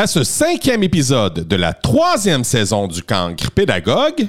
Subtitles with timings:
[0.00, 4.28] À ce cinquième épisode de la troisième saison du Cancre Pédagogue,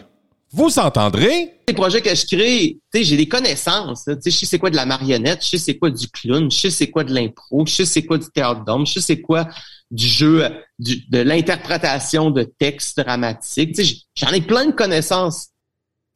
[0.51, 4.05] vous entendrez les projets que je crée, j'ai des connaissances.
[4.05, 6.49] Tu sais, je sais c'est quoi de la marionnette, je sais c'est quoi du clown,
[6.49, 9.01] je sais c'est quoi de l'impro, je sais c'est quoi du théâtre d'homme, je sais
[9.01, 9.47] c'est quoi
[9.91, 10.43] du jeu,
[10.79, 13.79] de l'interprétation de textes dramatiques.
[14.15, 15.49] J'en ai plein de connaissances.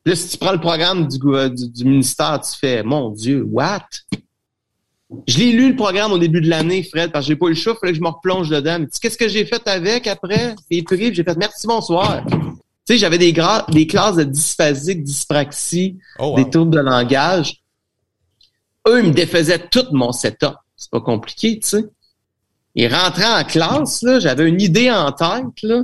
[0.03, 3.85] Là, si tu prends le programme du, du ministère, tu fais, mon Dieu, what?
[5.27, 7.49] Je l'ai lu le programme au début de l'année, Fred, parce que j'ai pas eu
[7.49, 8.85] le choix, il fallait que je me replonge dedans.
[9.01, 10.55] Qu'est-ce que j'ai fait avec après?
[10.69, 12.25] C'est pris, j'ai fait merci, bonsoir.
[12.25, 12.37] Tu
[12.85, 13.33] sais, j'avais des,
[13.69, 17.61] des classes de dysphasique, dyspraxie, oh, des troubles de langage.
[18.87, 20.55] Eux, ils me défaisaient tout mon setup.
[20.75, 21.85] C'est pas compliqué, tu sais.
[22.75, 25.83] Ils rentraient en classe, là, j'avais une idée en tête, là.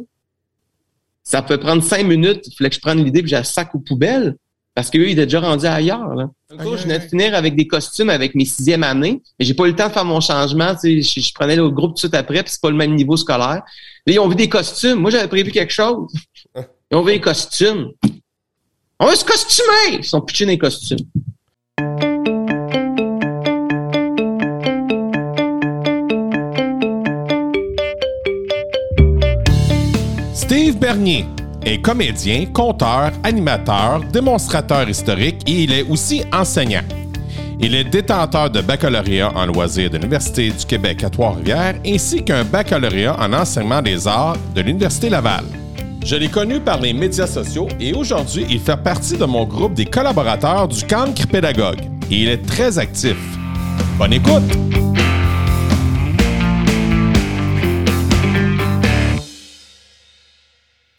[1.24, 3.76] Ça peut prendre cinq minutes, il fallait que je prenne l'idée puis je la sac
[3.76, 4.36] aux poubelles.
[4.80, 6.16] Parce qu'eux, ils étaient déjà rendus ailleurs.
[6.16, 6.30] Là.
[6.58, 9.22] Un jour, je venais de finir avec des costumes avec mes sixième années.
[9.38, 10.74] Mais j'ai pas eu le temps de faire mon changement.
[10.82, 13.18] Je, je prenais le groupe tout de suite après, puis c'est pas le même niveau
[13.18, 13.62] scolaire.
[14.06, 15.02] Là, ils ont vu des costumes.
[15.02, 16.08] Moi, j'avais prévu quelque chose.
[16.56, 17.90] Ils ont vu des costumes.
[19.02, 19.98] On va se costumer!
[19.98, 20.98] Ils sont pitchés dans les costumes.
[30.34, 31.26] Steve Bernier
[31.64, 36.84] est comédien, conteur, animateur, démonstrateur historique et il est aussi enseignant.
[37.60, 42.46] Il est détenteur de baccalauréat en loisirs de l'Université du Québec à Trois-Rivières ainsi qu'un
[42.46, 45.44] baccalauréat en enseignement des arts de l'Université Laval.
[46.06, 49.74] Je l'ai connu par les médias sociaux et aujourd'hui, il fait partie de mon groupe
[49.74, 53.18] des collaborateurs du Cancre Pédagogue et il est très actif.
[53.98, 54.79] Bonne écoute!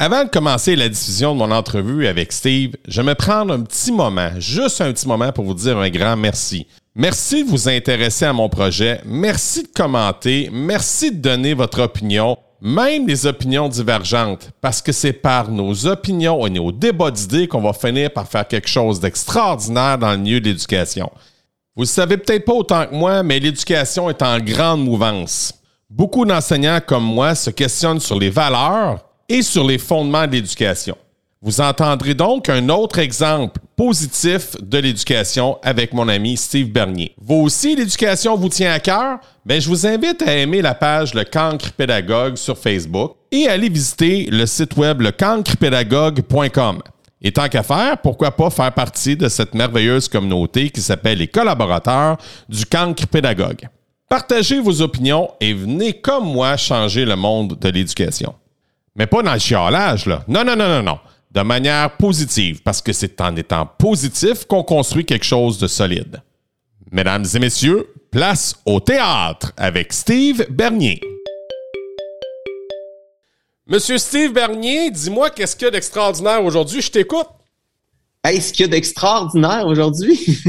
[0.02, 3.60] Avant de commencer la diffusion de mon entrevue avec Steve, je vais me prendre un
[3.60, 6.66] petit moment, juste un petit moment pour vous dire un grand merci.
[6.94, 12.38] Merci de vous intéresser à mon projet, merci de commenter, merci de donner votre opinion,
[12.62, 17.60] même les opinions divergentes, parce que c'est par nos opinions et nos débats d'idées qu'on
[17.60, 21.12] va finir par faire quelque chose d'extraordinaire dans le milieu de l'éducation.
[21.76, 25.52] Vous ne savez peut-être pas autant que moi, mais l'éducation est en grande mouvance.
[25.90, 30.96] Beaucoup d'enseignants comme moi se questionnent sur les valeurs, et sur les fondements de l'éducation.
[31.40, 37.14] Vous entendrez donc un autre exemple positif de l'éducation avec mon ami Steve Bernier.
[37.18, 39.20] Vous aussi, l'éducation vous tient à cœur?
[39.46, 43.52] Ben, je vous invite à aimer la page Le Cancre Pédagogue sur Facebook et à
[43.52, 46.82] aller visiter le site web lecancrepédagogue.com.
[47.22, 51.28] Et tant qu'à faire, pourquoi pas faire partie de cette merveilleuse communauté qui s'appelle les
[51.28, 52.18] collaborateurs
[52.50, 53.66] du Cancre Pédagogue.
[54.10, 58.34] Partagez vos opinions et venez comme moi changer le monde de l'éducation.
[58.96, 60.24] Mais pas dans le chialage, là.
[60.28, 60.98] Non, non, non, non, non.
[61.30, 66.22] De manière positive, parce que c'est en étant positif qu'on construit quelque chose de solide.
[66.90, 71.00] Mesdames et messieurs, place au théâtre avec Steve Bernier.
[73.68, 76.82] Monsieur Steve Bernier, dis-moi qu'est-ce qu'il y a d'extraordinaire aujourd'hui?
[76.82, 77.28] Je t'écoute.
[78.24, 80.18] Hey, ce qu'il y a d'extraordinaire aujourd'hui?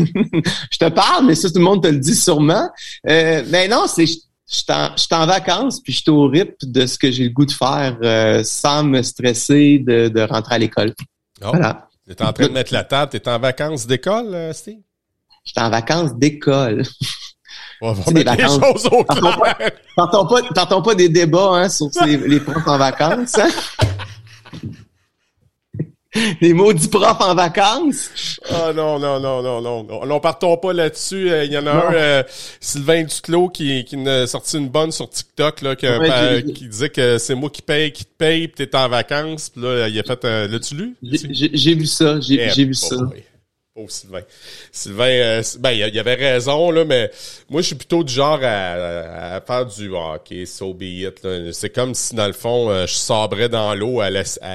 [0.71, 2.67] je te parle, mais ça, tout le monde te le dit sûrement.
[3.07, 4.07] Euh, mais non, c'est
[4.51, 4.57] je
[4.97, 7.51] suis en, vacances, puis je suis au rythme de ce que j'ai le goût de
[7.51, 10.93] faire euh, sans me stresser de, de rentrer à l'école.
[11.41, 11.51] Oh.
[11.53, 11.87] Voilà.
[12.05, 13.11] Tu es en train de mettre la table.
[13.11, 14.79] Tu es en vacances d'école, euh, Steve?
[15.45, 16.83] Je suis en vacances d'école.
[17.81, 19.71] On va mettre des choses au clair.
[19.95, 23.39] T'entends pas, pas, des débats hein, sur les, les profs en vacances.
[23.39, 23.49] Hein?
[26.41, 28.39] les maudits profs en vacances?
[28.49, 30.05] Ah non, non, non, non, non.
[30.05, 31.31] Non, partons pas là-dessus.
[31.31, 32.23] Euh, il y en a un, euh,
[32.59, 37.35] Sylvain Duclos, qui, qui a sorti une bonne sur TikTok, là, qui disait que c'est
[37.35, 39.49] moi qui paye, qui te paye, pis t'es en vacances.
[39.49, 40.25] Pis là, il a fait...
[40.25, 40.95] Euh, L'as-tu lu?
[41.01, 42.97] J'ai vu ça, j'ai eh, vu ça.
[43.73, 44.21] Pauvre Sylvain.
[44.73, 47.09] Sylvain, euh, ben, il avait raison, là, mais
[47.49, 51.25] moi, je suis plutôt du genre à, faire du hockey, so be it.
[51.53, 54.09] C'est comme si, dans le fond, euh, je sabrais dans l'eau à,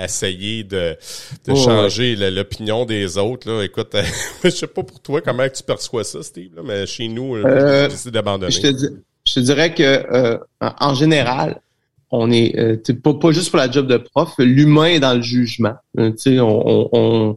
[0.04, 0.98] essayer de,
[1.46, 3.50] de changer l'opinion des autres.
[3.50, 3.62] Là.
[3.62, 3.96] Écoute,
[4.44, 7.88] je sais pas pour toi comment tu perçois ça, Steve, là, mais chez nous, euh,
[8.12, 8.52] d'abandonner.
[8.52, 8.60] Je,
[9.26, 11.62] je te, dirais que, en général,
[12.10, 15.74] on est pas, pas juste pour la job de prof, l'humain est dans le jugement.
[15.96, 17.36] tu sais, on, on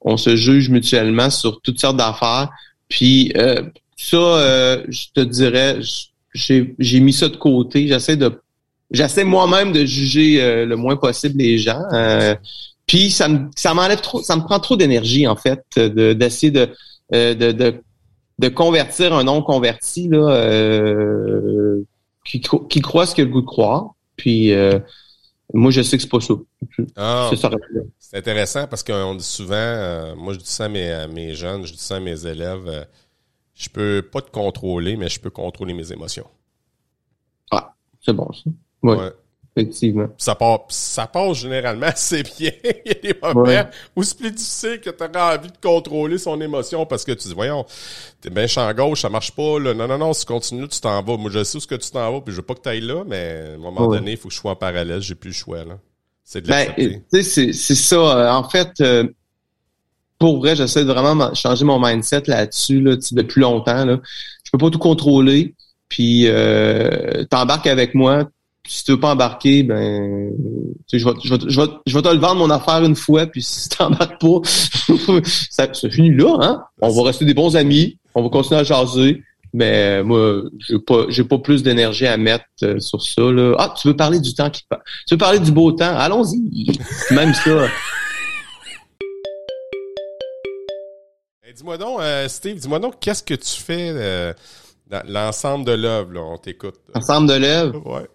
[0.00, 2.50] on se juge mutuellement sur toutes sortes d'affaires.
[2.88, 3.62] Puis euh,
[3.96, 5.78] ça, euh, je te dirais,
[6.34, 7.88] j'ai mis ça de côté.
[7.88, 8.40] J'essaie de
[8.90, 11.82] j'essaie moi-même de juger euh, le moins possible les gens.
[12.86, 16.70] puis ça me ça m'enlève trop, ça me prend trop d'énergie en fait d'essayer de,
[17.12, 17.52] de,
[18.38, 21.76] de, convertir un non converti là
[22.24, 23.90] qui, qui croit ce qu'il a le goût de croire.
[24.16, 24.52] Puis
[25.54, 26.34] moi, je sais que c'est pas ça.
[26.96, 27.30] Ah,
[27.98, 31.72] c'est intéressant parce qu'on dit souvent, euh, moi je dis ça à mes, jeunes, je
[31.72, 32.84] dis ça à mes élèves, euh,
[33.54, 36.26] je peux pas te contrôler, mais je peux contrôler mes émotions.
[37.50, 38.50] Ah, c'est bon ça.
[38.82, 39.10] Ouais.
[39.60, 40.08] Effectivement.
[40.16, 42.50] Ça part, ça passe généralement assez bien.
[42.64, 43.66] Il y a des moments Ouais.
[43.96, 47.28] où c'est plus difficile que tu auras envie de contrôler son émotion parce que tu
[47.28, 47.64] dis, voyons,
[48.20, 49.74] t'es bien champ gauche, ça marche pas, là.
[49.74, 51.16] Non, non, non, si tu continues, tu t'en vas.
[51.16, 52.68] Moi, je sais où ce que tu t'en vas, puis je veux pas que tu
[52.68, 53.98] ailles là, mais à un moment Ouais.
[53.98, 55.78] donné, il faut que je sois en parallèle, j'ai plus le choix, là.
[56.24, 56.90] C'est de Ben, l'accepter.
[56.90, 57.96] tu sais, c'est, c'est ça.
[57.96, 59.04] Euh, En fait, euh,
[60.18, 63.84] pour vrai, j'essaie de vraiment changer mon mindset là-dessus là, depuis longtemps.
[63.84, 63.98] Là.
[64.44, 65.54] Je peux pas tout contrôler.
[65.88, 68.28] Puis euh, t'embarques avec moi.
[68.68, 70.30] Si tu veux pas embarquer, ben
[70.88, 72.84] tu sais, je vais, je, vais, je, vais, je vais te le vendre mon affaire
[72.84, 74.40] une fois, puis si t'embarques pas,
[75.50, 76.62] ça, ça finit là, hein?
[76.82, 79.22] On va rester des bons amis, on va continuer à jaser.
[79.54, 83.22] Mais euh, moi, j'ai pas, j'ai pas plus d'énergie à mettre euh, sur ça.
[83.22, 83.54] Là.
[83.58, 84.80] Ah, tu veux parler du temps qui passe.
[85.06, 85.96] Tu veux parler du beau temps?
[85.96, 86.78] Allons-y.
[87.10, 87.66] Même ça.
[91.42, 94.34] Hey, dis-moi donc, euh, Steve, dis-moi donc, qu'est-ce que tu fais euh,
[94.86, 96.20] dans l'ensemble de l'œuvre, là?
[96.20, 96.74] On t'écoute.
[96.94, 97.86] Ensemble de l'œuvre?
[97.86, 98.06] Ouais.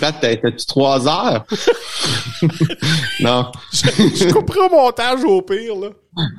[0.00, 1.44] T'as- t'as-tu trois heures?
[3.20, 3.50] non.
[3.72, 5.88] Je, je couperai au montage au pire, là.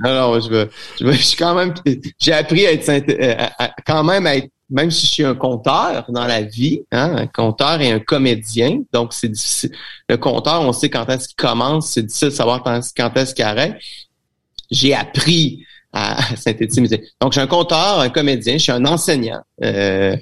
[0.04, 0.70] Alors, je veux,
[1.00, 1.74] je veux, je suis quand même,
[2.20, 5.24] j'ai appris à être, euh, à- à- quand même à être, même si je suis
[5.24, 9.72] un conteur dans la vie, hein, un conteur et un comédien, donc c'est difficile.
[10.10, 13.34] Le conteur, on sait quand est-ce qu'il commence, c'est difficile de savoir quand, quand est-ce
[13.36, 13.76] qu'il arrête.
[14.72, 15.64] J'ai appris
[15.94, 17.08] à synthétiser.
[17.22, 20.18] Donc, je suis un conteur, un comédien, je suis un enseignant euh,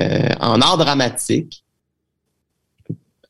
[0.00, 1.64] euh, en art dramatique.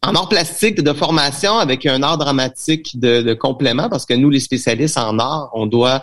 [0.02, 4.30] En art plastique de formation avec un art dramatique de, de complément, parce que nous,
[4.30, 6.02] les spécialistes en art, on doit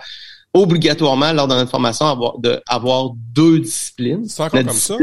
[0.54, 4.26] obligatoirement, lors de notre formation, avoir, de, avoir deux disciplines.
[4.28, 4.98] C'est encore comme ça?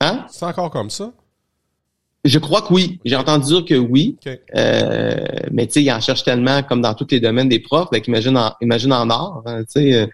[0.00, 0.26] Hein?
[0.30, 1.12] C'est encore comme ça?
[2.24, 3.00] Je crois que oui.
[3.04, 4.16] J'ai entendu dire que oui.
[4.56, 5.16] Euh,
[5.50, 7.88] mais tu sais, ils en cherchent tellement, comme dans tous les domaines des profs.
[7.90, 9.42] Fait qu'imagine en, imagine en art.
[9.46, 10.06] hein, tu sais, euh,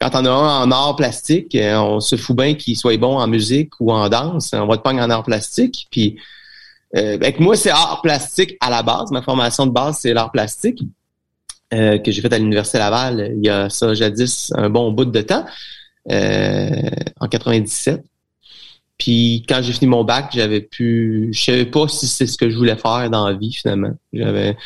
[0.00, 3.18] quand on a un en art plastique, euh, on se fout bien qu'il soit bon
[3.18, 4.50] en musique ou en danse.
[4.52, 5.86] On va te pogner en art plastique.
[5.90, 6.16] Puis,
[6.96, 9.10] euh, avec moi, c'est art plastique à la base.
[9.10, 10.82] Ma formation de base, c'est l'art plastique
[11.72, 14.92] euh, que j'ai fait à l'Université Laval euh, il y a ça jadis un bon
[14.92, 15.44] bout de temps,
[16.10, 16.68] euh,
[17.18, 18.04] en 97.
[18.96, 22.48] Puis quand j'ai fini mon bac, j'avais pu, je savais pas si c'est ce que
[22.48, 23.92] je voulais faire dans la vie finalement.
[24.12, 24.56] J'avais,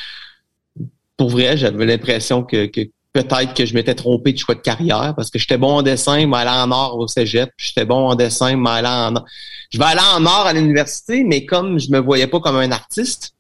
[1.17, 2.83] pour vrai, j'avais l'impression que, que
[3.15, 6.27] peut-être que je m'étais trompé de choix de carrière parce que j'étais bon en dessin,
[6.27, 9.25] mais aller en art au cégep, j'étais bon en dessin, mais aller en.
[9.70, 12.70] Je vais aller en art à l'université, mais comme je me voyais pas comme un
[12.73, 13.35] artiste,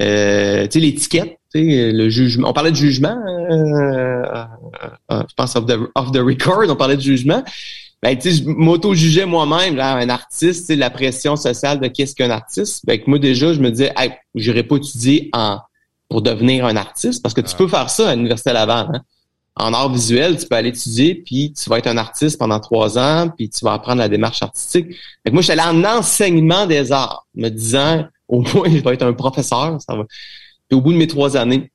[0.00, 2.50] euh, tu sais l'étiquette, tu sais le jugement.
[2.50, 3.16] On parlait de jugement,
[3.50, 4.22] euh,
[5.10, 7.42] euh, je pense off the, off the record, on parlait de jugement
[8.00, 11.88] ben, tu sais, je m'auto-jugeais moi-même, là, un artiste, tu sais, la pression sociale de
[11.88, 12.86] qu'est-ce qu'un artiste.
[12.86, 15.58] Ben, que moi, déjà, je me disais, hey, j'irai pas étudier en,
[16.08, 17.58] pour devenir un artiste, parce que tu Ah.
[17.58, 19.02] peux faire ça à l'Université Laval, hein.
[19.58, 22.96] En art visuel, tu peux aller étudier, puis tu vas être un artiste pendant trois
[22.98, 24.86] ans, puis tu vas apprendre la démarche artistique.
[25.22, 28.94] Fait que moi, j'étais allé en enseignement des arts, me disant, au moins, je vais
[28.94, 29.78] être un professeur.
[29.80, 30.04] Ça va.
[30.68, 31.70] Puis au bout de mes trois années,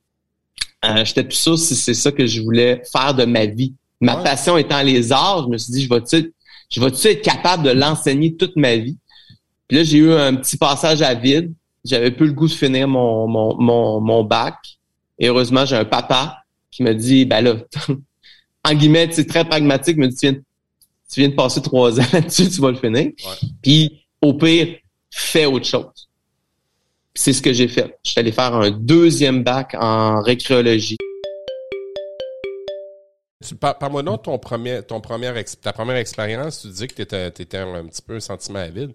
[0.84, 3.74] euh, j'étais plus sûr si c'est ça que je voulais faire de ma vie.
[4.00, 4.24] Ma Ouais.
[4.24, 6.32] passion étant les arts, je me suis dit, je vais-tu
[6.70, 8.96] je vais-tu être capable de l'enseigner toute ma vie?
[9.68, 11.52] Puis là, j'ai eu un petit passage à vide.
[11.84, 14.56] J'avais plus le goût de finir mon, mon, mon, mon bac.
[15.18, 16.38] Et heureusement, j'ai un papa
[16.76, 17.56] qui me dit, ben là,
[18.64, 20.44] en guillemets, c'est très pragmatique, me dit, tu viens, de-
[21.12, 23.06] tu viens de passer trois ans là-dessus, tu vas le finir.
[23.06, 23.48] Ouais.
[23.62, 24.78] Puis, au pire,
[25.10, 26.08] fais autre chose.
[27.12, 27.96] Puis C'est ce que j'ai fait.
[28.04, 30.96] Je suis allé faire un deuxième bac en récréologie.
[33.60, 37.58] Par, moi donc ton premier, ton première ta première expérience, tu dis que tu étais,
[37.58, 38.92] un petit peu un sentiment à vide.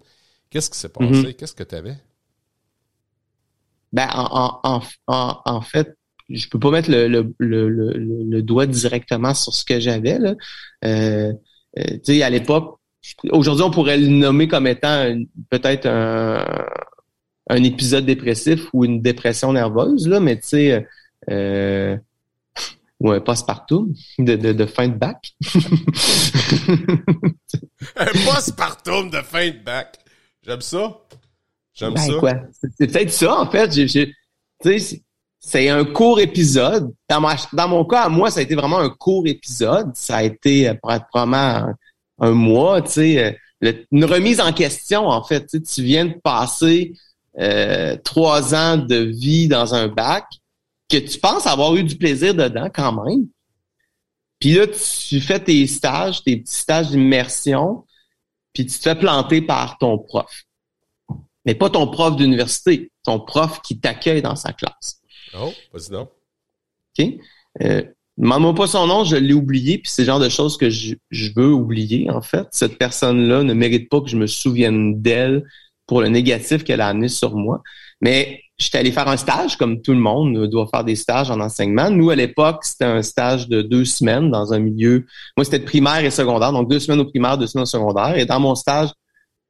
[0.50, 1.06] Qu'est-ce qui s'est passé?
[1.06, 1.34] Mhm.
[1.34, 1.96] Qu'est-ce que tu avais?
[3.92, 5.96] Ben, en, en, en, en, en fait,
[6.30, 7.92] je peux pas mettre le, le, le, le,
[8.30, 10.18] le doigt directement sur ce que j'avais.
[10.18, 10.34] Là.
[10.84, 11.32] Euh,
[11.78, 12.78] euh, tu sais, à l'époque,
[13.30, 15.12] aujourd'hui, on pourrait le nommer comme étant
[15.50, 16.44] peut-être un,
[17.48, 20.86] un épisode dépressif ou une dépression nerveuse, là, mais tu sais,
[21.30, 21.96] euh,
[23.00, 25.32] ou un postpartum de, de, de fin de bac.
[27.96, 29.96] Un postpartum de fin de bac.
[30.44, 30.98] J'aime ça.
[31.74, 32.12] J'aime Ben, ça.
[32.18, 32.34] quoi?
[32.52, 33.72] C'est- C'est peut-être ça, en fait.
[33.72, 34.12] J'ai, j'ai-
[34.62, 35.02] tu sais,
[35.40, 36.92] c'est- un court épisode.
[37.08, 39.90] Dans, ma- dans mon cas, à moi, ça a été vraiment un court épisode.
[39.94, 41.74] Ça a été euh, probablement
[42.20, 45.46] un, mois, tu sais, euh, une remise en question, en fait.
[45.46, 46.92] Tu tu viens de passer
[47.38, 50.26] euh, trois ans de vie dans un bac
[50.88, 53.26] que tu penses avoir eu du plaisir dedans quand même.
[54.38, 57.84] Puis là, tu fais tes stages, tes petits stages d'immersion,
[58.52, 60.44] puis tu te fais planter par ton prof
[61.44, 64.99] mais pas ton prof d'université, ton prof qui t'accueille dans sa classe.
[65.34, 66.10] Oh, vas-y donc.
[66.98, 67.06] OK?
[67.62, 67.82] Euh,
[68.20, 70.94] Demande-moi pas son nom, je l'ai oublié, puis c'est le genre de choses que je,
[71.34, 72.46] veux oublier, en fait.
[72.50, 75.42] Cette personne-là ne mérite pas que je me souvienne d'elle
[75.86, 77.62] pour le négatif qu'elle a amené sur moi.
[78.02, 81.40] Mais j'étais allé faire un stage, comme tout le monde doit faire des stages en
[81.40, 81.90] enseignement.
[81.90, 85.06] Nous, à l'époque, c'était un stage de deux semaines dans un milieu.
[85.38, 88.18] Moi, c'était primaire et secondaire, donc deux semaines au primaire, deux semaines au secondaire.
[88.18, 88.90] Et dans mon stage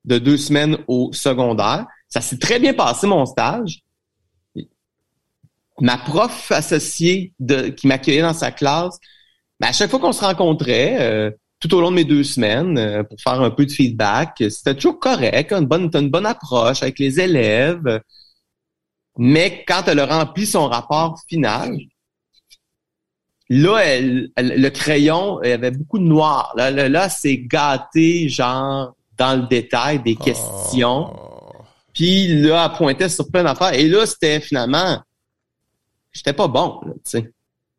[0.04, 3.80] de deux semaines au secondaire, ça s'est très bien passé, mon stage.
[5.80, 8.98] Ma prof associée de, qui m'accueillait dans sa classe,
[9.58, 12.78] ben, à chaque fois qu'on se rencontrait, euh, tout au long de mes deux semaines,
[12.78, 16.82] euh, pour faire un peu de feedback, c'était toujours correct, une bonne, une bonne approche
[16.82, 18.00] avec les élèves.
[19.18, 21.76] Mais quand elle a rempli son rapport final,
[23.50, 26.54] là, elle, le crayon, il y avait beaucoup de noir.
[26.56, 31.12] Là, là, c'est gâté, genre, dans le détail des questions.
[31.12, 31.40] Oh.
[31.92, 33.74] Puis là, elle pointait sur plein d'affaires.
[33.74, 35.02] Et là, c'était finalement,
[36.12, 37.32] j'étais pas bon, tu sais.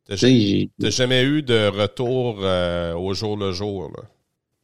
[0.07, 4.03] T'as jamais eu de retour euh, au jour le jour, là?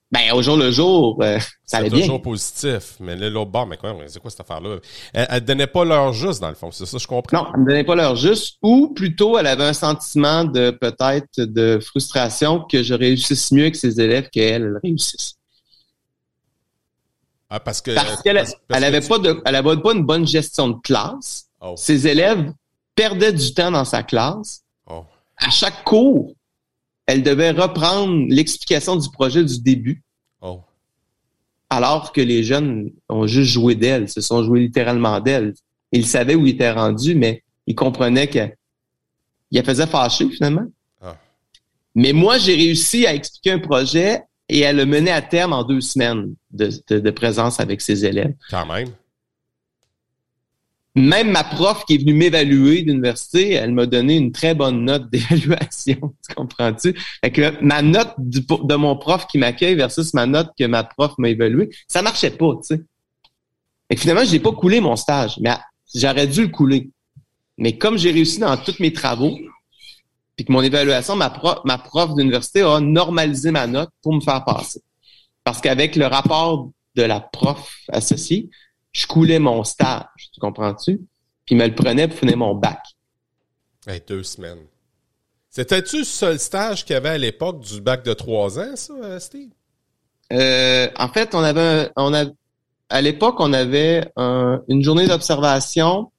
[0.10, 2.00] Ben, au jour le jour, euh, ça allait bien.
[2.00, 2.96] toujours positif.
[3.02, 4.78] Mais là, l'autre bord, mais quoi, c'est quoi cette affaire-là?
[5.14, 6.72] Elle, elle donnait pas l'heure juste, dans le fond.
[6.72, 7.44] C'est ça, je comprends.
[7.44, 8.58] Non, elle me donnait pas l'heure juste.
[8.62, 13.76] Ou plutôt, elle avait un sentiment de, peut-être, de frustration que je réussisse mieux que
[13.76, 15.36] ses élèves qu'elle, elle réussisse.
[17.50, 17.92] Ah, parce que.
[17.94, 21.48] Parce qu'elle elle avait pas de, elle avait pas une bonne gestion de classe.
[21.60, 21.74] Oh.
[21.76, 22.50] Ses élèves
[22.98, 24.64] perdaient du temps dans sa classe.
[24.90, 25.06] Oh.
[25.38, 26.34] À chaque cours,
[27.06, 30.04] elle devait reprendre l'explication du projet du début.
[30.42, 30.60] Oh.
[31.70, 35.54] Alors que les jeunes ont juste joué d'elle, se sont joués littéralement d'elle.
[35.92, 38.56] Ils savaient où ils étaient rendus, mais ils comprenaient qu'elle
[39.64, 40.66] faisait fâcher finalement.
[41.02, 41.16] Ah.
[41.94, 45.64] Mais moi, j'ai réussi à expliquer un projet et elle le menait à terme en
[45.64, 48.34] deux semaines de, de présence avec ses élèves.
[48.50, 48.90] Quand même
[50.98, 55.10] même ma prof qui est venue m'évaluer d'université, elle m'a donné une très bonne note
[55.12, 56.14] d'évaluation.
[56.28, 56.94] tu comprends-tu?
[57.24, 61.14] Fait que ma note de mon prof qui m'accueille versus ma note que ma prof
[61.18, 62.84] m'a évaluée, ça marchait pas, tu sais.
[63.90, 65.56] Et finalement, je n'ai pas coulé mon stage, mais
[65.96, 66.90] j'aurais dû le couler.
[67.58, 69.38] Mais comme j'ai réussi dans tous mes travaux,
[70.36, 74.20] puis que mon évaluation, ma prof, ma prof d'université a normalisé ma note pour me
[74.20, 74.82] faire passer.
[75.44, 78.50] Parce qu'avec le rapport de la prof associée,
[78.98, 80.98] je coulais mon stage, tu comprends-tu?
[81.46, 82.82] Puis il me le prenait pour finir mon bac.
[84.08, 84.66] deux semaines.
[85.52, 88.94] C'était-tu le seul stage qu'il y avait à l'époque du bac de trois ans, ça,
[88.94, 89.52] euh, Steve?
[90.34, 92.26] Euh, en fait, on avait, on a,
[92.90, 96.12] à l'époque, on avait une journée d'observation,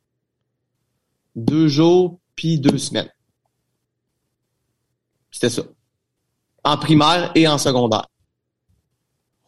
[1.35, 3.11] deux jours, puis deux semaines.
[5.33, 5.63] C'était ça.
[6.63, 8.07] En primaire et en secondaire.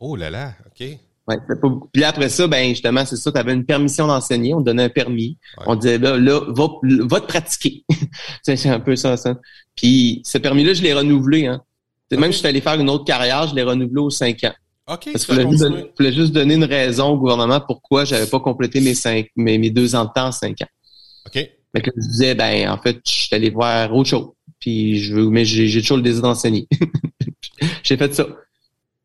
[0.01, 0.99] Oh là là, OK.
[1.31, 4.61] Ouais, pas Puis après ça, ben justement, c'est ça, tu avais une permission d'enseigner, on
[4.61, 5.39] te donnait un permis.
[5.67, 7.85] On disait là, là, va, va te pratiquer.
[8.43, 9.37] c'est un peu ça, ça.
[9.77, 11.47] Puis ce permis-là, je l'ai renouvelé.
[11.47, 11.63] Hein.
[12.11, 14.55] Même si je suis allé faire une autre carrière, je l'ai renouvelé aux cinq ans.
[14.89, 15.13] OK.
[15.13, 15.43] Parce que je
[15.97, 19.71] voulais, juste donner une raison au gouvernement pourquoi j'avais pas complété mes cinq mes, mes
[19.71, 20.69] deux ans de temps en cinq ans.
[21.27, 21.49] OK.
[21.73, 24.31] Mais que je disais, ben en fait, je suis allé voir autre chose.
[24.59, 26.67] Puis je veux, mais j'ai toujours le désir d'enseigner.
[27.85, 28.27] j'ai fait ça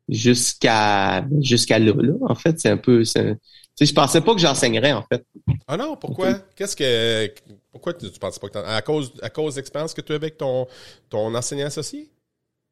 [0.08, 2.14] jusqu'à jusqu'à là, là.
[2.28, 3.02] En fait, c'est un peu.
[3.02, 5.24] Tu sais, je pensais pas que j'enseignerais, en fait.
[5.66, 6.34] Ah non, pourquoi?
[6.54, 7.32] Qu'est-ce que.
[7.70, 10.38] Pourquoi tu, tu pensais pas que À cause, à cause d'expérience que tu as avec
[10.38, 10.66] ton,
[11.10, 12.08] ton enseignant associé?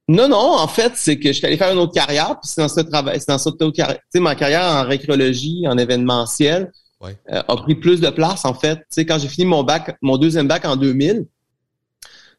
[0.09, 2.61] Non, non, en fait, c'est que je suis allé faire une autre carrière, puis c'est
[2.61, 3.99] dans ce travail, c'est dans cette autre carrière.
[3.99, 7.17] Tu sais, ma carrière en récréologie, en événementiel, ouais.
[7.31, 8.77] euh, a pris plus de place, en fait.
[8.77, 11.27] Tu sais, quand j'ai fini mon bac, mon deuxième bac en 2000,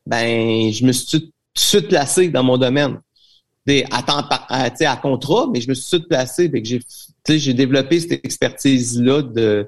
[0.05, 2.99] ben, je me suis tout de suite placé dans mon domaine
[3.65, 6.49] des, à, temps, à, contrat, mais je me suis tout placé.
[6.51, 6.81] que j'ai,
[7.27, 9.67] j'ai développé cette expertise-là de,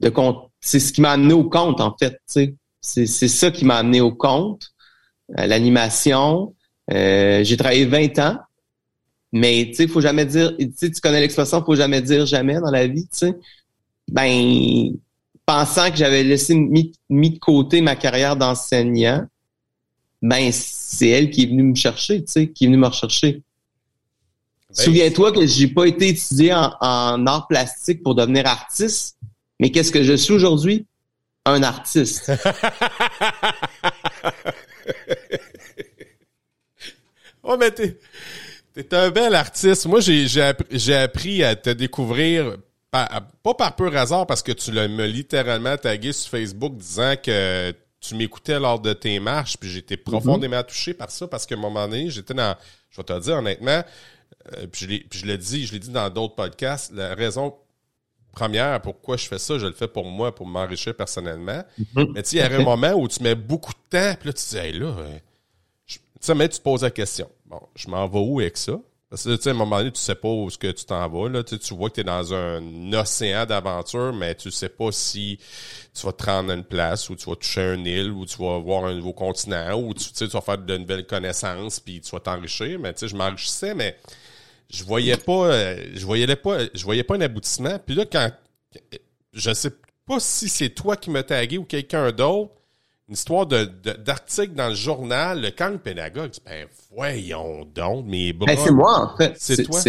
[0.00, 0.50] de compte.
[0.60, 2.20] C'est ce qui m'a amené au compte, en fait.
[2.26, 4.72] C'est, c'est ça qui m'a amené au compte.
[5.38, 6.54] Euh, l'animation.
[6.92, 8.38] Euh, j'ai travaillé 20 ans.
[9.32, 10.56] Mais tu sais, faut jamais dire.
[10.56, 13.08] Tu connais l'expression faut jamais dire jamais dans la vie.
[14.08, 14.92] Ben,
[15.44, 19.26] pensant que j'avais laissé mis, mis de côté ma carrière d'enseignant,
[20.28, 23.42] ben c'est elle qui est venue me chercher, tu sais, qui est venue me rechercher.
[24.68, 29.16] Ben, Souviens-toi que j'ai pas été étudié en, en, art plastique pour devenir artiste,
[29.60, 30.86] mais qu'est-ce que je suis aujourd'hui?
[31.44, 32.32] Un artiste.
[37.42, 37.98] oh, mais t'es,
[38.74, 39.86] t'es un bel artiste.
[39.86, 42.56] Moi, j'ai, appris, j'ai appris à te découvrir
[43.42, 47.74] pas par pur hasard parce que tu l'as me littéralement tagué sur Facebook disant que
[48.08, 51.58] tu m'écoutais lors de tes marches, puis j'étais profondément touché par ça parce qu'à un
[51.58, 52.56] moment donné, j'étais dans,
[52.90, 53.82] je vais te le dire honnêtement,
[54.54, 57.54] euh, puis, je l'ai dit, je l'ai dit dans d'autres podcasts, la raison
[58.32, 61.64] première pourquoi je fais ça, je le fais pour moi, pour m'enrichir personnellement.
[61.80, 62.12] Mm-hmm.
[62.12, 64.28] Mais tu sais, il y a un moment où tu mets beaucoup de temps, puis
[64.28, 65.18] là, tu dis, hey, là, euh,
[65.86, 67.30] tu sais, mais tu te poses la question.
[67.46, 68.78] Bon, je m'en vais où avec ça?
[69.16, 71.28] Tu sais, à un moment donné, tu sais pas où ce que tu t'en vas.
[71.28, 71.42] Là.
[71.42, 75.38] Tu, vois que tu es dans un océan d'aventure, mais tu sais pas si
[75.94, 78.58] tu vas te rendre une place, ou tu vas toucher une île, ou tu vas
[78.58, 82.20] voir un nouveau continent, ou tu, tu vas faire de nouvelles connaissances, puis tu vas
[82.20, 82.78] t'enrichir.
[82.78, 83.96] Mais tu sais, je m'enrichissais, mais
[84.70, 87.78] je voyais pas, je voyais pas, je voyais pas un aboutissement.
[87.84, 88.30] Puis là, quand,
[89.32, 89.72] je sais
[90.06, 92.52] pas si c'est toi qui me tagué ou quelqu'un d'autre,
[93.08, 96.32] une histoire de, d'article dans le journal, le camp pédagogue.
[96.44, 98.46] Ben, voyons donc, mes bras.
[98.46, 99.34] Ben, c'est moi, en fait.
[99.38, 99.80] C'est toi?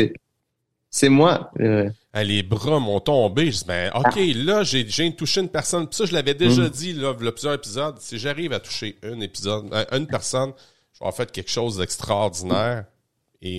[0.89, 1.51] C'est moi.
[1.59, 1.89] Euh...
[2.13, 3.51] Ah, les bras m'ont tombé.
[3.51, 4.19] Je dis, ben, OK, ah.
[4.35, 5.87] là, j'ai, j'ai touché une personne.
[5.91, 6.69] ça, je l'avais déjà mm.
[6.69, 7.95] dit, là, il plusieurs épisodes.
[7.99, 10.53] Si j'arrive à toucher une épisode, euh, une personne,
[10.93, 12.85] je vais en faire quelque chose d'extraordinaire.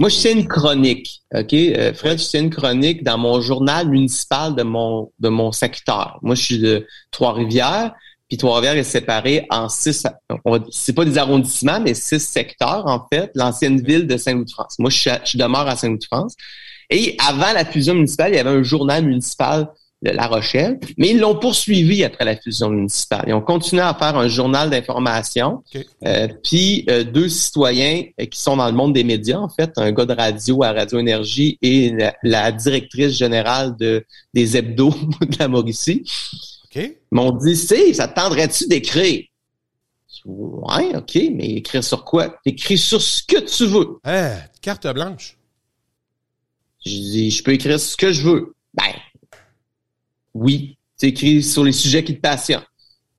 [0.00, 1.52] Moi, je tiens une chronique, OK?
[1.52, 6.18] Euh, Fred, je tiens une chronique dans mon journal municipal de mon de mon secteur.
[6.22, 7.94] Moi, je suis de Trois-Rivières.
[8.28, 10.06] Puis Trois-Rivières est séparé en six,
[10.70, 14.76] c'est pas des arrondissements, mais six secteurs, en fait, l'ancienne ville de Saint-Louis-de-France.
[14.78, 16.34] Moi, je, je, demeure à Saint-Louis-de-France.
[16.90, 19.68] Et avant la fusion municipale, il y avait un journal municipal
[20.02, 23.24] de La Rochelle, mais ils l'ont poursuivi après la fusion municipale.
[23.26, 25.62] Ils ont continué à faire un journal d'information.
[26.06, 29.72] Euh, puis euh, deux citoyens euh, qui sont dans le monde des médias, en fait,
[29.76, 31.92] un gars de radio à Radio Énergie et
[32.22, 34.04] la, directrice générale de
[34.34, 36.04] des hebdos de la Mauricie,
[37.10, 39.24] m'ont dit, c'est, ça te tendrait-tu d'écrire?
[40.24, 42.38] Ouais, OK, mais écrire sur quoi?
[42.44, 43.98] Écrire sur ce que tu veux.
[44.04, 45.38] Hein, carte blanche.
[46.84, 48.54] Je dis, je peux écrire ce que je veux.
[48.74, 48.94] Ben,
[50.34, 50.76] oui.
[50.98, 52.64] Tu écris sur les sujets qui te passionnent.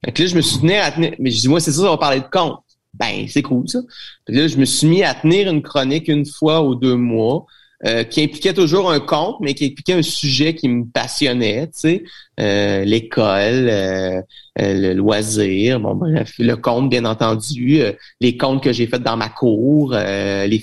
[0.03, 1.15] Fait que là, je me suis tenu à tenir.
[1.19, 2.59] Mais je dis, moi, c'est ça, on va parler de compte.
[2.93, 3.79] Ben, c'est cool, ça.
[4.27, 7.45] Fait là, je me suis mis à tenir une chronique une fois ou deux mois
[7.85, 11.79] euh, qui impliquait toujours un conte, mais qui impliquait un sujet qui me passionnait, tu
[11.79, 12.03] sais,
[12.37, 14.21] euh, l'école, euh,
[14.57, 15.97] le loisir, bon
[16.39, 17.81] le conte bien entendu,
[18.19, 20.61] les contes que j'ai fait dans ma cour, les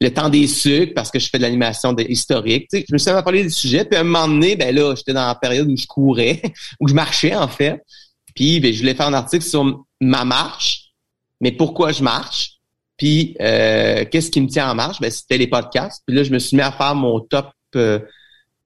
[0.00, 2.98] le temps des sucres parce que je fais de l'animation historique, tu sais, je me
[2.98, 5.34] suis à parler des sujets, puis à un moment donné, ben là, j'étais dans la
[5.34, 6.40] période où je courais,
[6.80, 7.82] où je marchais en fait,
[8.32, 10.92] puis ben, je voulais faire un article sur ma marche,
[11.40, 12.53] mais pourquoi je marche,
[12.96, 15.00] puis, euh, qu'est-ce qui me tient en marche?
[15.00, 16.02] Ben, c'était les podcasts.
[16.06, 17.50] Puis là, je me suis mis à faire mon top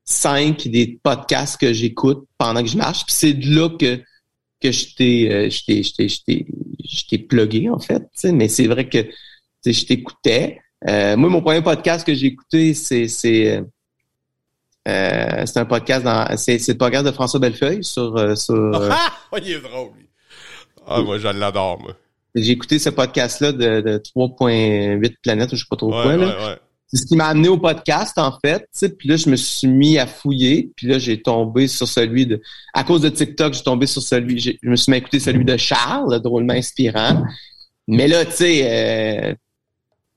[0.04, 3.04] 5 euh, des podcasts que j'écoute pendant que je marche.
[3.06, 3.96] Puis c'est de là que,
[4.60, 8.06] que je t'ai, euh, je t'ai, plugué, en fait.
[8.24, 9.06] Mais c'est vrai que
[9.64, 10.60] je t'écoutais.
[10.84, 13.62] moi, mon premier podcast que j'ai écouté, c'est, c'est,
[14.84, 18.90] c'est un podcast dans, c'est, c'est le podcast de François Bellefeuille sur, sur.
[18.90, 19.10] Ah,
[19.42, 19.92] il est drôle.
[20.86, 21.94] Ah, moi, je l'adore, moi.
[22.34, 26.16] J'ai écouté ce podcast-là de, de 3.8 planètes, je sais pas trop quoi.
[26.16, 26.58] là.
[26.90, 28.66] C'est ce qui m'a amené au podcast, en fait.
[28.98, 30.70] Puis là, je me suis mis à fouiller.
[30.74, 32.40] Puis là, j'ai tombé sur celui de...
[32.72, 34.40] À cause de TikTok, j'ai tombé sur celui...
[34.40, 37.24] Je me suis mis à écouter celui de Charles, drôlement inspirant.
[37.88, 38.62] Mais là, tu sais...
[38.64, 39.34] Euh,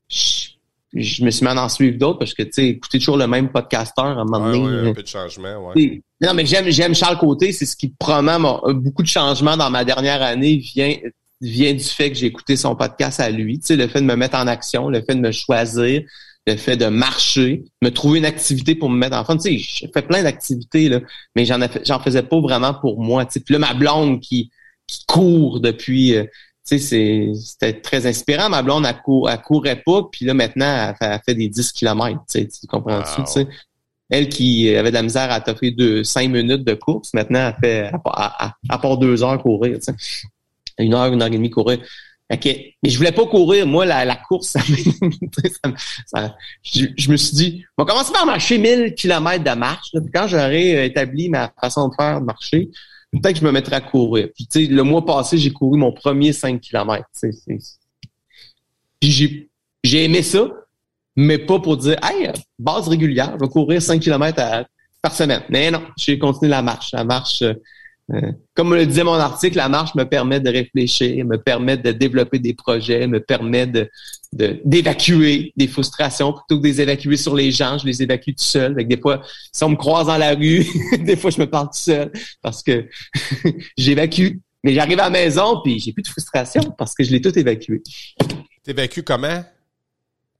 [0.08, 3.26] je, me suis mis à en suivre d'autres parce que, tu sais, écouter toujours le
[3.26, 4.64] même podcasteur à un moment donné...
[4.64, 6.02] Ouais, un euh, peu de changement, ouais.
[6.22, 7.52] Non, mais j'aime j'aime Charles Côté.
[7.52, 8.38] C'est ce qui promet
[8.74, 10.94] beaucoup de changements dans ma dernière année vient
[11.42, 13.58] vient du fait que j'ai écouté son podcast à lui.
[13.58, 16.02] Tu sais, le fait de me mettre en action, le fait de me choisir,
[16.46, 19.38] le fait de marcher, me trouver une activité pour me mettre en forme.
[19.38, 21.00] Tu sais, j'ai fait plein d'activités, là,
[21.34, 23.26] mais j'en j'en faisais pas vraiment pour moi.
[23.26, 23.40] Tu sais.
[23.40, 24.50] Puis là, ma blonde qui,
[24.86, 26.16] qui court depuis...
[26.16, 26.24] Euh,
[26.64, 28.48] tu sais, c'était très inspirant.
[28.48, 32.20] Ma blonde, elle, cour, elle courait pas, puis là, maintenant, elle fait, des 10 km.
[32.30, 33.24] Tu, sais, tu comprends-tu?
[33.24, 33.48] Tu sais?
[34.08, 37.56] Elle qui avait de la misère à t'offrir deux, cinq minutes de course, maintenant, elle
[37.60, 39.78] fait à, à, part deux heures courir.
[39.78, 39.94] Tu sais
[40.78, 41.78] une heure, une heure et demie courir.
[42.32, 42.44] OK.
[42.82, 43.66] Mais je voulais pas courir.
[43.66, 44.60] Moi, la, la course, ça,
[46.06, 49.90] ça, je, je, me suis dit, on va commencer par marcher 1000 km de marche.
[49.92, 52.70] Puis quand j'aurai euh, établi ma façon de faire, de marcher,
[53.12, 54.28] peut-être que je me mettrai à courir.
[54.34, 57.04] Puis, tu sais, le mois passé, j'ai couru mon premier 5 km.
[59.00, 59.50] Puis j'ai,
[59.84, 60.48] j'ai aimé ça,
[61.14, 64.66] mais pas pour dire, hey, base régulière, je vais courir 5 km
[65.02, 65.42] par semaine.
[65.50, 66.92] Mais non, j'ai continué la marche.
[66.92, 67.54] La marche, euh,
[68.54, 72.38] comme le disait mon article, la marche me permet de réfléchir, me permet de développer
[72.38, 73.66] des projets, me permet
[74.32, 78.44] d'évacuer des frustrations plutôt que de les évacuer sur les gens, je les évacue tout
[78.44, 78.74] seul.
[78.86, 79.22] Des fois,
[79.52, 80.66] si on me croise dans la rue,
[80.98, 82.86] des fois je me parle tout seul parce que
[83.76, 84.38] j'évacue.
[84.64, 87.36] Mais j'arrive à la maison puis j'ai plus de frustration parce que je l'ai tout
[87.36, 87.82] évacué.
[88.62, 89.42] T'évacues comment?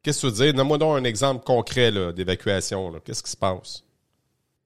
[0.02, 0.54] Qu'est-ce que tu veux dire?
[0.54, 2.92] Donne-moi donc un exemple concret d'évacuation.
[3.04, 3.82] Qu'est-ce qui se passe?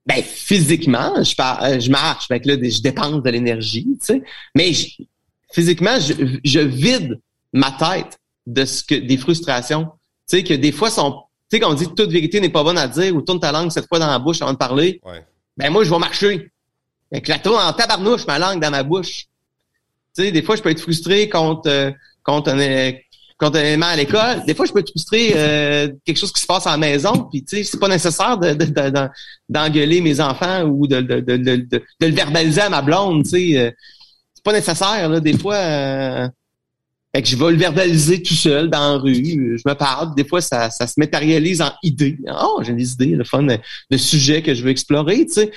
[0.07, 4.23] Ben physiquement, je, euh, je marche, fait là, je dépense de l'énergie, tu sais.
[4.55, 4.73] Mais
[5.53, 7.21] physiquement, je, je, vide
[7.53, 9.87] ma tête de ce que des frustrations.
[10.29, 11.25] Tu sais, que des fois sont.
[11.51, 13.53] Tu sais, quand on dit toute vérité n'est pas bonne à dire ou tourne ta
[13.53, 15.01] langue cette fois dans la bouche avant de parler.
[15.57, 16.51] Ben moi, je vais marcher.
[17.11, 19.27] Avec la tourne en tabarnouche, ma langue dans ma bouche.
[20.17, 21.91] Tu sais, des fois, je peux être frustré contre, euh,
[22.23, 22.93] contre un,
[23.39, 24.45] continuellement à l'école.
[24.47, 27.29] Des fois, je peux te frustrer euh, quelque chose qui se passe à la maison,
[27.31, 28.57] puis tu sais, c'est pas nécessaire de,
[29.49, 33.59] d'engueuler mes enfants ou de, de, de, le verbaliser à ma blonde, tu sais.
[33.59, 33.71] Euh,
[34.35, 35.57] c'est pas nécessaire, là, des fois.
[35.57, 36.29] Euh,
[37.15, 39.59] fait que je vais le verbaliser tout seul dans la rue.
[39.59, 40.15] Je me parle.
[40.15, 42.19] Des fois, ça, ça se matérialise en idées.
[42.43, 45.51] Oh, j'ai des idées, le fun de, sujets que je veux explorer, tu sais.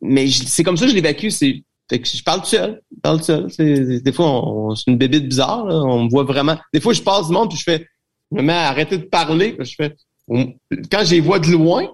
[0.00, 1.28] Mais c'est comme ça que je l'évacue.
[1.28, 2.80] C'est fait que je parle tout seul.
[2.94, 4.00] Je parle tout seul.
[4.00, 5.66] Des fois, c'est une bébite bizarre.
[5.66, 5.74] Là.
[5.74, 6.56] On me voit vraiment.
[6.72, 7.86] Des fois, je passe du monde puis je fais.
[8.30, 9.56] Je me mets à arrêter de parler.
[9.58, 9.96] je fais.
[10.28, 11.88] quand je les vois de loin,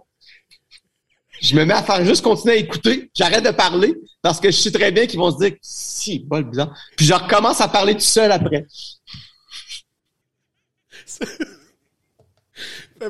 [1.41, 3.11] je me mets à faire juste continuer à écouter.
[3.17, 6.43] J'arrête de parler parce que je sais très bien qu'ils vont se dire si, le
[6.43, 6.77] bizarre.
[6.97, 8.67] Puis je recommence à parler tout seul après.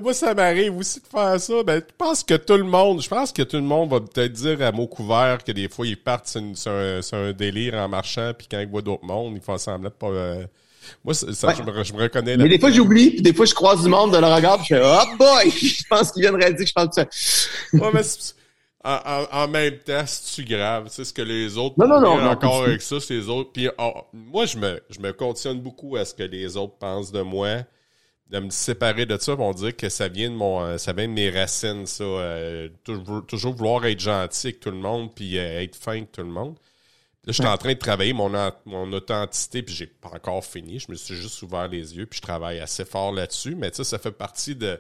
[0.01, 1.63] moi, ça m'arrive aussi de faire ça.
[1.63, 4.33] Ben, je pense que tout le monde, je pense que tout le monde va peut-être
[4.33, 8.47] dire à mot couvert que des fois, ils partent sur, un, délire en marchant, puis
[8.51, 10.09] quand ils voient d'autres mondes, ils font semblant de pas...
[10.09, 10.47] Euh,
[11.05, 12.37] moi, ça, je, me, reconnais.
[12.37, 14.67] Mais des fois, j'oublie, puis des fois, je croise du monde de le regard, puis
[14.71, 17.07] je fais «Oh boy!» Je pense qu'ils viennent dire que je parle de ça.
[17.73, 18.03] ouais, mais
[19.33, 20.87] en, même temps, c'est-tu grave?
[20.91, 21.75] C'est ce que les autres...
[21.77, 22.31] Non, non, non.
[22.31, 23.51] encore avec ça, c'est les autres.
[23.53, 27.11] Puis oh, moi, je me, je me conditionne beaucoup à ce que les autres pensent
[27.11, 27.65] de moi
[28.31, 31.07] de me séparer de ça, on dirait que ça vient de mon euh, ça vient
[31.07, 32.05] de mes racines, ça.
[32.05, 36.23] Euh, toujours, vouloir être gentil avec tout le monde, puis euh, être fin avec tout
[36.23, 36.57] le monde.
[37.25, 38.31] Là, je suis en train de travailler mon,
[38.67, 40.79] mon authenticité, puis j'ai pas encore fini.
[40.79, 43.57] Je me suis juste ouvert les yeux, puis je travaille assez fort là-dessus.
[43.57, 44.79] Mais ça, ça fait partie de,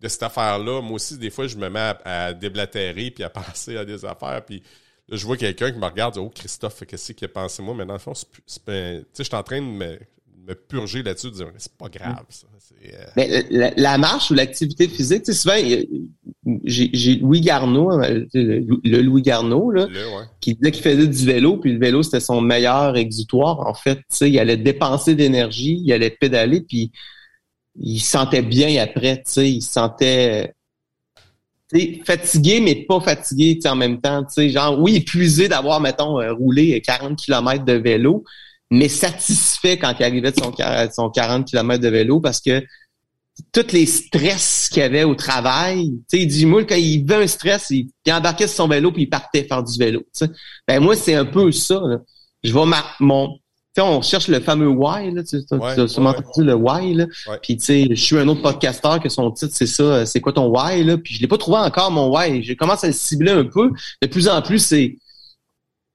[0.00, 0.80] de cette affaire-là.
[0.80, 4.44] Moi aussi, des fois, je me mets à, déblatérer, puis à penser à des affaires,
[4.44, 4.62] puis
[5.08, 7.74] là, je vois quelqu'un qui me regarde, oh Christophe, qu'est-ce qu'il a pensé moi?
[7.76, 9.98] Mais dans le fond, tu sais, je suis en train de me
[10.46, 12.46] me purger là-dessus, de dire c'est pas grave ça.
[12.84, 15.56] Euh, Mais la, marche ou l'activité physique, tu sais, souvent
[16.64, 19.86] j'ai Louis Garneau, euh, le, Louis Garneau, là,
[20.40, 23.60] qui disait qu'il faisait du vélo, puis le vélo c'était son meilleur exutoire.
[23.60, 26.90] En fait, tu sais, il allait dépenser d'énergie, il allait pédaler, puis
[27.76, 30.54] il se sentait bien après, tu sais, il se sentait
[32.04, 34.22] fatigué, mais pas fatigué en même temps.
[34.24, 38.24] tu sais, Genre, oui, épuisé d'avoir, mettons, euh, roulé 40 km de vélo,
[38.72, 40.50] mais satisfait quand il arrivait de son,
[40.92, 42.64] son 40 km de vélo parce que
[43.52, 47.22] tous les stress qu'il avait au travail, tu sais, il dit, moi, quand il veut
[47.22, 50.02] un stress, il, embarquait sur son vélo puis il partait faire du vélo,
[50.66, 51.82] Ben, moi, c'est un peu ça,
[52.42, 52.60] Je vais
[53.00, 53.38] mon,
[53.74, 57.06] tu on cherche le fameux why, là, tu as sûrement entendu le why, là.
[57.42, 60.32] Puis, tu sais, je suis un autre podcasteur que son titre, c'est ça, c'est quoi
[60.32, 60.96] ton why, là?
[60.96, 62.42] Puis, je l'ai pas trouvé encore, mon why.
[62.42, 63.70] J'ai commencé à le cibler un peu.
[64.00, 64.98] De plus en plus, c'est,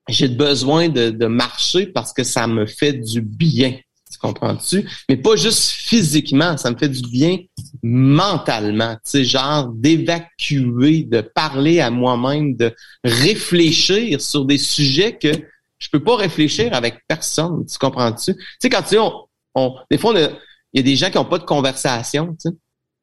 [0.08, 3.78] j'ai besoin de, de, marcher parce que ça me fait du bien.
[4.12, 4.89] Tu comprends-tu?
[5.10, 7.39] Mais pas juste physiquement, ça me fait du bien
[7.84, 8.96] mentalement.
[8.96, 15.32] Tu sais, genre d'évacuer, de parler à moi-même, de réfléchir sur des sujets que
[15.80, 17.65] je peux pas réfléchir avec personne.
[17.65, 18.34] Tu comprends-tu?
[18.34, 19.13] Tu sais, quand tu on,
[19.56, 20.32] on des fois, il
[20.74, 22.36] y a des gens qui ont pas de conversation.
[22.41, 22.50] Tu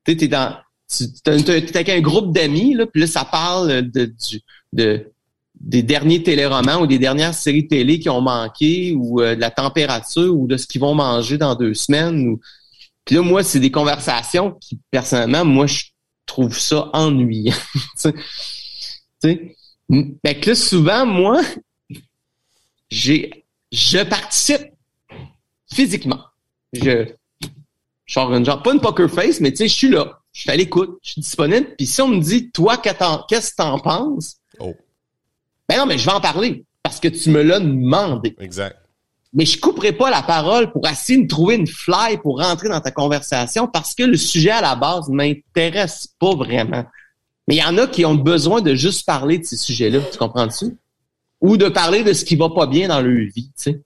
[0.07, 0.57] sais, t'es dans,
[0.89, 4.41] tu es avec un groupe d'amis, là, puis là, ça parle de, du,
[4.73, 5.11] de
[5.65, 9.51] des derniers téléromans ou des dernières séries télé qui ont manqué ou euh, de la
[9.51, 12.29] température ou de ce qu'ils vont manger dans deux semaines.
[12.29, 12.41] Ou...
[13.05, 15.85] Puis là, moi, c'est des conversations qui, personnellement, moi, je
[16.27, 17.55] trouve ça ennuyant.
[18.03, 18.13] tu
[19.23, 19.57] sais?
[20.25, 21.41] Fait que là, souvent, moi,
[22.91, 24.71] j'ai je participe
[25.73, 26.21] physiquement.
[26.73, 27.07] Je,
[28.07, 30.21] je genre, pas une poker face, mais tu sais, je suis là.
[30.33, 31.75] Je suis à l'écoute, je suis disponible.
[31.77, 34.37] Puis si on me dit, toi, qu'est-ce que t'en penses?
[35.69, 38.37] Ben non, mais je vais en parler parce que tu me l'as demandé.
[38.39, 38.77] Exact.
[39.33, 42.81] Mais je couperai pas la parole pour essayer de trouver une fly pour rentrer dans
[42.81, 46.85] ta conversation parce que le sujet à la base m'intéresse pas vraiment.
[47.49, 50.19] Mais il y en a qui ont besoin de juste parler de ces sujets-là, tu
[50.19, 50.77] comprends-tu?
[51.41, 53.83] Ou de parler de ce qui va pas bien dans leur vie, tu sais.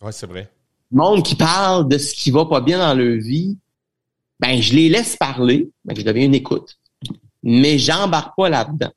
[0.00, 0.50] Ouais, c'est vrai.
[0.90, 3.58] Le monde qui parle de ce qui va pas bien dans leur vie,
[4.40, 6.78] ben je les laisse parler, ben je deviens une écoute.
[7.42, 8.90] Mais j'embarque pas là-dedans.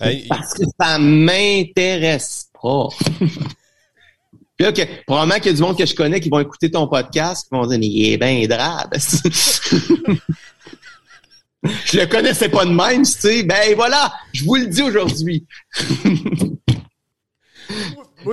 [0.28, 2.88] Parce que ça m'intéresse pas.
[4.56, 4.72] Puis là,
[5.06, 7.48] probablement qu'il y a du monde que je connais qui vont écouter ton podcast qui
[7.52, 8.94] vont dire, mais il est bien drabe.
[11.64, 13.42] je le connaissais pas de même, tu sais.
[13.42, 15.46] Ben voilà, je vous le dis aujourd'hui.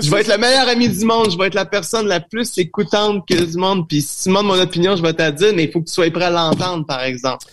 [0.01, 2.57] je vais être le meilleur ami du monde, je vais être la personne la plus
[2.57, 3.87] écoutante que du monde.
[3.87, 5.93] Puis si tu demandes mon opinion, je vais te dire, mais il faut que tu
[5.93, 7.45] sois prêt à l'entendre, par exemple.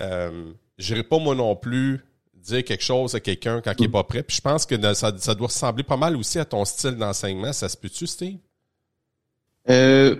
[0.00, 2.00] Euh, j'irai pas moi non plus
[2.36, 4.22] dire quelque chose à quelqu'un quand il est pas prêt.
[4.22, 7.52] Puis je pense que ça, doit ressembler pas mal aussi à ton style d'enseignement.
[7.52, 8.38] Ça se peut-tu, Steve?
[9.70, 10.16] Euh,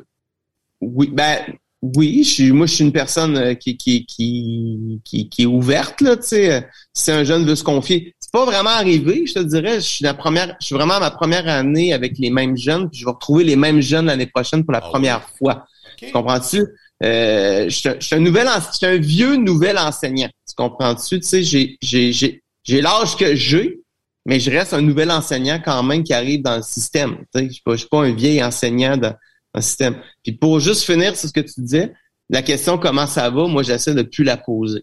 [0.81, 1.41] oui, ben
[1.83, 6.01] oui, je suis, moi je suis une personne euh, qui, qui, qui, qui, est ouverte,
[6.01, 6.67] là, tu sais.
[6.95, 9.77] Si un jeune veut se confier, pas vraiment arrivé, je te dirais.
[9.77, 12.91] Je suis la première, je suis vraiment à ma première année avec les mêmes jeunes,
[12.91, 15.67] puis je vais retrouver les mêmes jeunes l'année prochaine pour la Ah première fois.
[15.93, 16.09] OK.
[16.09, 16.65] Tu comprends-tu?
[17.03, 20.29] Euh, je suis un- nouvel, je suis un vieux nouvel enseignant.
[20.49, 21.21] Tu comprends-tu?
[21.21, 23.81] Tu sais, j'ai, j'ai, j'ai, j'ai l'âge que j'ai,
[24.25, 27.19] mais je reste un nouvel enseignant quand même qui arrive dans le système.
[27.35, 29.17] Tu sais, je suis pas, suis pas un vieil enseignant dans, dans
[29.57, 30.01] le système.
[30.23, 31.93] Puis pour juste finir sur ce que tu disais,
[32.31, 34.83] la question comment ça va, moi j'essaie de plus la poser.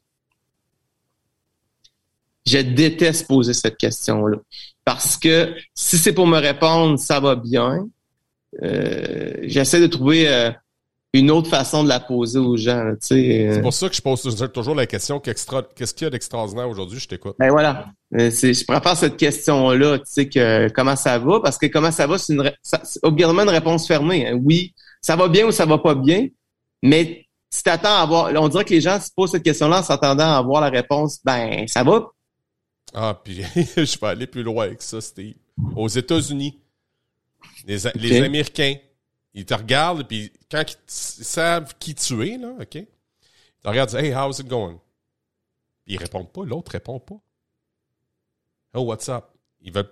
[2.45, 4.37] Je déteste poser cette question-là.
[4.83, 7.87] Parce que si c'est pour me répondre ça va bien,
[8.63, 10.51] euh, j'essaie de trouver euh,
[11.13, 12.83] une autre façon de la poser aux gens.
[12.83, 13.53] là, Tu sais, euh.
[13.55, 15.45] C'est pour ça que je pose toujours la question qu'est-ce
[15.93, 16.99] qu'il y a d'extraordinaire aujourd'hui?
[16.99, 17.35] Je t'écoute.
[17.37, 17.87] Ben voilà.
[18.17, 22.07] Euh, je préfère cette question-là, tu sais, que comment ça va, parce que comment ça
[22.07, 24.27] va, c'est une ça- obligatoirement une réponse fermée.
[24.27, 24.39] hein.
[24.43, 26.27] Oui, ça va bien ou ça va pas bien,
[26.81, 29.83] mais si t'attends à avoir, on dirait que les gens se posent cette question-là en
[29.83, 32.07] s'attendant à avoir la réponse, ben ça va.
[32.93, 35.35] Ah, puis je vais aller plus loin que ça, Steve.
[35.75, 36.59] Aux États-Unis,
[37.67, 38.75] les, les Américains,
[39.33, 42.75] ils te regardent, puis quand ils, savent qui tu es, là, OK?
[42.75, 42.87] Ils
[43.63, 44.79] te regardent, Hey, how's it going?
[45.85, 47.19] Puis ils répondent pas, l'autre répond pas.
[48.73, 49.25] Oh, what's up?
[49.61, 49.91] Ils veulent...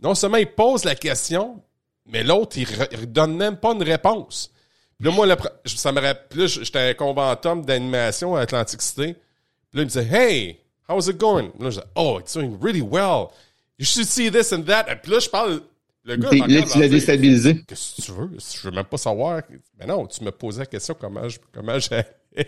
[0.00, 1.62] Non seulement ils posent la question,
[2.06, 4.50] mais l'autre, il, il donne même pas une réponse.
[4.98, 5.26] Puis là, moi,
[5.64, 9.14] ça me rappelle, j'étais un conventum d'animation à Atlantic City.
[9.14, 11.50] Puis là, il me disait, Hey, how's it going?
[11.58, 13.30] Là, je disais, Oh, it's doing really well.
[13.78, 14.84] You should see this and that.
[15.02, 15.62] Puis là, je parle,
[16.04, 17.62] le gars, Là, tu l'as déstabilisé.
[17.66, 18.30] Qu'est-ce que tu veux?
[18.38, 19.42] Je veux même pas savoir.
[19.78, 22.02] Mais non, tu me posais la question comment je, comment j'ai.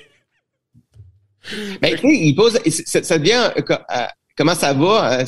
[1.80, 5.20] Ben, tu sais, il pose, ça devient, euh, euh, comment ça va?
[5.20, 5.24] euh,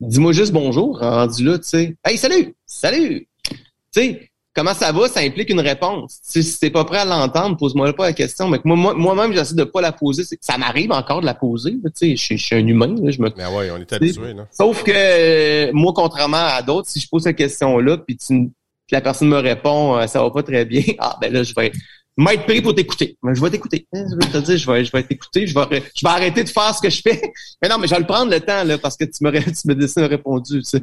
[0.00, 1.96] Dis-moi juste bonjour, rendu là, tu sais.
[2.04, 2.54] Hey, salut!
[2.66, 3.26] Salut!
[3.48, 3.56] Tu
[3.92, 4.29] sais,
[4.60, 5.08] comment ça va?
[5.08, 6.20] Ça implique une réponse.
[6.24, 8.48] Tu sais, si t'es pas prêt à l'entendre, pose-moi pas la question.
[8.48, 10.22] Mais moi, moi-même, j'essaie de pas la poser.
[10.40, 12.36] Ça m'arrive encore de la poser, là, tu sais.
[12.36, 14.46] Je suis- un humain, là, je me Mais ouais, on est habitué, là.
[14.50, 18.50] Sauf que euh, moi, contrairement à d'autres, si je pose cette question-là, puis tu,
[18.90, 21.70] la personne me répond euh, ça va pas très bien, ah ben là, je vais
[22.16, 23.16] m'être pris pour t'écouter.
[23.22, 23.86] Mais je vais t'écouter.
[23.94, 26.10] Hein, Je vais te dire, je vais, je vais t'écouter, je vais, arrê- je vais
[26.12, 27.22] arrêter de faire ce que je fais.
[27.62, 30.00] Mais non, mais je vais le prendre le temps, là, parce que tu me, tu
[30.00, 30.58] me répondu.
[30.58, 30.82] Tu sais.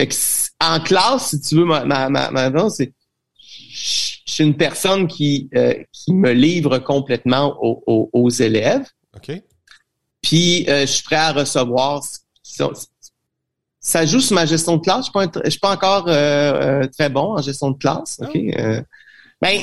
[0.00, 0.14] Fait que
[0.64, 2.92] en classe, si tu veux, ma, ma, ma, ma réponse, c'est
[3.70, 8.86] suis une personne qui, euh, qui me livre complètement aux, aux, aux élèves.
[9.16, 9.32] OK?
[10.22, 12.02] Puis euh, je suis prêt à recevoir.
[12.04, 12.72] ce qui sont-
[13.80, 15.06] Ça joue sur ma gestion de classe.
[15.14, 18.20] Je je suis pas encore euh, très bon en gestion de classe.
[18.20, 18.36] Ok?
[18.36, 18.82] Euh,
[19.40, 19.60] ben,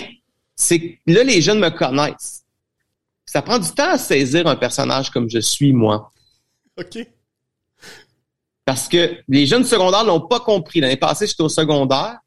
[0.55, 2.43] c'est que là les jeunes me connaissent.
[3.25, 6.11] Ça prend du temps à saisir un personnage comme je suis moi,
[6.77, 6.99] OK.
[8.63, 10.79] parce que les jeunes secondaires l'ont pas compris.
[10.79, 12.17] L'année passée, j'étais au secondaire.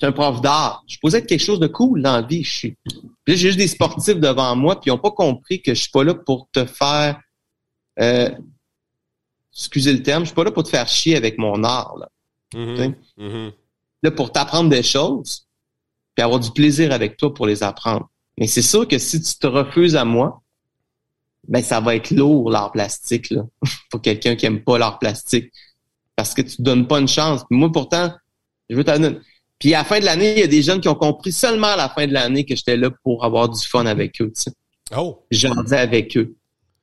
[0.00, 0.84] J'étais un prof d'art.
[0.86, 2.44] Je posais être quelque chose de cool dans la vie.
[2.44, 2.76] Je suis.
[3.24, 5.90] Puis j'ai juste des sportifs devant moi, puis ils ont pas compris que je suis
[5.90, 7.20] pas là pour te faire
[8.00, 8.30] euh,
[9.52, 11.96] excusez le terme, je suis pas là pour te faire chier avec mon art.
[11.98, 12.08] Là,
[12.54, 12.94] Mhm.
[13.16, 13.52] Mhm.
[14.04, 15.46] là pour t'apprendre des choses,
[16.14, 18.08] puis avoir du plaisir avec toi pour les apprendre.
[18.38, 20.40] Mais c'est sûr que si tu te refuses à moi,
[21.48, 23.42] ben ça va être lourd l'art plastique là,
[23.90, 25.52] pour quelqu'un qui aime pas l'art plastique,
[26.14, 27.44] parce que tu te donnes pas une chance.
[27.50, 28.14] Puis moi pourtant,
[28.70, 29.18] je veux t'en donner.
[29.58, 31.68] Puis à la fin de l'année, il y a des jeunes qui ont compris seulement
[31.68, 34.32] à la fin de l'année que j'étais là pour avoir du fun avec eux.
[34.34, 34.52] Tu sais.
[34.96, 35.24] Oh!
[35.30, 36.36] Dis avec eux.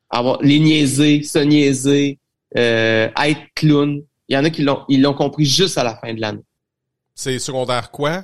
[0.09, 2.19] Avoir les niaiser, se niaiser,
[2.57, 4.01] euh, être clown.
[4.27, 6.43] Il y en a qui l'ont ils l'ont compris juste à la fin de l'année.
[7.13, 8.23] C'est secondaire quoi?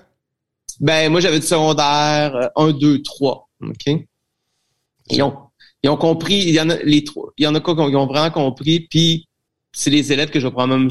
[0.80, 3.96] Ben moi j'avais du secondaire euh, 1 2 3, OK?
[5.10, 5.38] Ils ont
[5.84, 7.82] ils ont compris, il y en a les trois, il y en a quoi qui
[7.82, 9.28] ont vraiment compris puis
[9.72, 10.90] c'est les élèves que je vais probablement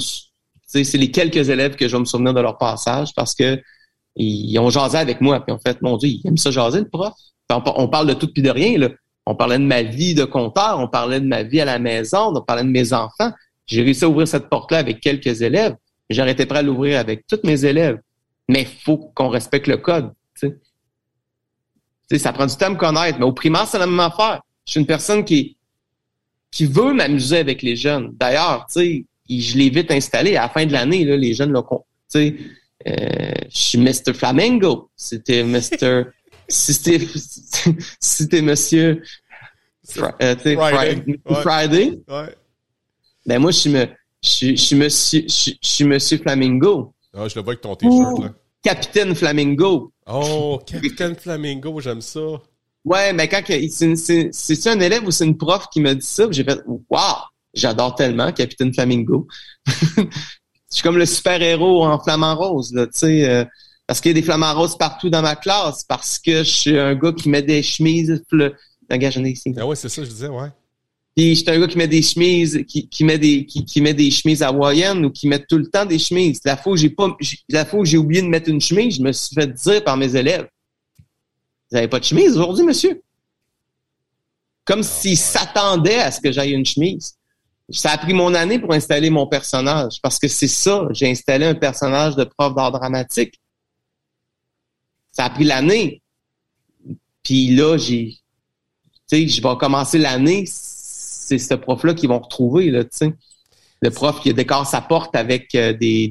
[0.72, 3.61] c'est les quelques élèves que je vais me souvenir de leur passage parce que
[4.16, 6.88] ils ont jasé avec moi puis en fait mon dieu, ils aiment ça jaser le
[6.88, 7.12] prof.
[7.50, 8.88] On, par- on parle de tout puis de rien là.
[9.26, 12.33] On parlait de ma vie de compteur, on parlait de ma vie à la maison,
[12.35, 13.33] on parlait de mes enfants.
[13.66, 15.76] J'ai réussi à ouvrir cette porte-là avec quelques élèves.
[16.09, 18.00] J'aurais été prêt à l'ouvrir avec tous mes élèves.
[18.48, 20.12] Mais il faut qu'on respecte le code.
[20.35, 20.59] Tu sais.
[22.11, 23.18] Tu sais, ça prend du temps à me connaître.
[23.20, 24.40] Mais au primaire, c'est la même affaire.
[24.66, 25.56] Je suis une personne qui,
[26.50, 28.11] qui veut m'amuser avec les jeunes.
[28.18, 29.06] D'ailleurs, tu sais,
[29.38, 30.34] je l'ai vite installé.
[30.36, 31.62] À la fin de l'année, les jeunes l'ont
[32.08, 32.34] sais,
[32.88, 34.12] euh, je suis Mr.
[34.14, 34.90] Flamingo.
[34.96, 36.06] C'était Mr.
[36.48, 39.02] si c'était si c'était Monsieur
[39.86, 40.96] Fri- euh, Friday.
[40.96, 41.42] Fri- Ouais.
[41.42, 42.34] Friday, Ouais.
[43.26, 43.86] ben moi, je suis, me,
[44.22, 46.92] je, suis- je suis Monsieur je, suis- je suis Monsieur Flamingo.
[47.14, 48.32] Ah, je le vois avec ton t-shirt, là.
[48.62, 49.92] Capitaine Flamingo.
[50.06, 52.20] Oh, Capitaine Flamingo, j'aime ça.
[52.84, 53.68] Ouais, mais quand que-
[54.32, 57.16] c'est un élève ou c'est une prof qui m'a dit ça, j'ai fait waouh,
[57.54, 59.26] j'adore tellement Capitaine Flamingo.
[59.66, 60.04] je
[60.70, 63.44] suis comme le super héros en flamant rose là, tu sais, euh,
[63.86, 66.78] parce qu'il y a des flamants roses partout dans ma classe, parce que je suis
[66.78, 68.22] un gars qui met des chemises.
[68.30, 68.54] Le...
[68.88, 69.52] Regarde, j'en ai ici.
[69.58, 70.48] Ah ouais, c'est ça, je disais, ouais.
[71.16, 73.94] Puis j'étais un gars qui met des chemises, qui, qui met des qui, qui met
[73.94, 76.40] des chemises hawaïennes ou qui met tout le temps des chemises.
[76.44, 77.08] La fois où j'ai pas
[77.48, 79.96] la fois où j'ai oublié de mettre une chemise, je me suis fait dire par
[79.96, 80.48] mes élèves
[81.70, 83.02] Vous avez pas de chemise aujourd'hui, monsieur?
[84.64, 87.16] Comme s'ils s'attendaient à ce que j'aille une chemise.
[87.72, 91.46] Ça a pris mon année pour installer mon personnage, parce que c'est ça, j'ai installé
[91.46, 93.40] un personnage de prof d'art dramatique.
[95.12, 96.02] Ça a pris l'année.
[97.22, 98.16] Puis là, j'ai,
[99.09, 103.14] tu sais, je vais commencer l'année, c'est ce prof-là qu'ils vont retrouver, là, tu sais.
[103.83, 106.11] Le prof qui décore sa porte avec euh, des,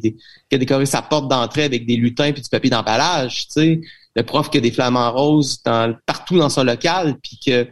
[0.49, 3.81] qui a décoré sa porte d'entrée avec des lutins puis du papier d'emballage, tu sais.
[4.15, 7.67] Le prof qui a des flamants roses dans, partout dans son local puis que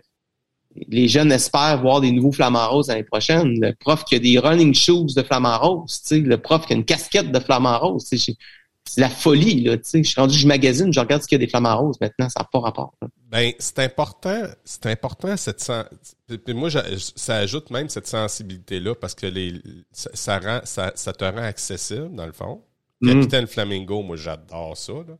[0.87, 3.59] les jeunes espèrent voir des nouveaux flamants roses l'année prochaine.
[3.59, 6.01] Le prof qui a des running shoes de flamants roses.
[6.11, 9.75] Le prof qui a une casquette de flamants roses, c'est la folie, là.
[9.93, 12.29] Je suis rendu, je magasine, je regarde ce qu'il y a des flamants roses maintenant,
[12.29, 12.93] ça n'a pas rapport.
[13.29, 15.85] Ben, c'est important, c'est important cette sens...
[16.27, 16.69] Puis moi,
[17.15, 19.53] ça ajoute même cette sensibilité-là parce que les,
[19.91, 22.61] ça, rend, ça, ça, te rend accessible, dans le fond.
[23.01, 23.13] Mm.
[23.13, 25.17] Capitaine Flamingo, moi, j'adore ça, là.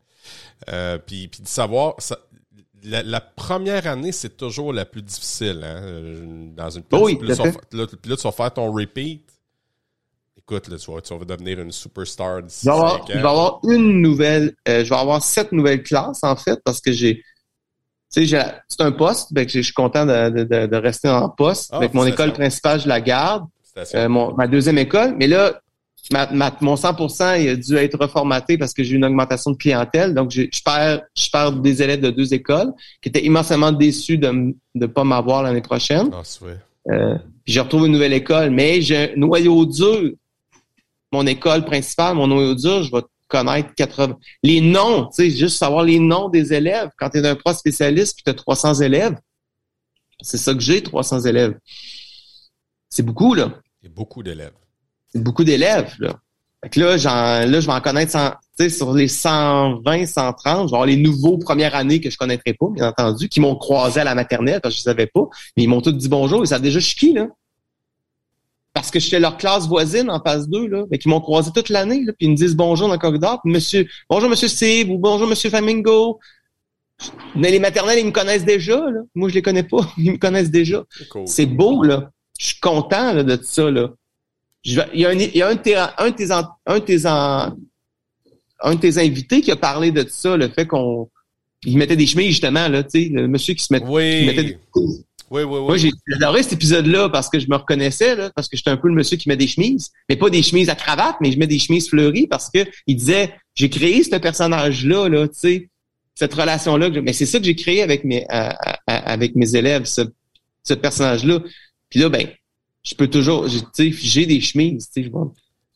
[0.70, 2.18] Euh, puis, puis de savoir, ça,
[2.84, 5.82] la, première année, c'est toujours la plus difficile, hein,
[6.56, 7.36] dans une oui, puis là,
[7.74, 9.24] là, tu vas faire ton repeat.
[10.38, 13.26] Écoute, là, tu, vas, tu vas devenir une superstar d'ici il, va il va y
[13.26, 17.24] avoir une nouvelle, euh, je vais avoir sept nouvelles classes, en fait, parce que j'ai,
[18.14, 21.74] tu sais, c'est un poste, ben, je suis content de, de, de, rester en poste.
[21.74, 23.46] avec mon école principale, je la garde.
[23.94, 25.62] Euh, mon, ma deuxième école, mais là,
[26.12, 29.52] ma, ma, mon 100% il a dû être reformaté parce que j'ai eu une augmentation
[29.52, 30.14] de clientèle.
[30.14, 34.18] Donc, je, je, perds, je perds des élèves de deux écoles qui étaient immensément déçus
[34.18, 36.10] de ne pas m'avoir l'année prochaine.
[36.14, 36.22] Ah,
[36.90, 40.12] euh, puis je retrouve une nouvelle école, mais j'ai un noyau dur
[41.12, 44.18] mon école principale, mon noyau dur, je vais connaître 80.
[44.44, 46.90] Les noms, tu sais, juste savoir les noms des élèves.
[46.98, 49.16] Quand tu es un prof spécialiste puis tu as 300 élèves,
[50.22, 51.58] c'est ça que j'ai, 300 élèves.
[52.90, 53.60] C'est beaucoup, là.
[53.82, 54.54] C'est beaucoup d'élèves.
[55.18, 56.16] C'est beaucoup d'élèves, là.
[56.64, 58.12] Fait que là, là, je vais en connaître
[58.70, 62.68] sur les 120, 130, je vais avoir les nouveaux premières années que je connaîtrais pas,
[62.72, 65.28] bien entendu, qui m'ont croisé à la maternelle parce que je savais pas.
[65.56, 67.28] Mais ils m'ont tous dit bonjour, ils savent déjà je suis qui, là
[68.74, 71.70] parce que j'étais leur classe voisine en phase 2, là, mais qui m'ont croisé toute
[71.70, 75.28] l'année, puis ils me disent bonjour dans le corridor, monsieur, bonjour monsieur Steve, ou bonjour
[75.28, 76.20] monsieur Flamingo.
[77.36, 79.00] Mais les maternelles, ils me connaissent déjà, là.
[79.16, 79.80] Moi, je les connais pas.
[79.98, 80.84] Ils me connaissent déjà.
[81.26, 82.12] C'est beau, là.
[82.40, 83.90] Je suis content là, de ça, là.
[84.68, 88.76] Il y a un, il y a un, de tes, un, tes, un, tes, un
[88.76, 91.10] de tes invités qui a parlé de ça, le fait qu'on
[91.64, 94.20] il mettait des chemises, justement, là, tu sais, le monsieur qui se met, oui.
[94.20, 94.58] qui mettait des
[95.30, 95.66] oui, oui, oui.
[95.66, 98.78] Moi, j'ai adoré cet épisode-là parce que je me reconnaissais, là, parce que j'étais un
[98.78, 101.40] peu le monsieur qui met des chemises, mais pas des chemises à cravate, mais je
[101.40, 105.70] mets des chemises fleuries parce que il disait, j'ai créé ce personnage-là, là, tu sais,
[106.16, 106.90] cette relation-là.
[107.02, 108.26] Mais c'est ça que j'ai créé avec mes,
[108.88, 110.02] avec mes élèves, ce,
[110.64, 111.42] ce personnage-là.
[111.90, 112.28] Puis là, ben,
[112.88, 115.12] je peux toujours, tu sais, j'ai des chemises, tu sais.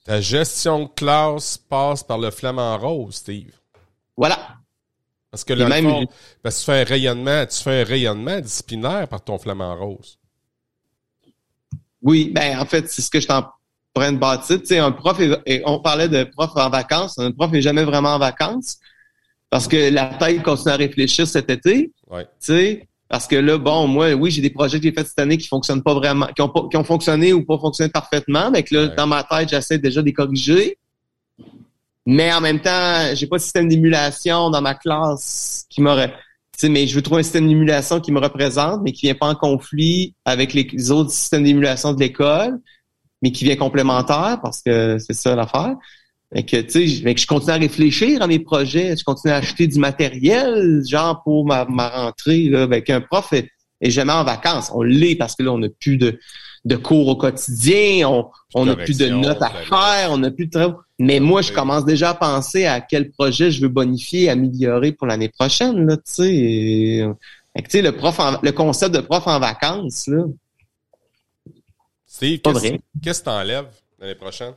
[0.06, 3.54] Ta gestion de classe passe par le flamant rose, Steve.
[4.15, 4.56] Voilà.
[5.30, 6.06] Parce que là, même,
[6.41, 10.17] parce que tu fais un rayonnement, tu fais un rayonnement disciplinaire par ton flamant rose.
[12.02, 13.45] Oui, ben en fait, c'est ce que je t'en
[13.95, 14.60] de bâtir.
[14.60, 15.19] Tu sais, un prof,
[15.65, 17.19] on parlait de prof en vacances.
[17.19, 18.78] Un prof n'est jamais vraiment en vacances
[19.50, 21.91] parce que la tête continue à réfléchir cet été.
[22.10, 22.24] Ouais.
[22.24, 25.19] Tu sais, parce que là, bon, moi, oui, j'ai des projets que j'ai faits cette
[25.19, 28.50] année qui fonctionnent pas vraiment, qui ont, pas, qui ont fonctionné ou pas fonctionné parfaitement,
[28.50, 30.78] mais que là, dans ma tête, j'essaie déjà de les corriger.
[32.06, 36.13] Mais en même temps, j'ai pas de système d'émulation dans ma classe qui m'aurait.
[36.63, 39.36] Mais je veux trouver un système d'émulation qui me représente, mais qui vient pas en
[39.36, 42.62] conflit avec les autres systèmes d'émulation de l'école,
[43.21, 45.76] mais qui vient complémentaire parce que c'est ça l'affaire.
[46.34, 49.38] Et que, tu sais, que je continue à réfléchir à mes projets, je continue à
[49.38, 53.50] acheter du matériel, genre pour ma, ma rentrée, là, avec un prof est,
[53.82, 54.72] jamais en vacances.
[54.74, 56.20] On l'est parce que là, on n'a plus de,
[56.63, 60.48] de cours au quotidien, on on n'a plus de notes à faire, on n'a plus
[60.48, 60.76] de travail.
[61.00, 65.08] Mais moi, je commence déjà à penser à quel projet je veux bonifier, améliorer pour
[65.08, 67.06] l'année prochaine, là, tu sais.
[67.58, 70.24] Tu sais, le prof le concept de prof en vacances, là.
[72.06, 72.39] Steve,
[73.02, 73.67] qu'est-ce que tu enlèves
[74.00, 74.54] l'année prochaine?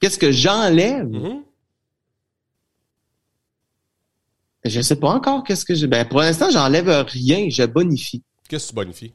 [0.00, 1.08] Qu'est-ce que j'enlève?
[1.08, 1.42] Mm-hmm.
[4.64, 5.86] Je sais pas encore qu'est-ce que je.
[5.86, 8.22] Ben, pour l'instant, j'enlève rien, je bonifie.
[8.48, 9.14] Qu'est-ce que tu bonifies?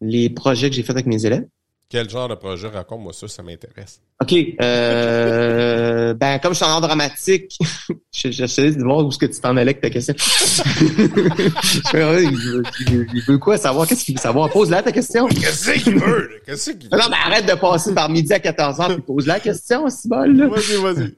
[0.00, 1.46] les projets que j'ai faits avec mes élèves.
[1.90, 2.68] Quel genre de projet?
[2.68, 4.00] Raconte-moi ça, ça m'intéresse.
[4.22, 4.32] OK.
[4.62, 7.58] Euh, ben, comme je suis en dramatique,
[8.12, 10.14] j'essaie de voir où est-ce que tu t'en allais avec ta question.
[11.92, 13.88] il, veut, quoi savoir?
[13.88, 14.48] Qu'est-ce qu'il veut savoir?
[14.50, 15.26] Pose-la ta question.
[15.26, 16.30] Qu'est-ce qu'il veut?
[16.46, 16.96] Qu'est-ce qu'il veut?
[16.96, 20.46] Non, mais arrête de passer par midi à 14h et pose la question, là.
[20.46, 21.16] Vas-y, vas-y.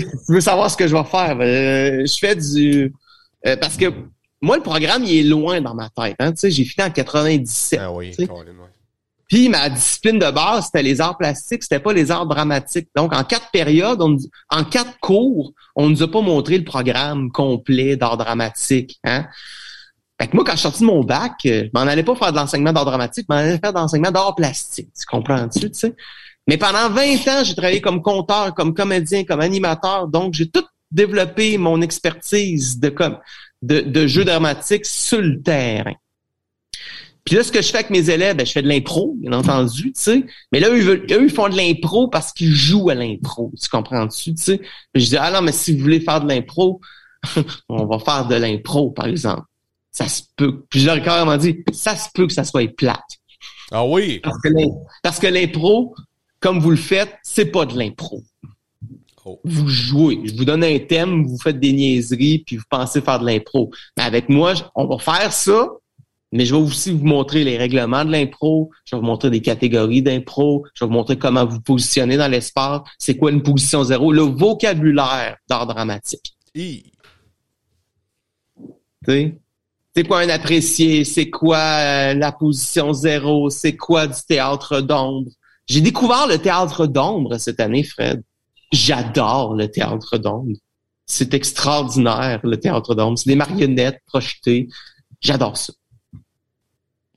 [0.00, 1.36] tu veux savoir ce que je vais faire?
[1.42, 2.94] Euh, je fais du...
[3.46, 3.92] Euh, parce que
[4.40, 6.16] moi, le programme, il est loin dans ma tête.
[6.20, 6.32] Hein?
[6.32, 7.80] Tu sais, j'ai fini en 97.
[7.82, 8.46] Ah oui, même, ouais.
[9.28, 12.88] Puis ma discipline de base, c'était les arts plastiques, c'était pas les arts dramatiques.
[12.96, 17.96] Donc, en quatre périodes, en quatre cours, on nous a pas montré le programme complet
[17.96, 18.98] d'art dramatique.
[19.04, 19.26] Hein?
[20.20, 22.16] Fait que moi, quand je suis sorti de mon bac, euh, je m'en allais pas
[22.16, 24.88] faire de l'enseignement d'art dramatique, je m'en allais faire de l'enseignement d'art plastique.
[24.98, 25.94] Tu comprends-tu, tu sais?
[26.48, 30.08] Mais pendant 20 ans, j'ai travaillé comme conteur, comme comédien, comme animateur.
[30.08, 33.18] Donc, j'ai tout développé mon expertise de, comme,
[33.60, 35.94] de, de jeu dramatique sur le terrain.
[37.28, 39.34] Puis là, ce que je fais avec mes élèves, ben, je fais de l'impro, bien
[39.34, 40.24] entendu, tu sais.
[40.50, 43.52] Mais là, eux, veulent- eux, ils font de l'impro parce qu'ils jouent à l'impro.
[43.62, 44.56] Tu comprends-tu, tu sais?
[44.94, 46.80] Puis je dis, ah non, mais si vous voulez faire de l'impro,
[47.68, 49.42] on va faire de l'impro, par exemple.
[49.92, 50.64] Ça se peut.
[50.70, 53.04] Puis je leur ai carrément dit, ça se peut que ça soit plate.
[53.70, 54.22] Ah oui!
[55.02, 55.94] Parce que l'impro,
[56.40, 58.22] comme vous le faites, c'est pas de l'impro.
[59.26, 59.38] Oh.
[59.44, 60.22] Vous jouez.
[60.24, 63.70] Je vous donne un thème, vous faites des niaiseries, puis vous pensez faire de l'impro.
[63.98, 65.68] Mais avec moi, on va faire ça,
[66.32, 69.40] mais je vais aussi vous montrer les règlements de l'impro, je vais vous montrer des
[69.40, 73.84] catégories d'impro, je vais vous montrer comment vous positionner dans l'espace, c'est quoi une position
[73.84, 76.34] zéro, le vocabulaire d'art dramatique.
[76.54, 76.82] Tu
[79.06, 79.38] sais?
[79.94, 81.04] C'est quoi un apprécié?
[81.04, 83.50] C'est quoi euh, la position zéro?
[83.50, 85.30] C'est quoi du théâtre d'ombre?
[85.66, 88.22] J'ai découvert le théâtre d'ombre cette année, Fred.
[88.72, 90.56] J'adore le théâtre d'ombre.
[91.04, 93.18] C'est extraordinaire, le théâtre d'ombre.
[93.18, 94.68] C'est des marionnettes projetées.
[95.20, 95.72] J'adore ça.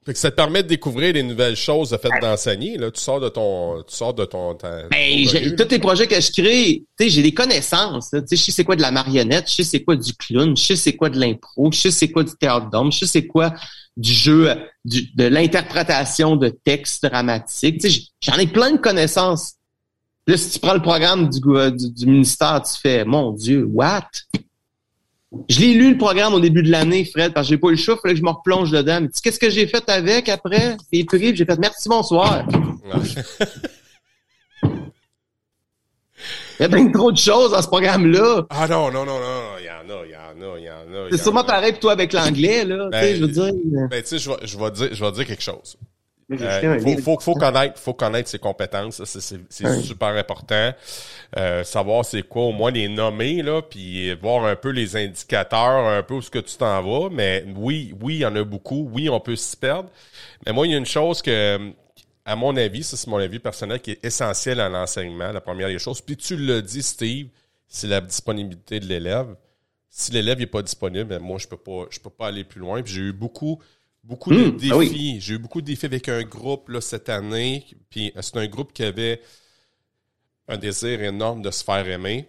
[0.04, 2.76] Fait que ça te permet de découvrir des nouvelles choses de fait d'enseigner.
[2.76, 4.56] Là, tu sors de ton, tu sors de ton.
[4.56, 7.34] ta- Ben, ton j'ai- revue, tous les projets que je crée, tu sais, j'ai des
[7.36, 8.10] connaissances.
[8.10, 10.58] Tu sais, je sais c'est quoi de la marionnette, je sais c'est quoi du clown,
[10.58, 13.06] je sais c'est quoi de l'impro, je sais c'est quoi du théâtre d'ombre, je sais
[13.06, 13.54] c'est quoi
[13.96, 17.80] du jeu, euh, du- de l'interprétation de textes dramatiques.
[17.82, 19.54] Tu sais, j'en ai plein de connaissances.
[20.26, 21.40] Là, si tu prends le programme du,
[21.92, 24.08] du ministère, tu fais, mon Dieu, what?
[25.48, 27.72] Je l'ai lu le programme au début de l'année, Fred, parce que j'ai pas eu
[27.72, 29.00] le choix, fallait que je me replonge dedans.
[29.02, 30.76] Mais tu sais, qu'est-ce que j'ai fait avec après?
[30.92, 32.46] Pris, puis j'ai fait merci, bonsoir.
[36.60, 38.46] Il y a bien trop de choses dans ce programme-là.
[38.52, 40.70] Ah non, non, non, non, il y en a, il y en a, il y
[40.70, 41.10] en a.
[41.10, 42.88] C'est en sûrement pareil pour toi avec l'anglais, là.
[42.92, 43.54] Ben, tu sais, je veux dire.
[43.90, 45.76] Ben, tu sais, je vais, je vais dire, je vais dire quelque chose.
[46.32, 49.04] Euh, un faut, faut, faut connaître, faut connaître ses compétences.
[49.04, 50.74] C'est, super important.
[51.38, 55.88] Euh, savoir c'est quoi, au moins les nommer là, puis voir un peu les indicateurs,
[55.88, 57.10] un peu où ce que tu t'en vas.
[57.12, 58.90] Mais oui, oui, il y en a beaucoup.
[58.94, 59.90] Oui, on peut s'y perdre.
[60.46, 61.72] Mais moi, il y a une chose que,
[62.26, 65.32] à mon avis, ça c'est mon avis personnel, qui est essentiel à l'enseignement.
[65.32, 66.02] La première des choses.
[66.02, 67.28] Puis tu l'as dit, Steve,
[67.68, 69.36] c'est la disponibilité de l'élève.
[69.90, 72.62] Si l'élève n'est pas disponible, ben, moi je peux pas, je peux pas aller plus
[72.62, 72.82] loin.
[72.82, 73.60] Puis j'ai eu beaucoup
[74.04, 74.72] beaucoup de défis.
[74.72, 75.18] ah oui.
[75.20, 77.66] J'ai eu beaucoup de défis avec un groupe là, cette année.
[77.90, 79.22] Puis euh, c'est un groupe qui avait
[80.48, 82.28] un désir énorme de se faire aimer.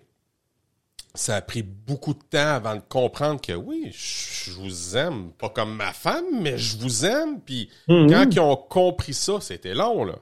[1.15, 5.31] Ça a pris beaucoup de temps avant de comprendre que oui, je je vous aime,
[5.39, 7.41] pas comme ma femme, mais je vous aime.
[7.41, 8.11] Puis Mhm.
[8.11, 10.19] quand ils ont compris ça, c'était long, là.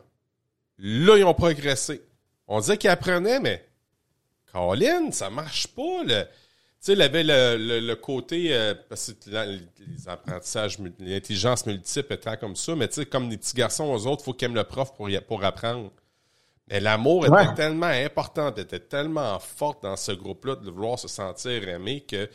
[0.78, 2.02] Là, ils ont progressé.
[2.46, 3.64] On disait qu'ils apprenaient, mais
[4.52, 6.02] Colin, ça marche pas.
[6.04, 6.24] Le...
[6.82, 12.14] Tu sais, il avait le, le, le côté, euh, parce que les apprentissages, l'intelligence multiple
[12.14, 14.46] étant comme ça, mais tu sais, comme les petits garçons, aux autres, il faut qu'ils
[14.46, 15.92] aiment le prof pour, y- pour apprendre.
[16.68, 21.68] Mais l'amour était tellement important, était tellement forte dans ce groupe-là de vouloir se sentir
[21.68, 22.30] aimé que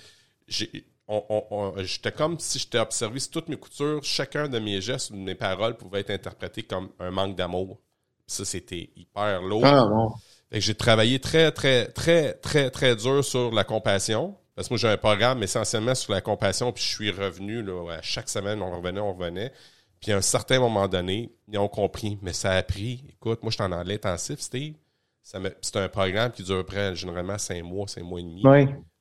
[0.47, 4.59] j'ai, on, on- on- j'étais comme si j'étais observé sur toutes mes coutures, chacun de
[4.59, 7.79] mes gestes ou de mes paroles pouvait être interprété comme un manque d'amour.
[8.27, 9.65] Ça, c'était hyper lourd.
[9.65, 10.13] Ah, bon.
[10.59, 14.35] J'ai travaillé très, très, très, très, très dur sur la compassion.
[14.55, 17.91] Parce que moi, j'ai un programme essentiellement sur la compassion, puis je suis revenu là,
[17.91, 19.51] à chaque semaine, on revenait, on revenait.
[19.99, 23.03] Puis à un certain moment donné, ils ont compris, mais ça a pris.
[23.09, 24.75] Écoute, moi, je suis en anglais intensif, Steve.
[25.21, 28.43] C'est un programme qui dure près, généralement cinq mois, cinq mois et demi.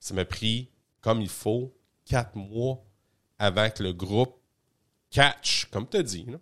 [0.01, 1.73] Ça m'a pris, comme il faut,
[2.05, 2.83] quatre mois
[3.39, 4.35] avant que le groupe
[5.11, 6.39] catch, comme tu as dit, là,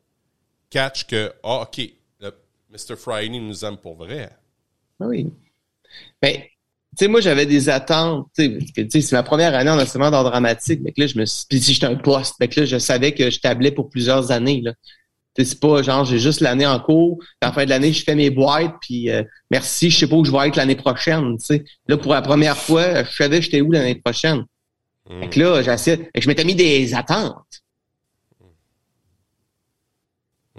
[0.70, 1.80] catch que, ah, OK,
[2.20, 2.30] le
[2.70, 2.96] Mr.
[2.96, 4.30] Friday nous aime pour vrai.
[5.00, 5.28] Ah Oui.
[6.20, 6.42] Ben,
[6.96, 8.28] tu sais, moi, j'avais des attentes.
[8.36, 10.80] Tu sais, c'est ma première année en enseignement d'art dramatique.
[10.82, 11.46] Mais que là, je me suis.
[11.48, 14.30] Puis si j'étais un poste, fait que là, je savais que je tablais pour plusieurs
[14.30, 14.60] années.
[14.62, 14.74] Là.
[15.34, 17.70] Tu sais, c'est pas genre j'ai juste l'année en cours, puis à la fin de
[17.70, 20.56] l'année, je fais mes boîtes, puis euh, merci, je sais pas où je vais être
[20.56, 21.38] l'année prochaine.
[21.38, 21.64] Sais.
[21.88, 24.44] Là, pour la première fois, je savais j'étais où l'année prochaine.
[25.08, 25.20] Mm.
[25.20, 27.62] Fait que là, que je m'étais mis des attentes.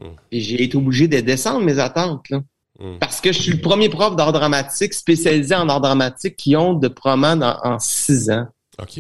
[0.02, 0.08] Mm.
[0.32, 2.28] Et j'ai été obligé de descendre mes attentes.
[2.32, 2.42] Là.
[2.80, 2.98] Mm.
[3.00, 6.74] Parce que je suis le premier prof d'art dramatique spécialisé en art dramatique qui ont
[6.74, 8.48] de proman en, en six ans.
[8.82, 9.00] OK.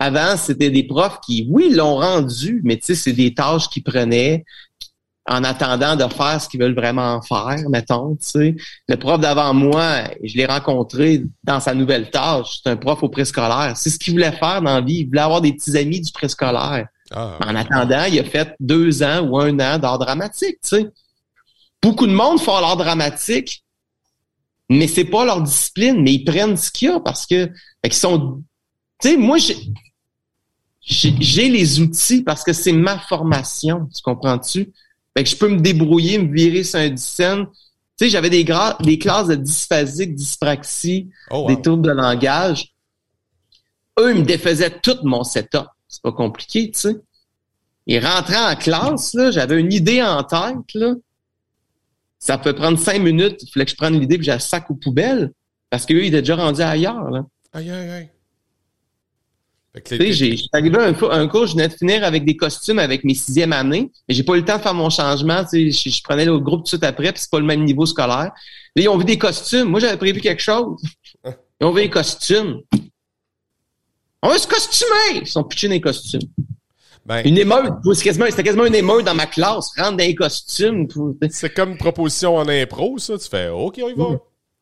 [0.00, 3.82] Avant, c'était des profs qui, oui, l'ont rendu, mais tu sais, c'est des tâches qu'ils
[3.82, 4.44] prenaient.
[5.28, 8.56] en attendant de faire ce qu'ils veulent vraiment faire, mettons, tu sais.
[8.88, 12.60] Le prof d'avant moi, je l'ai rencontré dans sa nouvelle tâche.
[12.62, 13.72] C'est un prof au préscolaire.
[13.76, 15.00] C'est ce qu'il voulait faire dans la vie.
[15.00, 16.86] Il voulait avoir des petits amis du préscolaire.
[17.10, 20.86] Ah, en attendant, il a fait deux ans ou un an d'art dramatique, tu sais.
[21.82, 23.64] Beaucoup de monde font l'art dramatique,
[24.68, 27.50] mais c'est pas leur discipline, mais ils prennent ce qu'il y a parce que,
[27.84, 28.42] ils sont,
[29.00, 29.38] tu sais, moi,
[30.80, 34.72] j'ai les outils parce que c'est ma formation, tu comprends-tu?
[35.16, 37.46] Fait que je peux me débrouiller, me virer sur un scène.
[37.98, 42.74] Tu sais, j'avais des, des classes de dysphasique, dyspraxie, oh, des troubles de langage.
[43.98, 45.66] Eux, ils me défaisaient tout mon setup.
[45.88, 46.96] C'est pas compliqué, tu sais.
[47.86, 50.94] Et rentrant en classe, là, j'avais une idée en tête, là.
[52.18, 53.42] Ça peut prendre cinq minutes.
[53.42, 55.32] Il fallait que je prenne l'idée puis je la sac aux poubelles.
[55.70, 57.24] Parce qu'eux, ils étaient déjà rendus ailleurs, là.
[57.52, 58.10] Aïe, aïe, aïe.
[60.12, 63.52] J'ai arrivé un, un cours, je venais de finir avec des costumes avec mes sixièmes
[63.52, 65.44] années, mais j'ai pas eu le temps de faire mon changement.
[65.52, 67.86] Je, je prenais le groupe tout de suite après, puis c'est pas le même niveau
[67.86, 68.32] scolaire.
[68.74, 69.68] Là, ils ont vu des costumes.
[69.68, 70.82] Moi, j'avais prévu quelque chose.
[71.60, 72.60] Ils ont vu des costumes.
[74.22, 75.22] On va se costumer!
[75.22, 76.20] Ils sont pitchés dans les costumes.
[77.08, 80.86] Ben, une émeute, c'était quasiment, quasiment une émeute dans ma classe, rentre dans les costumes.
[81.30, 83.16] C'est comme une proposition en impro, ça.
[83.16, 84.18] Tu fais OK, on y va.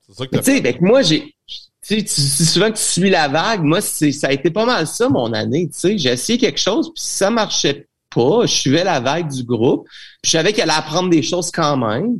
[0.06, 1.34] C'est ça que tu sais, moi, j'ai
[1.82, 5.08] tu sais, souvent que tu suis la vague, moi, ça a été pas mal ça,
[5.08, 5.98] mon année, tu sais.
[5.98, 9.88] J'ai essayé quelque chose, puis ça marchait pas, je suivais la vague du groupe,
[10.22, 12.18] puis je savais qu'elle allait apprendre des choses quand même,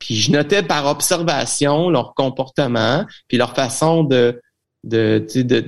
[0.00, 4.40] puis je notais par observation leur comportement, puis leur façon de,
[4.84, 5.64] de, tu sais, de,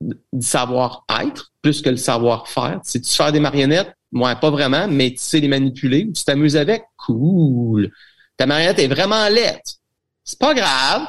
[0.00, 2.80] de, savoir-être, plus que le savoir-faire.
[2.82, 3.92] Sais, tu fais des marionnettes?
[4.12, 6.82] Moi, pas vraiment, mais tu sais les manipuler, tu t'amuses avec?
[6.96, 7.92] Cool.
[8.36, 9.60] Ta marionnette est vraiment laide.
[10.24, 11.06] C'est pas grave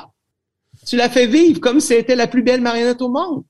[0.86, 3.44] tu l'as fait vivre comme si c'était la plus belle marionnette au monde.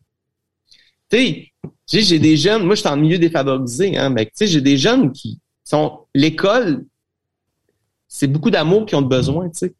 [1.10, 1.52] Tu
[1.86, 4.62] sais, j'ai des jeunes, moi je suis en milieu défavorisé, hein, mais tu sais, j'ai
[4.62, 6.86] des jeunes qui sont l'école,
[8.08, 9.74] c'est beaucoup d'amour qu'ils ont besoin, tu sais.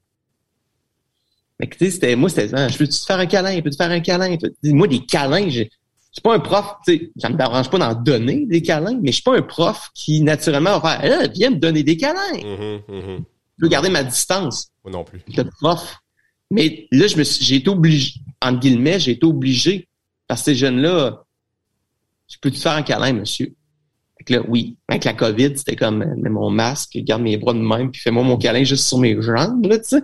[1.62, 3.70] Mais tu sais, c'était moi, c'était hein, je peux te faire un câlin, je peux
[3.70, 4.36] te faire un câlin?
[4.64, 5.66] Moi, des câlins, je
[6.12, 9.12] suis pas un prof, tu sais, ça me dérange pas d'en donner des câlins, mais
[9.12, 12.34] je suis pas un prof qui naturellement va faire eh, viens me donner des câlins.
[12.34, 13.18] Mm-hmm, mm-hmm.
[13.60, 14.72] Je veux garder ma distance.
[14.84, 15.22] Moi non plus.
[15.38, 15.98] Le prof.
[16.50, 19.88] Mais là, je me j'ai été obligé, entre guillemets, j'ai été obligé,
[20.28, 21.24] parce que ces jeunes-là,
[22.28, 23.54] je peux te faire un câlin, monsieur?
[24.18, 24.78] Fait là, oui.
[24.88, 28.24] Avec la COVID, c'était comme, mets mon masque, garde mes bras de même, puis fais-moi
[28.24, 30.02] mon câlin juste sur mes jambes, là, tu sais.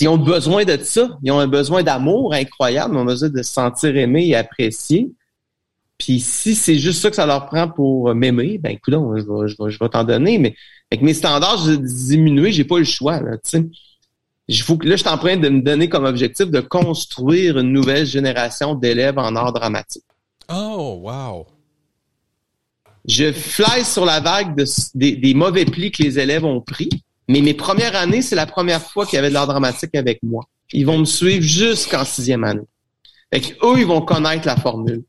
[0.00, 1.18] Ils ont besoin de ça.
[1.22, 2.94] Ils ont un besoin d'amour incroyable.
[2.94, 5.10] Ils ont besoin de se sentir aimés et appréciés.
[5.98, 9.48] Puis si c'est juste ça que ça leur prend pour m'aimer, ben écoute, je vais,
[9.48, 10.38] je vais, je vais t'en donner.
[10.38, 10.54] Mais
[10.90, 13.20] avec mes standards diminués, j'ai pas le choix.
[13.20, 13.36] Là,
[14.48, 17.58] il faut que là, je suis en train de me donner comme objectif de construire
[17.58, 20.04] une nouvelle génération d'élèves en art dramatique.
[20.50, 21.46] Oh, wow!
[23.06, 24.54] Je fly sur la vague
[24.94, 26.88] des, mauvais plis que les élèves ont pris,
[27.28, 30.20] mais mes premières années, c'est la première fois qu'il y avait de l'art dramatique avec
[30.22, 30.44] moi.
[30.72, 32.66] Ils vont me suivre jusqu'en sixième année.
[33.32, 35.04] Fait eux, ils vont connaître la formule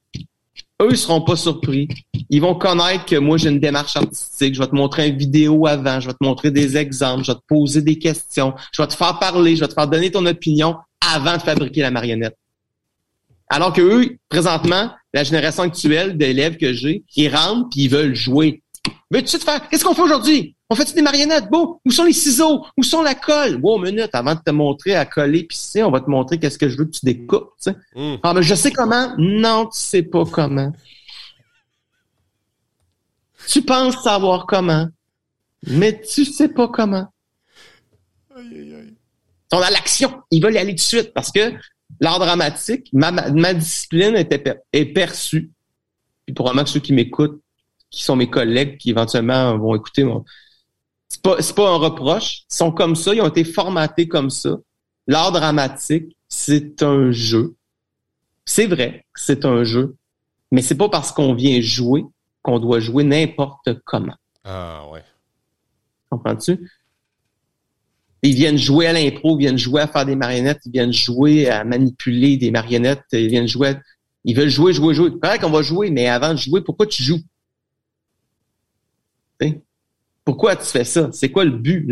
[0.81, 1.87] eux, ils seront pas surpris.
[2.29, 4.55] Ils vont connaître que moi, j'ai une démarche artistique.
[4.55, 5.99] Je vais te montrer une vidéo avant.
[5.99, 7.23] Je vais te montrer des exemples.
[7.23, 8.53] Je vais te poser des questions.
[8.73, 9.55] Je vais te faire parler.
[9.55, 10.77] Je vais te faire donner ton opinion
[11.13, 12.37] avant de fabriquer la marionnette.
[13.49, 18.15] Alors que eux, présentement, la génération actuelle d'élèves que j'ai, ils rentrent puis ils veulent
[18.15, 18.61] jouer.
[19.11, 20.55] Mais tu sais faire, qu'est-ce qu'on fait aujourd'hui?
[20.69, 21.49] On fait des marionnettes?
[21.49, 22.65] Bon, où sont les ciseaux?
[22.77, 23.57] Où sont la colle?
[23.57, 26.57] Bon, minute, avant de te montrer à coller, puis sais, on va te montrer qu'est-ce
[26.57, 27.51] que je veux que tu découpes.
[27.61, 27.75] Tu sais.
[27.95, 28.17] Hmm.
[28.23, 29.15] Ah, mais je sais comment?
[29.17, 30.71] Non, tu sais pas comment.
[33.47, 34.87] Tu penses savoir comment,
[35.65, 37.07] mais tu sais pas comment.
[38.35, 38.93] Aïe, aïe, aïe.
[39.51, 40.21] On a l'action.
[40.29, 41.53] Ils veulent y aller tout de suite parce que
[41.99, 45.51] l'art dramatique, ma, ma discipline était, est perçue.
[46.25, 47.41] Puis probablement que ceux qui m'écoutent,
[47.89, 50.23] qui sont mes collègues, qui éventuellement vont écouter mon,
[51.09, 52.43] c'est pas, pas un reproche.
[52.49, 54.57] Ils sont comme ça, ils ont été formatés comme ça.
[55.07, 57.55] L'art dramatique, c'est un jeu.
[58.45, 59.95] C'est vrai que c'est un jeu,
[60.51, 62.05] mais c'est pas parce qu'on vient jouer
[62.41, 64.15] qu'on doit jouer n'importe comment.
[64.43, 65.03] Ah ouais.
[66.09, 66.69] Comprends-tu?
[68.21, 71.49] Ils viennent jouer à l'impro, ils viennent jouer à faire des marionnettes, ils viennent jouer
[71.49, 73.75] à manipuler des marionnettes, ils viennent jouer,
[74.25, 75.11] ils veulent jouer, jouer, jouer.
[75.23, 77.21] C'est qu'on va jouer, mais avant de jouer, pourquoi tu joues?
[80.25, 81.09] Pourquoi tu fais ça?
[81.11, 81.91] C'est quoi le but?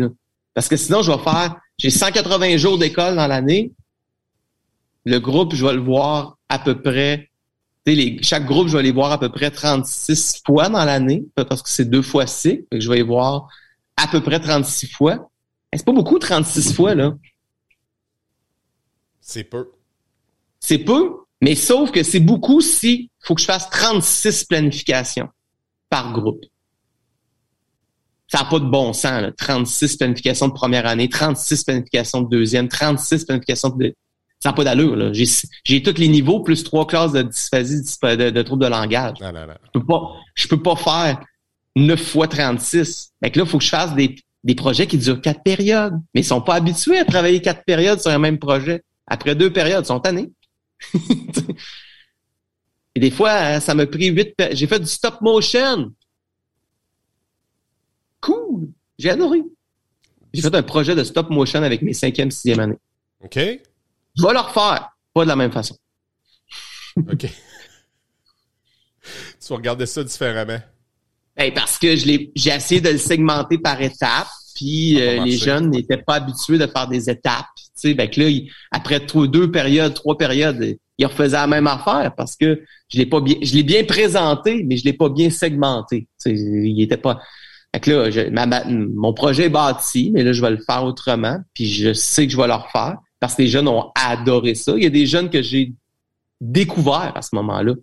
[0.54, 3.72] Parce que sinon, je vais faire, j'ai 180 jours d'école dans l'année.
[5.04, 7.30] Le groupe, je vais le voir à peu près,
[7.86, 11.62] les, chaque groupe, je vais les voir à peu près 36 fois dans l'année, parce
[11.62, 13.48] que c'est deux fois six, je vais les voir
[13.96, 15.30] à peu près 36 fois.
[15.72, 17.14] C'est pas beaucoup 36 fois, là.
[19.20, 19.70] C'est peu.
[20.60, 25.28] C'est peu, mais sauf que c'est beaucoup si faut que je fasse 36 planifications
[25.90, 26.44] par groupe.
[28.28, 29.22] Ça n'a pas de bon sens.
[29.22, 29.32] Là.
[29.32, 33.94] 36 planifications de première année, 36 planifications de deuxième, 36 planifications de...
[34.40, 35.12] Ça n'a pas d'allure.
[35.14, 35.24] J'ai,
[35.64, 39.18] j'ai tous les niveaux plus trois classes de dysphasie de, de troubles de langage.
[39.20, 39.54] Non, non, non.
[39.64, 41.20] Je peux pas, je peux pas faire
[41.74, 43.12] 9 fois 36.
[43.22, 44.14] Fait que là, il faut que je fasse des,
[44.44, 45.94] des projets qui durent quatre périodes.
[46.14, 48.82] Mais ils sont pas habitués à travailler quatre périodes sur un même projet.
[49.08, 50.30] Après deux périodes, ils sont tannés.
[52.94, 54.34] Et des fois, ça m'a pris huit...
[54.52, 55.90] J'ai fait du stop motion.
[58.98, 59.42] J'ai adoré.
[60.32, 62.78] J'ai fait un projet de stop motion avec mes cinquième, sixième années.
[63.24, 63.36] OK.
[63.36, 64.90] Je vais le refaire.
[65.14, 65.76] Pas de la même façon.
[66.96, 67.18] OK.
[67.18, 67.28] tu
[69.48, 70.58] vas regarder ça différemment?
[71.36, 74.26] Ben, parce que j'ai essayé de le segmenter par étapes,
[74.56, 77.46] puis euh, les jeunes n'étaient pas habitués de faire des étapes.
[77.56, 78.28] Tu sais, ben que là,
[78.72, 83.20] après deux périodes, trois périodes, ils refaisaient la même affaire parce que je l'ai pas
[83.20, 86.08] bien, je l'ai bien présenté, mais je l'ai pas bien segmenté.
[86.20, 87.20] Tu sais, il était pas.
[87.74, 88.20] Fait que là, je,
[88.70, 92.32] mon projet est bâti, mais là, je vais le faire autrement, puis je sais que
[92.32, 94.72] je vais le refaire parce que les jeunes ont adoré ça.
[94.76, 95.72] Il y a des jeunes que j'ai
[96.40, 97.74] découverts à ce moment-là.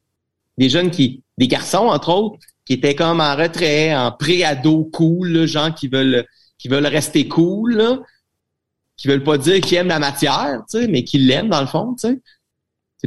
[0.58, 5.30] Des jeunes qui, des garçons, entre autres, qui étaient comme en retrait, en pré-ado cool,
[5.30, 6.26] là, gens qui veulent
[6.58, 8.00] qui veulent rester cool, là,
[8.98, 11.68] qui veulent pas dire qu'ils aiment la matière, tu sais, mais qui l'aiment dans le
[11.68, 12.20] fond, tu sais.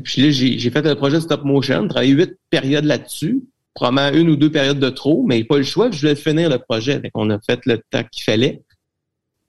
[0.01, 3.43] Puis là, j'ai fait un projet stop motion, travaillé huit périodes là-dessus,
[3.79, 6.59] probablement une ou deux périodes de trop, mais pas le choix, je voulais finir le
[6.59, 7.01] projet.
[7.15, 8.63] On a fait le temps qu'il fallait.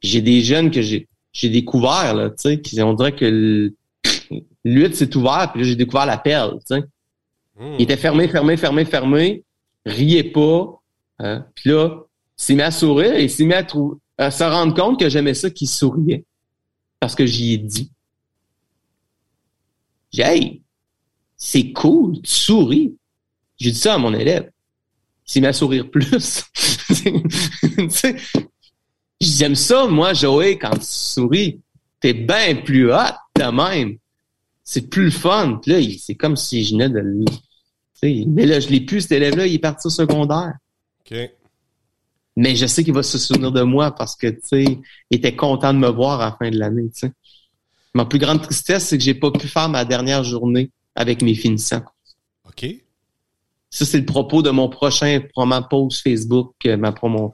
[0.01, 3.71] J'ai des jeunes que j'ai j'ai découvert, là, tu sais, qui on dirait que
[4.65, 6.81] l'huile s'est ouvert, puis là, j'ai découvert la perle, tu sais.
[7.59, 7.75] Hmm.
[7.77, 9.43] Il était fermé, fermé, fermé, fermé,
[9.85, 10.81] riait pas.
[11.19, 11.45] Hein.
[11.55, 12.03] Puis là,
[12.37, 13.65] il s'est mis à sourire et il s'est mis à,
[14.17, 16.23] à se rendre compte que j'aimais ça qu'il souriait.
[16.99, 17.91] Parce que j'y ai dit.
[20.11, 20.61] J'ai hey,
[21.35, 22.95] c'est cool, tu souris.
[23.59, 24.51] J'ai dit ça à mon élève.
[25.35, 26.43] Mis à sourire plus.
[29.21, 31.59] J'aime ça, moi, Joey, quand tu souris.
[31.99, 33.97] T'es bien plus hot de même.
[34.63, 35.59] C'est plus fun.
[35.61, 36.99] Puis là, c'est comme si je venais de
[38.01, 40.53] mais là, je l'ai plus, cet élève-là, il est parti au secondaire.
[41.01, 41.17] OK.
[42.35, 44.63] Mais je sais qu'il va se souvenir de moi parce que, tu sais,
[45.09, 47.11] il était content de me voir à la fin de l'année, tu sais.
[47.93, 51.33] Ma plus grande tristesse, c'est que j'ai pas pu faire ma dernière journée avec mes
[51.33, 51.83] finissants.
[52.45, 52.67] OK.
[53.69, 57.33] Ça, c'est le propos de mon prochain promo post Facebook, euh, ma promo,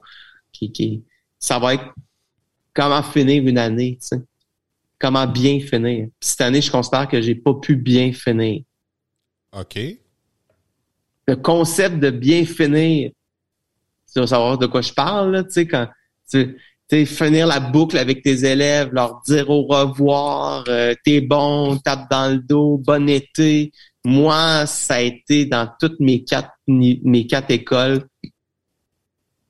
[0.52, 1.04] qui, qui,
[1.38, 1.94] ça va être
[2.74, 4.22] comment finir une année, tu sais.
[4.98, 6.08] Comment bien finir.
[6.20, 8.62] cette année, je considère que j'ai pas pu bien finir.
[9.52, 9.78] OK
[11.26, 13.10] le concept de bien finir.
[14.12, 15.88] Tu vas savoir de quoi je parle, tu sais, quand
[16.30, 16.56] tu
[16.88, 22.08] sais, finir la boucle avec tes élèves, leur dire au revoir, euh, t'es bon, tape
[22.10, 23.72] dans le dos, bon été.
[24.06, 28.06] Moi, ça a été dans toutes mes quatre mes quatre écoles.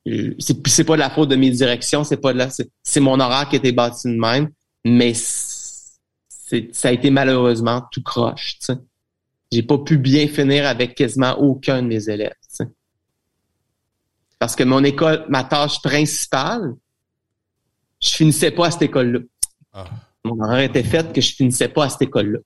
[0.08, 3.00] Euh, c'est c'est pas de la faute de mes directions, c'est pas de la c'est
[3.00, 4.50] mon horaire qui était bâti de même,
[4.84, 8.78] mais c'est ça a été malheureusement tout croche, tu sais
[9.52, 12.34] j'ai pas pu bien finir avec quasiment aucun de mes élèves.
[14.38, 16.74] Parce que mon école, ma tâche principale,
[18.00, 19.20] je finissais pas à cette école-là.
[19.72, 19.84] Ah.
[20.24, 22.40] Mon horaire était fait que je finissais pas à cette école-là.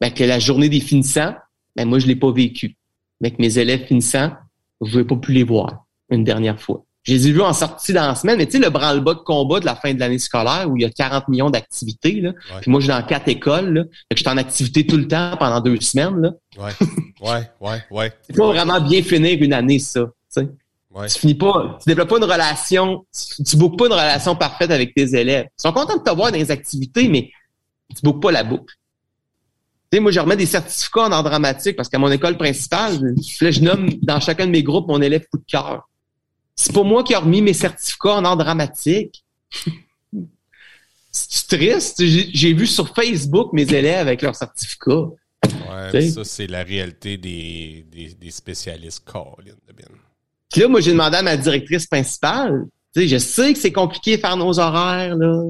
[0.00, 1.34] Ben, que la journée des finissants,
[1.76, 2.76] ben, moi, je l'ai pas vécu.
[3.20, 4.32] Mais que mes élèves finissants,
[4.80, 6.84] je n'ai pas pu les voir une dernière fois.
[7.02, 9.20] Je les ai vus en sortie dans la semaine, mais tu sais, le branle-bas de
[9.20, 12.32] combat de la fin de l'année scolaire où il y a 40 millions d'activités, là.
[12.60, 13.82] Puis moi, je suis dans quatre écoles, là.
[13.84, 16.32] Fait que j'étais en activité tout le temps pendant deux semaines, là.
[16.58, 16.72] Ouais,
[17.22, 18.12] ouais, ouais, ouais.
[18.22, 20.48] C'est pas vraiment bien finir une année, ça, tu sais.
[20.90, 21.06] Ouais.
[21.06, 24.70] Tu finis pas, tu développes pas une relation, tu, tu boucles pas une relation parfaite
[24.70, 25.46] avec tes élèves.
[25.46, 27.30] Ils sont contents de te voir dans les activités, mais
[27.94, 28.74] tu boucles pas la boucle.
[29.90, 33.14] Tu sais, moi, je remets des certificats en art dramatique parce qu'à mon école principale,
[33.40, 35.88] là, je nomme dans chacun de mes groupes mon élève coup de cœur.
[36.54, 39.24] C'est pas moi qui ai remis mes certificats en art dramatique.
[41.12, 42.04] C'est triste.
[42.04, 45.08] J'ai vu sur Facebook mes élèves avec leurs certificats.
[45.68, 49.54] Ouais, ça, c'est la réalité des, des, spécialistes Colin
[50.50, 52.66] Puis là, moi, j'ai demandé à ma directrice principale.
[52.94, 55.42] Tu sais, je sais que c'est compliqué de faire nos horaires, là.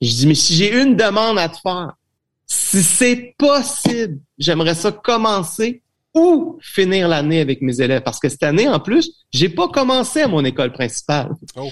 [0.00, 1.94] Je dis, mais si j'ai une demande à te faire,
[2.54, 5.82] si c'est possible, j'aimerais ça commencer
[6.14, 8.02] ou finir l'année avec mes élèves.
[8.02, 11.32] Parce que cette année, en plus, j'ai pas commencé à mon école principale.
[11.56, 11.68] Oh.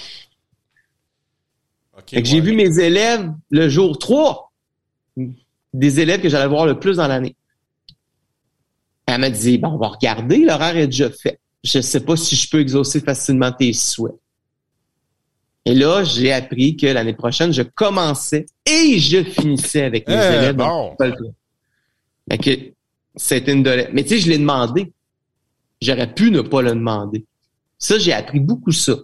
[2.13, 4.53] j'ai vu mes élèves le jour 3,
[5.73, 7.37] des élèves que j'allais voir le plus dans l'année.
[9.07, 11.39] Elle m'a dit, bon, on va regarder, l'horaire est déjà fait.
[11.63, 14.15] Je sais pas si je peux exaucer facilement tes souhaits.
[15.65, 20.35] Et là, j'ai appris que l'année prochaine, je commençais et je finissais avec mes eh,
[20.35, 20.57] élèves.
[20.57, 20.97] Bon.
[20.97, 22.51] que
[23.15, 23.91] c'était une dolette.
[23.93, 24.93] Mais tu sais, je l'ai demandé.
[25.81, 27.25] J'aurais pu ne pas le demander.
[27.79, 28.97] Ça, j'ai appris beaucoup ça.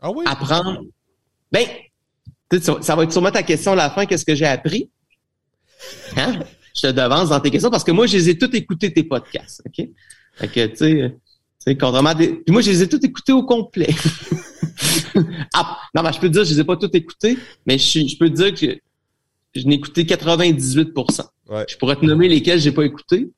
[0.00, 0.24] Ah oui?
[0.26, 0.82] Apprendre.
[1.50, 1.66] Ben,
[2.60, 4.90] ça va être sûrement ta question à la fin, qu'est-ce que j'ai appris?
[6.16, 6.40] Hein?
[6.74, 9.04] Je te devance dans tes questions parce que moi, je les ai tous écoutés, tes
[9.04, 9.62] podcasts.
[9.66, 9.88] OK?
[10.34, 11.16] Fait que, tu sais,
[11.64, 12.28] c'est contrairement des...
[12.28, 13.94] Puis moi, je les ai tous écoutés au complet.
[15.54, 18.00] ah, non, mais je peux te dire, je les ai pas tous écoutés, mais je,
[18.00, 18.80] je peux te dire que
[19.54, 20.92] je n'ai écouté 98
[21.48, 21.64] ouais.
[21.68, 23.30] Je pourrais te nommer lesquels j'ai pas écouté.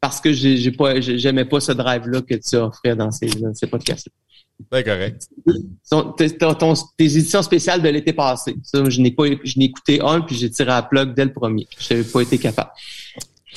[0.00, 3.66] Parce que j'ai pas, j'aimais pas ce drive-là que tu offrais dans ces, dans ces
[3.66, 4.12] podcasts-là.
[4.72, 5.28] C'est correct.
[6.96, 8.56] tes éditions spéciales de l'été passé.
[8.62, 11.32] Ça, je n'ai pas, je n'ai écouté un, puis j'ai tiré à plug dès le
[11.32, 11.66] premier.
[11.78, 12.70] Je n'avais pas été capable.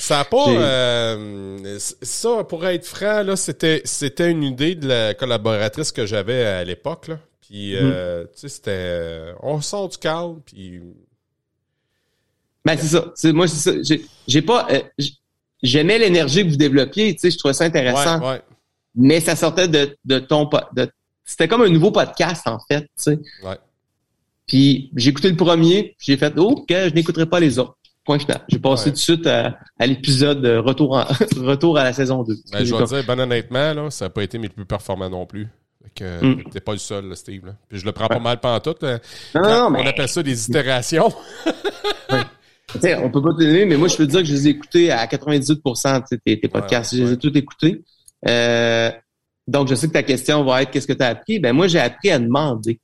[0.04, 5.14] Ça a pas, euh, ça, pour être franc, là, c'était, c'était une idée de la
[5.14, 7.18] collaboratrice que j'avais à l'époque, là.
[7.40, 8.26] Puis, euh, mm.
[8.26, 10.80] tu sais, c'était, euh, on sort du cadre, puis.
[12.64, 13.32] Ben, c'est ça.
[13.32, 13.98] Moi, c'est ça.
[14.26, 14.68] J'ai, pas,
[15.62, 18.20] j'aimais l'énergie que vous développiez, tu sais, je trouvais ça intéressant.
[18.20, 18.42] Ouais, ouais
[18.94, 20.88] mais ça sortait de, de ton de,
[21.24, 23.18] c'était comme un nouveau podcast en fait, tu sais.
[23.42, 23.58] Ouais.
[24.46, 27.76] Puis j'ai écouté le premier, j'ai fait oh, OK, je n'écouterai pas les autres.
[28.04, 28.40] Point final.
[28.48, 31.04] J'ai passé tout de suite à, l'épisode retour en,
[31.42, 32.34] retour à la saison 2.
[32.52, 35.26] Ben, je dois dire, ben honnêtement, là, ça n'a pas été mes plus performants non
[35.26, 35.48] plus.
[35.94, 36.44] Que mm.
[36.50, 37.46] t'es pas le seul, là, Steve.
[37.46, 37.52] Là.
[37.68, 38.74] Puis je le prends pas mal pendant tout.
[38.82, 38.98] Non,
[39.34, 41.12] non, on appelle ça des itérations.
[42.82, 42.94] ouais.
[42.96, 44.50] on peut pas te donner, mais moi, je peux te dire que je les ai
[44.50, 45.62] écoutés à 98
[46.24, 46.96] tes, tes podcasts.
[46.96, 47.84] je les ai tous écoutés.
[48.28, 48.90] Euh,
[49.46, 51.38] donc, je sais que ta question va être qu'est-ce que tu as appris?
[51.38, 52.80] Ben moi, j'ai appris à demander.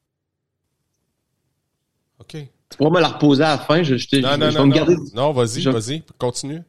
[2.76, 3.82] Pourras me la reposer à la fin.
[3.82, 4.96] Je, je, non, non, non, me garder...
[5.14, 6.62] non, vas-y, vas-y, continue.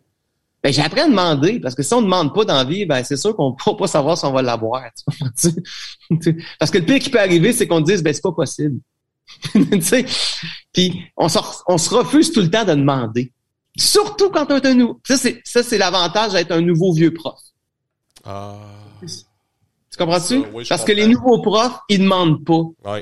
[0.63, 3.17] Ben, j'ai appris à demander, parce que si on ne demande pas d'envie, ben, c'est
[3.17, 4.83] sûr qu'on ne pourra pas savoir si on va l'avoir.
[6.59, 8.79] parce que le pire qui peut arriver, c'est qu'on dise, ben, c'est pas possible.
[10.73, 11.27] Puis, on,
[11.67, 13.31] on se refuse tout le temps de demander.
[13.77, 14.99] Surtout quand on est un nouveau.
[15.07, 17.39] Ça, c'est, ça, c'est l'avantage d'être un nouveau vieux prof.
[18.23, 18.57] Ah.
[19.01, 20.43] Tu comprends-tu?
[20.69, 22.61] Parce que les nouveaux profs, ils demandent pas.
[22.85, 22.99] Oui.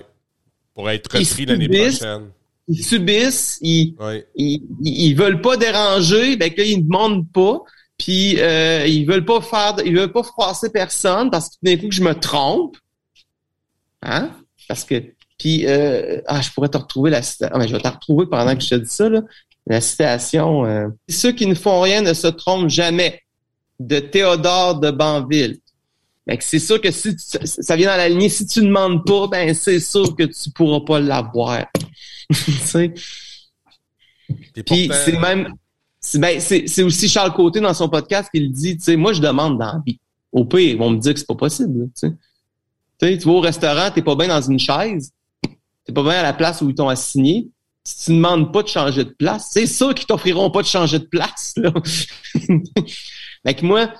[0.73, 2.31] Pour être repris l'année prochaine.
[2.69, 3.95] Ils subissent, ils,
[4.35, 7.61] ils, ils, veulent pas déranger, ben qu'ils ne demandent pas.
[7.97, 11.89] Puis euh, ils veulent pas faire, ils veulent pas froisser personne parce que d'un coup
[11.89, 12.77] que je me trompe.
[14.03, 14.31] Hein?
[14.67, 15.03] Parce que
[15.39, 17.55] puis euh, ah, je pourrais te retrouver la citation.
[17.55, 19.21] Ah, mais je vais te retrouver pendant que je te dis ça là.
[19.65, 20.65] La citation.
[20.65, 23.21] Euh, ceux qui ne font rien ne se trompent jamais
[23.79, 25.59] de Théodore de Banville.
[26.41, 29.53] c'est sûr que si ça vient dans la lignée, si tu ne demandes pas, ben
[29.53, 31.65] c'est sûr que tu pourras pas l'avoir.
[34.65, 35.53] Puis c'est même
[36.15, 39.21] ben, c'est aussi Charles Côté dans son podcast qui le dit, tu sais, moi je
[39.21, 39.99] demande dans la vie.
[40.31, 41.89] Au pire, ils vont me dire que c'est pas possible.
[41.99, 42.09] Tu
[42.99, 45.11] sais, tu vas au restaurant, t'es pas bien dans une chaise,
[45.83, 47.49] t'es pas bien à la place où ils t'ont assigné.
[47.83, 50.67] Si tu ne demandes pas de changer de place, c'est sûr qu'ils t'offriront pas de
[50.67, 51.53] changer de place.
[51.57, 51.73] Là.
[53.45, 53.91] Fait moi,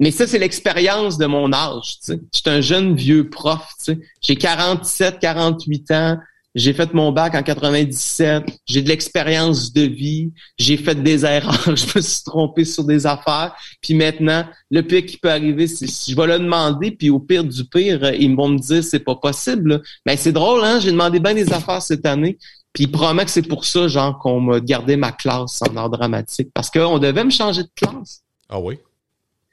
[0.00, 1.98] mais ça, c'est l'expérience de mon âge.
[1.98, 2.20] Tu sais.
[2.32, 3.68] Je suis un jeune vieux prof.
[3.78, 4.00] Tu sais.
[4.22, 6.18] J'ai 47, 48 ans.
[6.54, 8.44] J'ai fait mon bac en 97.
[8.66, 10.32] J'ai de l'expérience de vie.
[10.58, 11.62] J'ai fait des erreurs.
[11.76, 13.54] je me suis trompé sur des affaires.
[13.80, 17.20] Puis maintenant, le pire qui peut arriver, c'est si je vais le demander, puis au
[17.20, 19.80] pire du pire, ils vont me dire c'est pas possible.
[20.04, 20.80] Mais c'est drôle, hein?
[20.80, 22.36] J'ai demandé bien des affaires cette année.
[22.72, 26.50] Puis promet que c'est pour ça, genre, qu'on m'a gardé ma classe en art dramatique.
[26.52, 28.22] Parce qu'on devait me changer de classe.
[28.48, 28.78] Ah oui?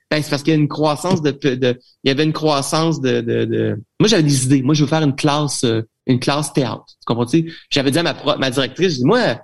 [0.10, 3.02] Ben, c'est parce qu'il y a une croissance de, de, il y avait une croissance
[3.02, 3.84] de, de, de...
[4.00, 4.62] moi j'avais des idées.
[4.62, 6.86] Moi je veux faire une classe, euh, une classe théâtre.
[6.88, 7.54] Tu comprends-tu?
[7.70, 9.40] J'avais dit à ma, ma directrice, je dis moi,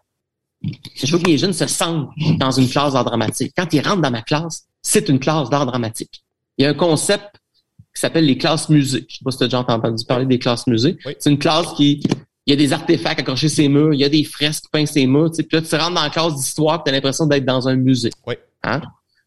[0.95, 2.09] je veux que les jeunes se sentent
[2.39, 3.53] dans une classe d'art dramatique.
[3.55, 6.23] Quand ils rentrent dans ma classe, c'est une classe d'art dramatique.
[6.57, 7.35] Il y a un concept
[7.93, 9.05] qui s'appelle les classes musées.
[9.07, 10.97] Je sais pas si tu as déjà entendu parler des classes musées.
[11.19, 12.01] C'est une classe qui,
[12.45, 15.05] il y a des artefacts accrochés ses murs, il y a des fresques peintes ses
[15.05, 15.31] murs.
[15.31, 17.67] Tu sais, puis là, tu rentres dans la classe d'histoire, tu as l'impression d'être dans
[17.67, 18.11] un musée.
[18.25, 18.35] Oui.
[18.63, 18.81] Hein?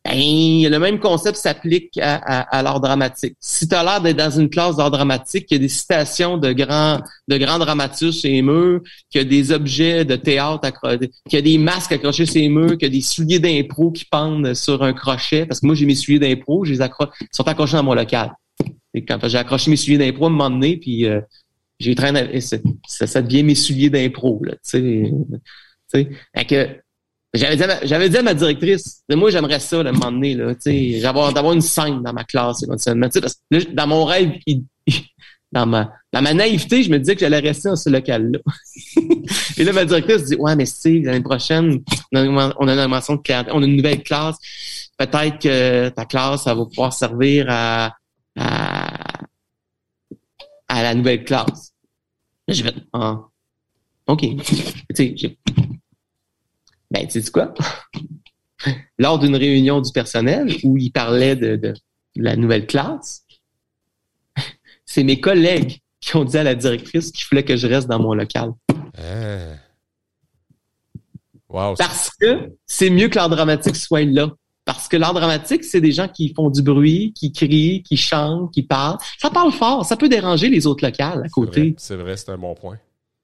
[0.07, 3.37] Ben, le même concept s'applique à, l'art dramatique.
[3.41, 6.39] Si tu as l'air d'être dans une classe d'art dramatique, il y a des citations
[6.39, 10.71] de grands de grands dramaturges chez les murs, qu'il y a des objets de théâtre
[11.29, 13.91] qu'il y a des masques accrochés sur les murs, qu'il y a des souliers d'impro
[13.91, 16.77] qui pendent sur un crochet, parce que moi j'ai mes souliers d'impro, ils
[17.33, 18.33] sont accrochés dans mon local.
[18.95, 21.21] Et quand j'ai accroché mes souliers d'impro à un donné, puis euh,
[21.81, 22.59] j'ai traîné, ça,
[23.07, 25.11] ça devient mes souliers d'impro, là, tu
[25.89, 26.09] sais.
[26.45, 26.86] que
[27.37, 30.13] j'avais dit, à ma, j'avais dit à ma directrice, moi j'aimerais ça, là, un moment
[30.13, 30.55] donné, là,
[31.03, 33.09] d'avoir, une scène dans ma classe éventuellement.
[33.09, 34.33] Que dans mon rêve,
[35.53, 38.39] dans ma, dans ma naïveté, je me disais que j'allais rester dans ce local-là.
[39.59, 41.83] Et là, ma directrice dit Ouais, mais si l'année prochaine,
[42.13, 44.37] on a, on une de on a une nouvelle classe.
[44.99, 47.95] Peut-être que ta classe, ça va pouvoir servir à,
[48.37, 49.25] à,
[50.69, 51.73] à la nouvelle classe.
[52.49, 53.21] Là, j'ai fait ah,
[54.07, 54.21] OK.
[54.21, 55.37] Tu sais,
[56.91, 57.55] ben, tu sais quoi?
[58.99, 61.75] Lors d'une réunion du personnel où il parlait de, de,
[62.17, 63.25] la nouvelle classe,
[64.87, 67.99] c'est mes collègues qui ont dit à la directrice qu'il fallait que je reste dans
[67.99, 68.53] mon local.
[71.49, 71.75] Wow.
[71.77, 74.31] Parce que c'est mieux que l'art dramatique soit là.
[74.65, 78.53] Parce que l'art dramatique, c'est des gens qui font du bruit, qui crient, qui chantent,
[78.53, 78.99] qui parlent.
[79.19, 81.75] Ça parle fort, ça peut déranger les autres locales à côté.
[81.79, 82.79] C'est vrai, c'est un bon point.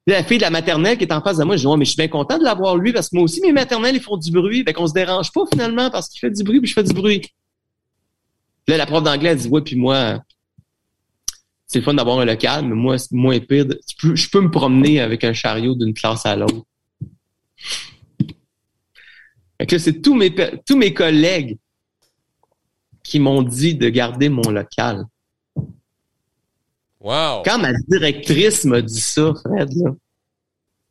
[0.06, 1.84] La fille de la maternelle qui est en face de moi, je dis, ouais, mais
[1.84, 4.16] je suis bien content de l'avoir lui parce que moi aussi, mes maternelles, ils font
[4.16, 4.64] du bruit.
[4.64, 6.92] Fait qu'on se dérange pas finalement parce qu'il fait du bruit puis je fais du
[6.92, 7.22] bruit.
[8.66, 10.20] Là, la prof d'anglais, elle dit, ouais, puis moi,
[11.66, 13.66] c'est le fun d'avoir un local, mais moi, c'est moins pire.
[14.02, 16.64] je peux me promener avec un chariot d'une classe à l'autre.
[19.58, 20.34] Fait que c'est tous mes,
[20.66, 21.58] tous mes collègues
[23.02, 25.04] qui m'ont dit de garder mon local.
[27.02, 27.42] Wow.
[27.44, 29.70] Quand ma directrice m'a dit ça, Fred,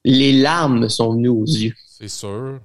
[0.03, 1.73] les larmes me sont venues aux yeux.
[1.87, 2.59] C'est sûr.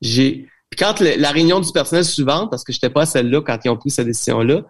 [0.00, 0.48] J'ai
[0.78, 3.76] quand la réunion du personnel suivante, parce que je n'étais pas celle-là quand ils ont
[3.76, 4.62] pris cette décision-là,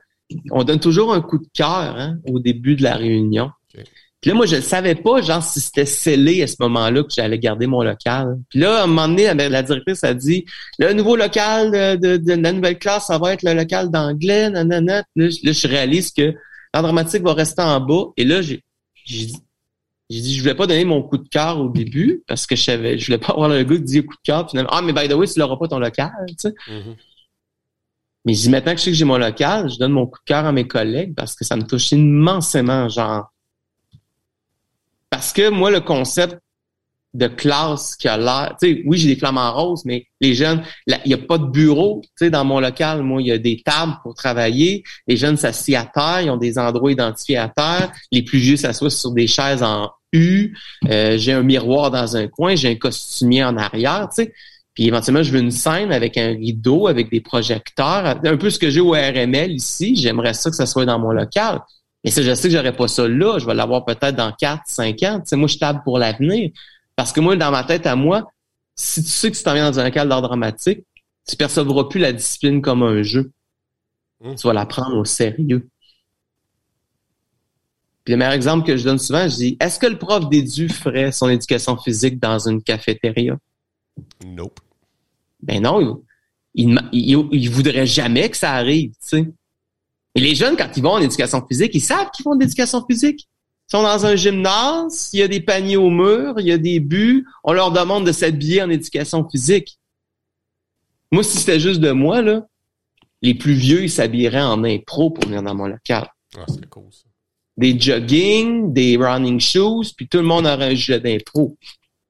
[0.50, 3.50] on donne toujours un coup de cœur hein, au début de la réunion.
[4.20, 7.08] Puis là, moi, je ne savais pas, genre, si c'était scellé à ce moment-là que
[7.10, 8.38] j'allais garder mon local.
[8.50, 10.44] Puis là, à un moment donné, la directrice a dit,
[10.78, 15.02] le nouveau local de, la nouvelle classe, ça va être le local d'anglais, nanana.
[15.16, 16.34] Là, là, je réalise que
[16.72, 18.06] l'art dramatique va rester en bas.
[18.16, 18.62] Et là, j'ai
[19.06, 19.36] dit,
[20.10, 22.62] j'ai dit, je voulais pas donner mon coup de cœur au début parce que je
[22.62, 24.48] savais, je voulais pas avoir le gars qui dit coup de cœur.
[24.48, 26.54] Finalement, ah, mais by the way, tu n'auras pas ton local, tu sais.
[26.68, 26.96] Mm-hmm.
[28.24, 30.18] Mais je dis, maintenant que je sais que j'ai mon local, je donne mon coup
[30.20, 33.32] de cœur à mes collègues parce que ça me touche immensément, genre.
[35.10, 36.38] Parce que moi, le concept
[37.14, 40.62] de classe qui a l'air, tu sais, oui, j'ai des flamants roses, mais les jeunes,
[40.86, 43.38] il n'y a pas de bureau, tu sais, dans mon local, moi, il y a
[43.38, 47.48] des tables pour travailler, les jeunes s'assient à terre, ils ont des endroits identifiés à
[47.48, 50.56] terre, les plus vieux s'assoient sur des chaises en U,
[50.88, 54.32] euh, j'ai un miroir dans un coin, j'ai un costumier en arrière, tu sais,
[54.74, 58.58] puis éventuellement, je veux une scène avec un rideau, avec des projecteurs, un peu ce
[58.58, 59.96] que j'ai au RML ici.
[59.96, 61.60] J'aimerais ça que ça soit dans mon local.
[62.04, 63.38] Mais ça, je sais que j'aurais pas ça là.
[63.38, 65.20] Je vais l'avoir peut-être dans 4, 5 ans.
[65.20, 66.50] Tu sais, moi, je table pour l'avenir.
[67.02, 68.30] Parce que moi, dans ma tête à moi,
[68.76, 70.84] si tu sais que tu t'en viens dans un local d'art dramatique,
[71.28, 73.32] tu percevras plus la discipline comme un jeu.
[74.20, 74.36] Mmh.
[74.36, 75.68] Tu vas la prendre au sérieux.
[78.04, 80.68] Puis le meilleur exemple que je donne souvent, je dis, est-ce que le prof d'édu
[80.68, 83.36] ferait son éducation physique dans une cafétéria?
[84.24, 84.60] Nope.
[85.42, 86.04] Ben non,
[86.54, 89.32] il, il, voudrait jamais que ça arrive, tu sais.
[90.14, 92.86] Et les jeunes, quand ils vont en éducation physique, ils savent qu'ils font de l'éducation
[92.88, 93.28] physique.
[93.72, 96.58] Ils sont dans un gymnase, il y a des paniers au mur, il y a
[96.58, 99.78] des buts, on leur demande de s'habiller en éducation physique.
[101.10, 102.46] Moi, si c'était juste de moi, là,
[103.22, 106.06] les plus vieux, ils s'habilleraient en impro pour venir dans mon local.
[106.36, 107.04] Ah, c'est cool, ça.
[107.56, 111.56] Des jogging, des running shoes, puis tout le monde aurait un jeu d'impro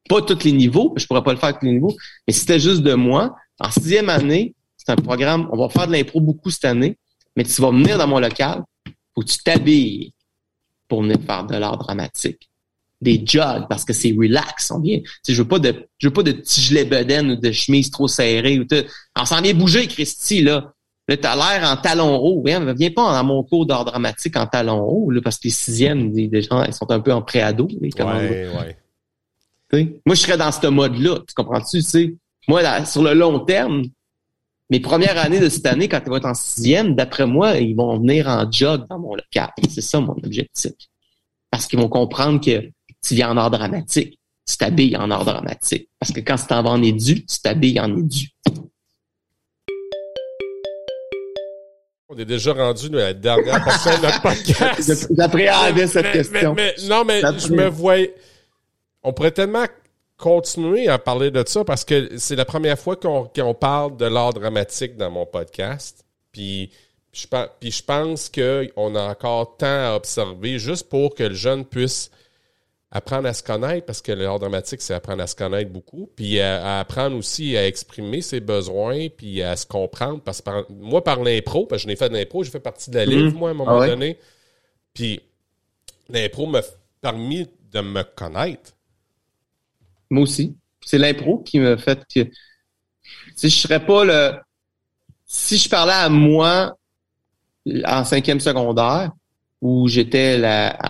[0.09, 1.97] pas tous les niveaux, je pourrais pas le faire à tous les niveaux,
[2.27, 5.87] mais si c'était juste de moi, en sixième année, c'est un programme, on va faire
[5.87, 6.99] de l'impro beaucoup cette année,
[7.37, 8.65] mais tu vas venir dans mon local,
[9.17, 10.13] où tu t'habilles
[10.93, 12.51] pour venir faire de l'art dramatique.
[13.01, 15.01] Des jogs, parce que c'est relax, on vient.
[15.25, 17.91] Tu je veux pas de, je veux pas de petits gilets bedaine ou de chemise
[17.91, 18.67] trop serrée ou
[19.19, 20.75] On s'en vient bouger, Christy, là.
[21.09, 22.43] Là, t'as l'air en talons hauts.
[22.45, 25.51] Viens, viens pas dans mon cours d'art dramatique en talons hauts, là, parce que les
[25.51, 27.67] sixièmes, des, gens, ils sont un peu en préado.
[27.81, 27.91] Ouais,
[29.73, 30.01] ouais.
[30.05, 31.21] Moi, je serais dans ce mode-là.
[31.27, 32.19] Tu comprends-tu?
[32.49, 33.85] Moi, sur le long terme,
[34.73, 37.77] mes premières années de cette année, quand ils vont être en sixième, d'après moi, ils
[37.77, 39.51] vont venir en jog dans mon local.
[39.69, 40.73] C'est ça mon objectif.
[41.51, 42.71] Parce qu'ils vont comprendre que
[43.07, 44.19] tu viens en art dramatique.
[44.49, 45.91] Tu t'habilles en art dramatique.
[45.99, 48.31] Parce que quand tu t'en vas en édu, tu t'habilles en édu.
[52.09, 55.09] On est déjà rendu à la dernière portion de notre podcast.
[55.19, 56.57] J'appréhendais cette question.
[56.89, 58.15] non, mais je me voyais
[59.03, 59.67] on pourrait tellement
[60.23, 64.33] continuer à parler de ça parce que c'est la première fois qu'on parle de l'art
[64.33, 66.05] dramatique dans mon podcast.
[66.31, 66.71] Puis
[67.13, 67.27] je,
[67.59, 72.13] puis je pense qu'on a encore tant à observer juste pour que le jeune puisse
[72.93, 76.39] apprendre à se connaître, parce que l'art dramatique, c'est apprendre à se connaître beaucoup, puis
[76.41, 80.21] à, apprendre aussi à exprimer ses besoins, puis à se comprendre.
[80.21, 82.91] Parce que moi, par l'impro, parce que je n'ai fait de l'impro, j'ai fait partie
[82.91, 83.39] de la livre, mhm.
[83.39, 84.19] moi, à un moment ah donné.
[84.95, 85.21] Puis
[86.11, 86.61] l'impro m'a
[87.01, 88.73] permis de me connaître.
[90.13, 90.55] Moi aussi.
[90.85, 92.29] C'est l'impro qui m'a fait que
[93.35, 94.33] si je serais pas le
[95.25, 96.77] si je parlais à moi
[97.87, 99.13] en cinquième secondaire
[99.63, 100.43] où j'étais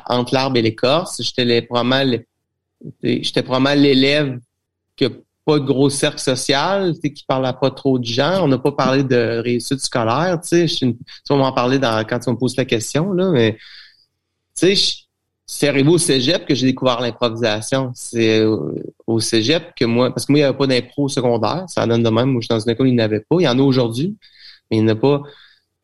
[0.06, 2.18] entre l'arbre et l'écorce, j'étais probablement
[3.02, 4.40] j'étais probablement l'élève
[4.96, 5.10] qui a
[5.44, 8.44] pas de gros cercle social, qui parlait pas trop de gens.
[8.44, 10.96] On n'a pas parlé de réussite scolaire, tu sais.
[11.28, 13.58] Vas m'en parler dans, quand tu me poses la question, là, mais
[14.56, 14.74] tu
[15.54, 17.92] c'est arrivé au cégep que j'ai découvert l'improvisation.
[17.94, 18.42] C'est
[19.06, 21.64] au cégep que moi, parce que moi, il n'y avait pas d'impro secondaire.
[21.68, 22.30] Ça donne de même.
[22.30, 23.36] Moi, je suis dans une école, il n'y en avait pas.
[23.38, 24.16] Il y en a aujourd'hui,
[24.70, 25.20] mais il n'y en a pas.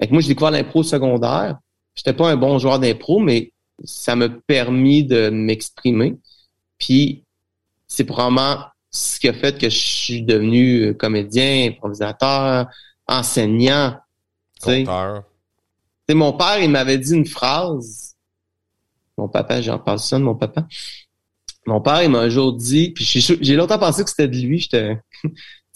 [0.01, 1.59] Fait moi, j'ai découvert l'impro secondaire.
[1.95, 3.53] j'étais pas un bon joueur d'impro, mais
[3.85, 6.17] ça m'a permis de m'exprimer.
[6.79, 7.25] Puis
[7.87, 12.69] c'est probablement ce qui a fait que je suis devenu comédien, improvisateur,
[13.07, 13.99] enseignant.
[14.63, 15.25] Conteur.
[16.09, 18.15] mon père, il m'avait dit une phrase.
[19.19, 20.67] Mon papa, j'en parle ça de mon papa.
[21.67, 24.61] Mon père, il m'a un jour dit, puis j'ai longtemps pensé que c'était de lui.
[24.61, 25.01] J'étais,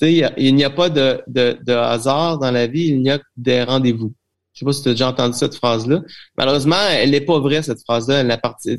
[0.39, 3.25] il n'y a pas de, de, de, hasard dans la vie, il n'y a que
[3.37, 4.15] des rendez-vous.
[4.55, 6.01] Je sais pas si tu as déjà entendu cette phrase-là.
[6.37, 8.25] Malheureusement, elle n'est pas vraie, cette phrase-là.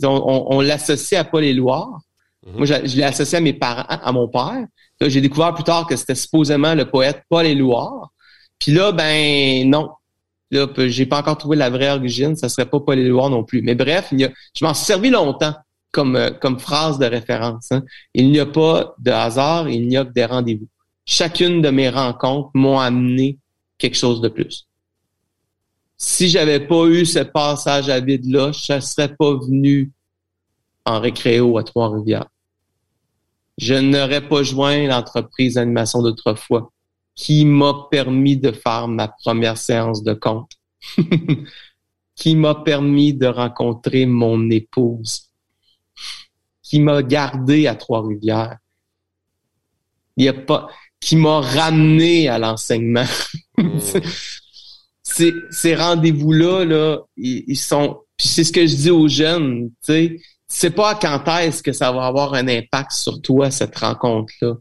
[0.04, 2.00] On, on, l'associe à Paul Éluard.
[2.46, 2.58] Mhm.
[2.58, 4.66] Moi, je, l'ai associé à mes parents, à mon père.
[5.02, 8.12] J'ai découvert plus tard que c'était supposément le poète Paul Éluard.
[8.60, 9.90] Puis là, ben non.
[10.54, 12.36] Là, j'ai pas encore trouvé la vraie origine.
[12.36, 13.62] Ça serait pas Paul Éluard non plus.
[13.62, 15.56] Mais bref, il y a, je m'en suis servi longtemps
[15.92, 17.72] comme, euh, comme phrase de référence.
[17.72, 17.84] Hein.
[18.14, 20.68] Il n'y a pas de hasard, il n'y a que des rendez-vous.
[21.06, 23.38] Chacune de mes rencontres m'ont amené
[23.78, 24.68] quelque chose de plus.
[25.98, 29.92] Si j'avais pas eu ce passage à vide-là, je ne serais pas venu
[30.86, 32.28] en récréo à Trois-Rivières.
[33.58, 36.73] Je n'aurais pas joint l'entreprise d'animation d'autrefois
[37.16, 40.52] qui m'a permis de faire ma première séance de compte,
[42.16, 45.30] qui m'a permis de rencontrer mon épouse,
[46.62, 48.58] qui m'a gardé à Trois-Rivières?
[50.18, 50.68] Il y a pas,
[51.00, 53.06] qui m'a ramené à l'enseignement?
[55.04, 58.00] Ces, rendez-vous-là, là, ils, sont.
[58.18, 61.72] Puis c'est ce que je dis aux jeunes, tu sais, c'est pas quand est-ce que
[61.72, 64.56] ça va avoir un impact sur toi, cette rencontre-là.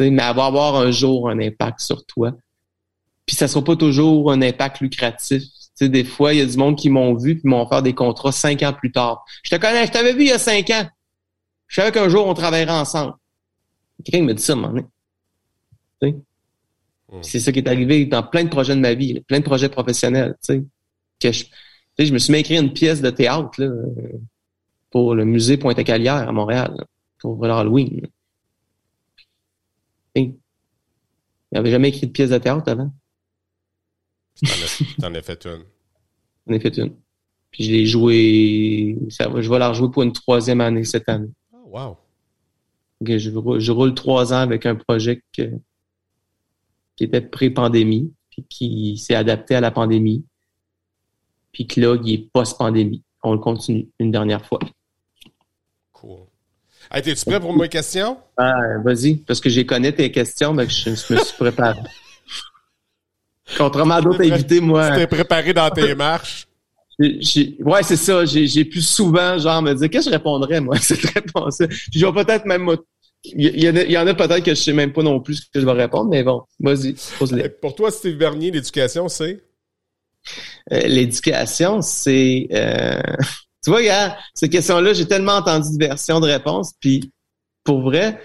[0.00, 2.32] Mais elle va avoir un jour un impact sur toi.
[3.26, 5.42] Puis ça sera pas toujours un impact lucratif.
[5.42, 7.82] Tu sais, des fois, il y a du monde qui m'ont vu puis m'ont fait
[7.82, 9.24] des contrats cinq ans plus tard.
[9.42, 10.86] Je te connais, je t'avais vu il y a cinq ans.
[11.68, 13.14] Je savais qu'un jour, on travaillerait ensemble.
[14.04, 14.84] Quelqu'un me dit ça, mon.
[17.20, 19.68] C'est ça qui est arrivé dans plein de projets de ma vie, plein de projets
[19.68, 20.34] professionnels.
[20.46, 20.64] Tu sais,
[21.20, 21.44] que je,
[21.98, 23.70] je me suis mis écrit une pièce de théâtre là,
[24.90, 26.74] pour le musée Pointe-à-Calière à Montréal
[27.18, 28.06] pour l'Halloween.
[30.14, 30.36] Il
[31.52, 32.90] n'avait jamais écrit de pièce de théâtre avant.
[35.00, 35.64] T'en as fait une.
[36.46, 36.94] J'en ai fait une.
[37.50, 38.98] Puis je l'ai joué.
[39.10, 41.30] Ça, je vais la rejouer pour une troisième année cette année.
[41.52, 41.96] Oh, wow.
[43.06, 45.50] je, je, roule trois ans avec un projet que,
[46.96, 50.24] qui était pré-pandémie, puis qui s'est adapté à la pandémie,
[51.52, 53.02] puis que là, il est post-pandémie.
[53.22, 54.60] On le continue une dernière fois.
[55.92, 56.26] Cool.
[56.94, 58.18] Hey, es-tu prêt pour mes questions?
[58.36, 58.52] Ah,
[58.84, 61.80] vas-y, parce que j'ai connais tes questions, mais je, me suis préparé.
[63.56, 64.90] Contrairement à d'autres invités, moi.
[64.90, 66.46] Tu t'es préparé dans tes marches?
[66.98, 68.26] ouais, c'est ça.
[68.26, 71.66] J'ai plus souvent, genre, me dire, qu'est-ce que je répondrais, moi, cette réponse-là?
[71.70, 72.76] je vais peut-être même
[73.24, 75.64] il y, en a, peut-être que je sais même pas non plus ce que je
[75.64, 77.48] vais répondre, mais bon, vas-y, pose-les.
[77.48, 79.44] Pour toi, Steve Bernier, l'éducation, c'est?
[80.72, 82.48] Euh, l'éducation, c'est...
[82.52, 83.00] Euh,
[83.62, 87.12] tu vois, gars, cette question-là, j'ai tellement entendu de versions de réponses, puis
[87.64, 88.20] pour vrai,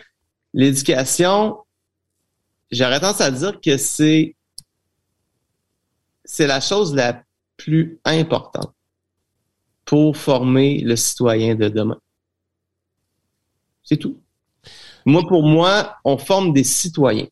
[0.54, 1.58] l'éducation,
[2.72, 4.36] j'aurais tendance à dire que c'est
[6.26, 7.24] c'est la chose la
[7.56, 8.74] plus importante
[9.86, 11.98] pour former le citoyen de demain.
[13.84, 14.22] C'est tout.
[15.06, 17.28] Moi, pour moi, on forme des citoyens.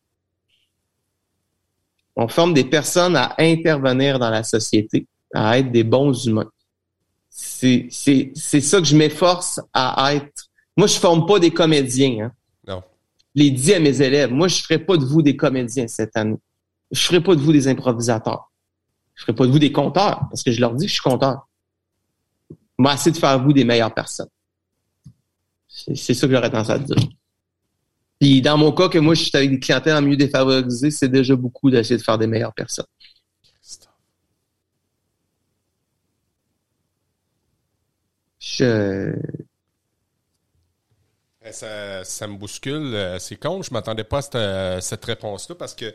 [2.16, 6.50] On forme des personnes à intervenir dans la société, à être des bons humains.
[7.38, 10.46] C'est, c'est, c'est ça que je m'efforce à être.
[10.74, 12.24] Moi, je forme pas des comédiens.
[12.24, 12.32] Hein.
[12.66, 12.82] Non.
[13.34, 16.16] Je l'ai dit à mes élèves, moi, je ferai pas de vous des comédiens cette
[16.16, 16.38] année.
[16.90, 18.50] Je ferai pas de vous des improvisateurs.
[19.14, 21.02] Je ferai pas de vous des conteurs, parce que je leur dis que je suis
[21.02, 21.46] conteur.
[22.78, 24.30] Moi, assez de faire vous des meilleures personnes.
[25.68, 26.96] C'est, c'est ça que j'aurais tendance à dire.
[28.18, 31.08] Puis dans mon cas, que moi, je suis avec des clientèles en milieu défavorisé, c'est
[31.08, 32.86] déjà beaucoup d'essayer de faire des meilleures personnes.
[38.56, 39.12] Je...
[41.44, 42.94] Eh, ça, me bouscule.
[42.94, 45.94] Euh, c'est con, je m'attendais pas à cette, réponse-là parce que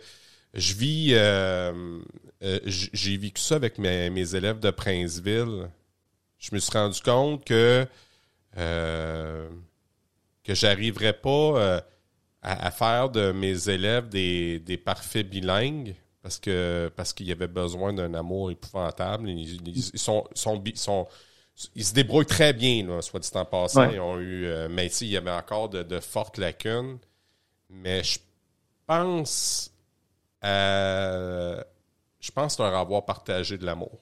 [0.53, 1.99] je vis, euh,
[2.43, 5.69] euh, j'ai vécu ça avec mes, élèves de Princeville.
[6.39, 7.87] Je me suis rendu compte que
[10.43, 11.83] que j'arriverais pas
[12.41, 17.47] à, faire de mes élèves des, des parfaits bilingues parce que parce qu'il y avait
[17.47, 19.29] besoin d'un amour épouvantable.
[19.29, 21.07] Ils, sont, sont,
[21.75, 23.89] ils se débrouillent très bien, là, soit dit en passant.
[23.89, 26.97] Ils ont eu, euh, mais il y avait encore de, de, fortes lacunes.
[27.69, 28.19] Mais je
[28.85, 29.71] pense
[30.43, 31.61] euh,
[32.19, 33.99] je pense leur avoir partagé de l'amour.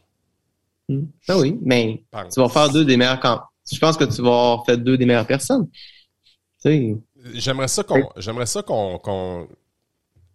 [0.88, 1.06] Hmm.
[1.28, 3.42] Ah oui, mais tu vas faire deux des meilleurs camps.
[3.72, 5.70] Je pense que tu vas avoir fait deux des meilleures personnes.
[6.62, 6.98] Tu sais,
[7.34, 8.98] J'aimerais ça qu'on j'aimerais ça qu'on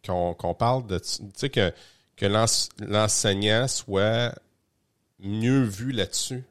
[0.03, 1.73] qu'on parle de tu sais que
[2.17, 4.35] que l'enseignant soit
[5.19, 6.45] mieux vu là-dessus?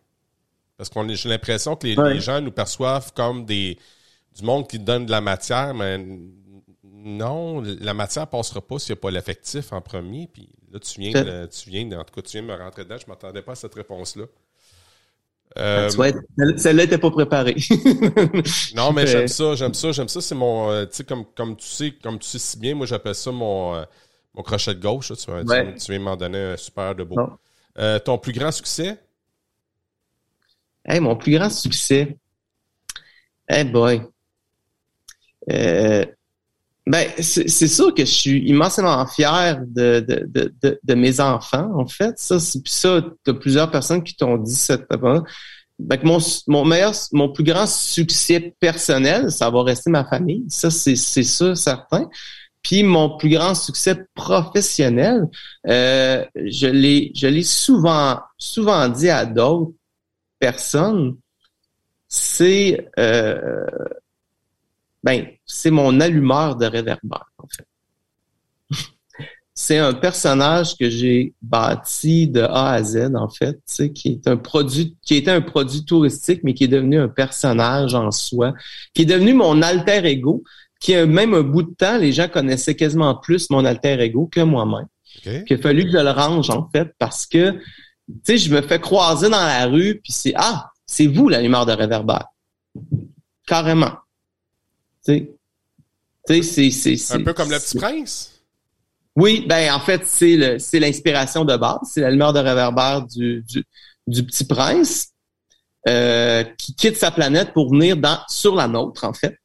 [0.78, 3.78] Parce qu'on j'ai l'impression que les, gens nous perçoivent comme des
[4.36, 6.04] du monde qui donne de la matière, mais
[6.84, 10.28] non, la matière passera pas s'il n'y a pas l'effectif en premier.
[10.32, 12.84] Puis là, tu viens, de, tu viens, en tout cas, tu viens de me rentrer
[12.84, 12.98] dedans.
[12.98, 14.26] Je m'attendais pas à cette réponse-là.
[15.60, 15.90] Euh,
[16.58, 17.56] celle-là n'était pas préparée.
[18.76, 20.22] non, mais j'aime ça, j'aime ça, j'aime ça.
[20.22, 22.88] C'est mon, euh, tu sais, comme, comme tu sais, comme tu sais si bien, moi
[22.88, 23.84] j'appelle ça mon, euh,
[24.34, 25.10] mon crochet de gauche.
[25.10, 27.18] tu, tu, viens m'en donner un super de beau.
[28.04, 28.98] ton plus grand succès?
[30.86, 32.18] Hey, mon plus grand succès.
[33.48, 34.02] Hey boy.
[35.52, 36.06] Euh,
[36.86, 41.88] ben, c'est sûr que je suis immensément fier de, de, de, de, mes enfants, en
[41.88, 42.14] fait.
[42.18, 44.86] Ça, ça, t'as plusieurs personnes qui t'ont dit cette
[45.80, 46.18] ben, mon,
[46.48, 50.44] mon meilleur, mon plus grand succès personnel, ça va rester ma famille.
[50.50, 52.10] Ça, c'est ça, certain.
[52.62, 55.28] Puis mon plus grand succès professionnel,
[55.68, 59.74] euh, je l'ai, je l'ai souvent, souvent dit à d'autres
[60.48, 61.16] personnes,
[62.10, 63.66] c'est euh,
[65.04, 67.68] ben, c'est mon allumeur de réverbère, en fait.
[69.54, 73.60] c'est un personnage que j'ai bâti de A à Z, en fait,
[73.94, 77.96] qui est un produit, qui était un produit touristique, mais qui est devenu un personnage
[77.96, 78.54] en soi,
[78.94, 80.44] qui est devenu mon alter ego,
[80.82, 84.28] qui a même un bout de temps, les gens connaissaient quasiment plus mon alter ego
[84.30, 84.88] que moi-même.
[85.20, 85.44] Okay.
[85.46, 87.54] Qu'il a fallu que je le range, en fait, parce que,
[88.08, 91.66] tu sais, je me fais croiser dans la rue, puis c'est, ah, c'est vous l'allumeur
[91.66, 92.28] de réverbère.
[93.48, 93.94] Carrément.
[95.06, 95.30] Tu
[96.28, 97.14] sais, c'est...
[97.14, 98.34] Un peu comme le petit prince?
[99.16, 101.80] Oui, ben en fait, c'est c'est l'inspiration de base.
[101.92, 103.46] C'est l'allumeur de réverbère du,
[104.08, 105.10] du, petit prince
[105.88, 109.38] euh, qui quitte sa planète pour venir dans sur la nôtre, en fait.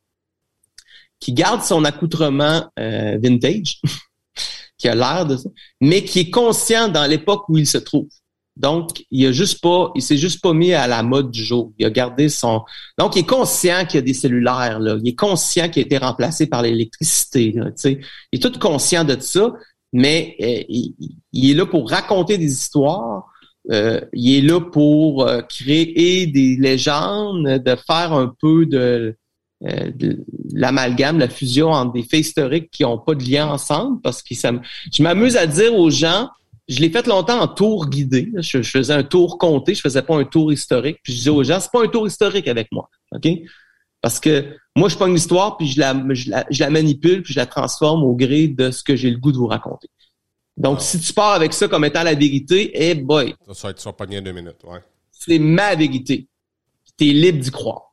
[1.21, 3.81] Qui garde son accoutrement euh, vintage,
[4.79, 5.51] qui a l'air de ça,
[5.81, 8.09] mais qui est conscient dans l'époque où il se trouve.
[8.59, 11.73] Donc, il a juste pas, il s'est juste pas mis à la mode du jour.
[11.79, 12.63] Il a gardé son.
[12.99, 14.97] Donc, il est conscient qu'il y a des cellulaires là.
[15.01, 17.55] Il est conscient qu'il a été remplacé par l'électricité.
[17.55, 18.03] il
[18.33, 19.53] est tout conscient de ça,
[19.93, 23.27] mais euh, il, est là pour raconter des histoires.
[23.71, 29.17] Euh, il est là pour euh, créer des légendes, de faire un peu de,
[29.61, 34.21] de l'amalgame, la fusion entre des faits historiques qui n'ont pas de lien ensemble, parce
[34.21, 36.29] que je m'amuse à dire aux gens
[36.69, 38.31] je l'ai fait longtemps en tour guidé.
[38.37, 40.99] Je, faisais un tour compté, je faisais pas un tour historique.
[41.03, 43.27] Puis je disais aux gens, c'est pas un tour historique avec moi, ok?
[44.01, 45.95] Parce que moi, je prends une histoire, puis je la,
[46.51, 49.33] je la, manipule, puis je la transforme au gré de ce que j'ai le goût
[49.33, 49.89] de vous raconter.
[50.57, 53.35] Donc, si tu pars avec ça comme étant la vérité, eh boy.
[53.53, 54.81] Ça va être deux minutes, ouais.
[55.11, 56.29] C'est ma vérité.
[56.97, 57.89] Tu es libre d'y croire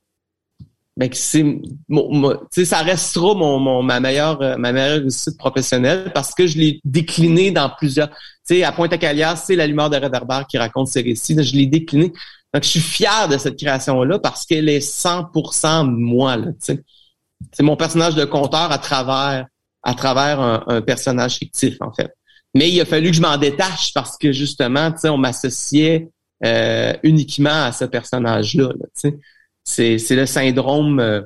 [0.98, 6.58] ben c'est ça restera mon, mon, ma meilleure ma meilleure réussite professionnelle parce que je
[6.58, 8.10] l'ai décliné dans plusieurs
[8.46, 12.14] sais à Pointe-à-Calias c'est l'allumeur de réverbère qui raconte ses récits je l'ai décliné
[12.54, 17.76] donc je suis fier de cette création là parce qu'elle est 100% moi c'est mon
[17.76, 19.48] personnage de conteur à travers
[19.84, 22.12] à travers un, personnage fictif en fait
[22.54, 26.10] mais il a fallu que je m'en détache parce que justement on m'associait
[26.46, 29.18] euh, uniquement à ce personnage là, sais
[29.66, 31.00] c'est, le syndrome.
[31.00, 31.22] Euh,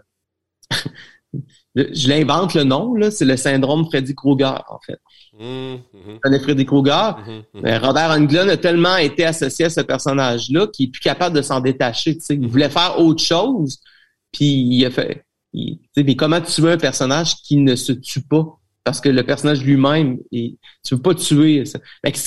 [1.76, 5.00] je l'invente le nom, là, c'est le syndrome Freddy Krueger, en fait.
[5.40, 7.18] Mmh, Freddy Krueger.
[7.18, 7.78] Mmh, mmh.
[7.82, 11.62] Robert Englund a tellement été associé à ce personnage-là qu'il est plus capable de s'en
[11.62, 12.18] détacher.
[12.30, 13.80] Il voulait faire autre chose,
[14.34, 15.24] puis il a fait.
[15.54, 18.46] mais comment tuer un personnage qui ne se tue pas?
[18.84, 20.58] Parce que le personnage lui-même, tu
[20.92, 21.64] veux pas tuer.
[21.64, 21.80] Ça.
[22.04, 22.20] Fait que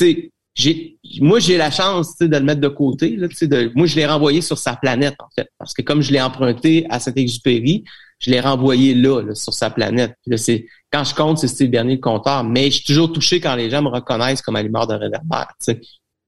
[0.54, 4.04] j'ai moi j'ai la chance de le mettre de côté là, de, moi je l'ai
[4.04, 7.84] renvoyé sur sa planète en fait parce que comme je l'ai emprunté à cet exupéry
[8.22, 11.96] je l'ai renvoyé là, sur sa planète là, c'est quand je compte c'est Steve Bernier
[11.96, 14.94] le compteur mais je suis toujours touché quand les gens me reconnaissent comme allumeur de
[14.94, 15.48] réverbère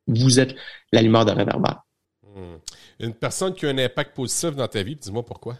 [0.07, 0.55] vous êtes
[0.93, 1.83] l'allumeur de réverbère
[2.23, 2.57] hmm.
[3.01, 5.57] une personne qui a un impact positif dans ta vie dis-moi pourquoi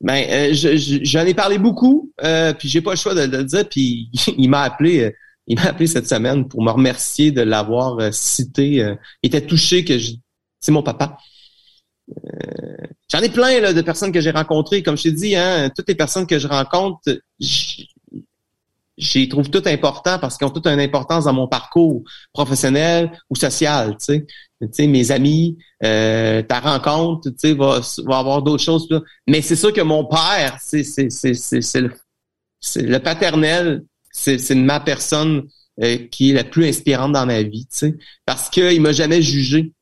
[0.00, 3.68] ben euh, j'en ai parlé beaucoup euh, puis j'ai pas le choix de, le dire
[3.68, 5.10] puis il m'a appelé euh,
[5.46, 8.82] il m'a appelé cette semaine pour me remercier de l'avoir euh, cité.
[8.82, 10.12] Euh, il était touché que je...
[10.60, 11.18] c'est mon papa.
[12.10, 14.82] Euh, j'en ai plein là, de personnes que j'ai rencontrées.
[14.82, 16.98] Comme je t'ai dit, hein, toutes les personnes que je rencontre,
[17.38, 22.02] j'y trouve tout important parce qu'ils ont toute une importance dans mon parcours
[22.32, 23.96] professionnel ou social.
[23.98, 24.24] Tu
[24.72, 28.88] sais, mes amis, ta rencontre, tu sais, va, va avoir d'autres choses.
[29.26, 30.82] Mais c'est sûr que mon père, c'est
[31.80, 31.90] le,
[32.76, 35.48] le paternel c'est ma personne
[35.82, 37.66] euh, qui est la plus inspirante dans ma vie,
[38.24, 39.72] parce qu'il m'a jamais jugé.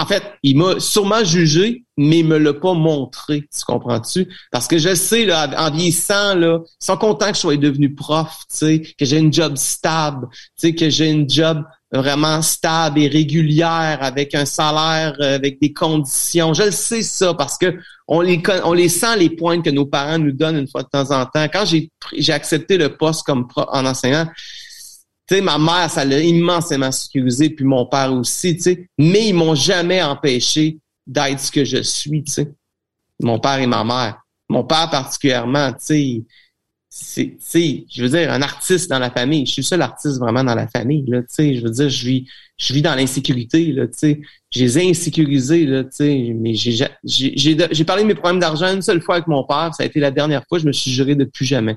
[0.00, 4.26] En fait, il m'a sûrement jugé, mais il me l'a pas montré, tu comprends-tu?
[4.50, 8.80] Parce que je sais, là, en vieillissant, là, ils que je sois devenu prof, tu
[8.98, 10.28] que j'ai une job stable,
[10.58, 11.62] tu que j'ai une job
[11.92, 16.54] vraiment stable et régulière avec un salaire, euh, avec des conditions.
[16.54, 20.32] Je le sais ça parce que on les sent les points que nos parents nous
[20.32, 21.46] donnent une fois de temps en temps.
[21.52, 24.26] Quand j'ai accepté le poste comme en enseignant,
[25.34, 29.54] sais ma mère ça l'a immensément sécurisé puis mon père aussi, tu mais ils m'ont
[29.54, 32.46] jamais empêché d'être ce que je suis, tu.
[33.20, 34.22] Mon père et ma mère.
[34.48, 36.24] Mon père particulièrement, tu
[36.90, 39.46] sais, je veux dire, un artiste dans la famille.
[39.46, 41.54] Je suis le seul artiste vraiment dans la famille, là, tu.
[41.54, 42.26] Je veux dire, je vis,
[42.58, 44.20] je vis dans l'insécurité, là, tu sais.
[44.50, 46.34] Je les ai insécurisés, là, tu.
[46.34, 49.72] Mais j'ai, j'ai, j'ai parlé de mes problèmes d'argent une seule fois avec mon père.
[49.74, 50.58] Ça a été la dernière fois.
[50.58, 51.76] Je me suis juré de plus jamais.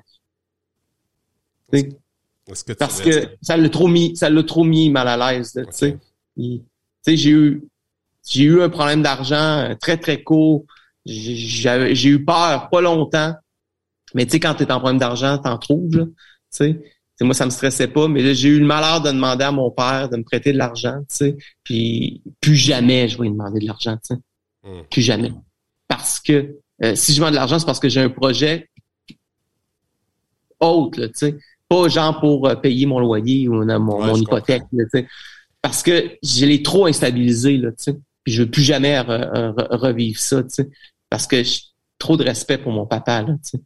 [2.45, 5.63] Que parce que ça l'a trop mis, ça l'a trop mis mal à l'aise, tu
[5.71, 5.97] sais.
[6.35, 6.61] Tu
[7.01, 7.63] sais, j'ai eu,
[8.27, 10.65] j'ai eu un problème d'argent très, très court.
[11.05, 13.33] J'ai, eu peur pas longtemps
[14.13, 16.05] mais tu sais, quand tu es en problème d'argent, t'en trouves, là.
[16.05, 16.11] Tu
[16.51, 16.79] sais.
[17.21, 20.09] moi, ça me stressait pas, mais j'ai eu le malheur de demander à mon père
[20.09, 21.37] de me prêter de l'argent, tu sais.
[21.63, 24.21] Puis plus jamais je vais lui demander de l'argent, tu sais.
[24.63, 24.83] Hmm.
[24.89, 25.31] Plus jamais.
[25.87, 28.69] Parce que euh, si je demande de l'argent, c'est parce que j'ai un projet
[30.59, 31.37] autre, tu sais.
[31.69, 34.64] Pas genre pour euh, payer mon loyer ou mon, mon hypothèque.
[35.61, 37.99] Parce que je l'ai trop instabilisé, là, tu sais.
[38.23, 40.69] Puis je veux plus jamais revivre ça, tu sais.
[41.10, 41.60] Parce que j'ai
[41.99, 43.64] trop de respect pour mon papa, là, tu sais.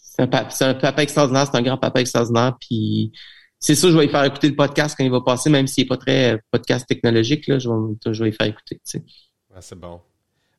[0.00, 0.26] C'est un,
[0.74, 2.56] papa extraordinaire, c'est un grand papa extraordinaire.
[2.60, 3.12] Puis
[3.58, 5.84] c'est sûr, je vais lui faire écouter le podcast quand il va passer, même s'il
[5.84, 8.80] n'est pas très euh, podcast technologique, là, je, vais, je vais lui faire écouter.
[8.84, 10.00] c'est bon.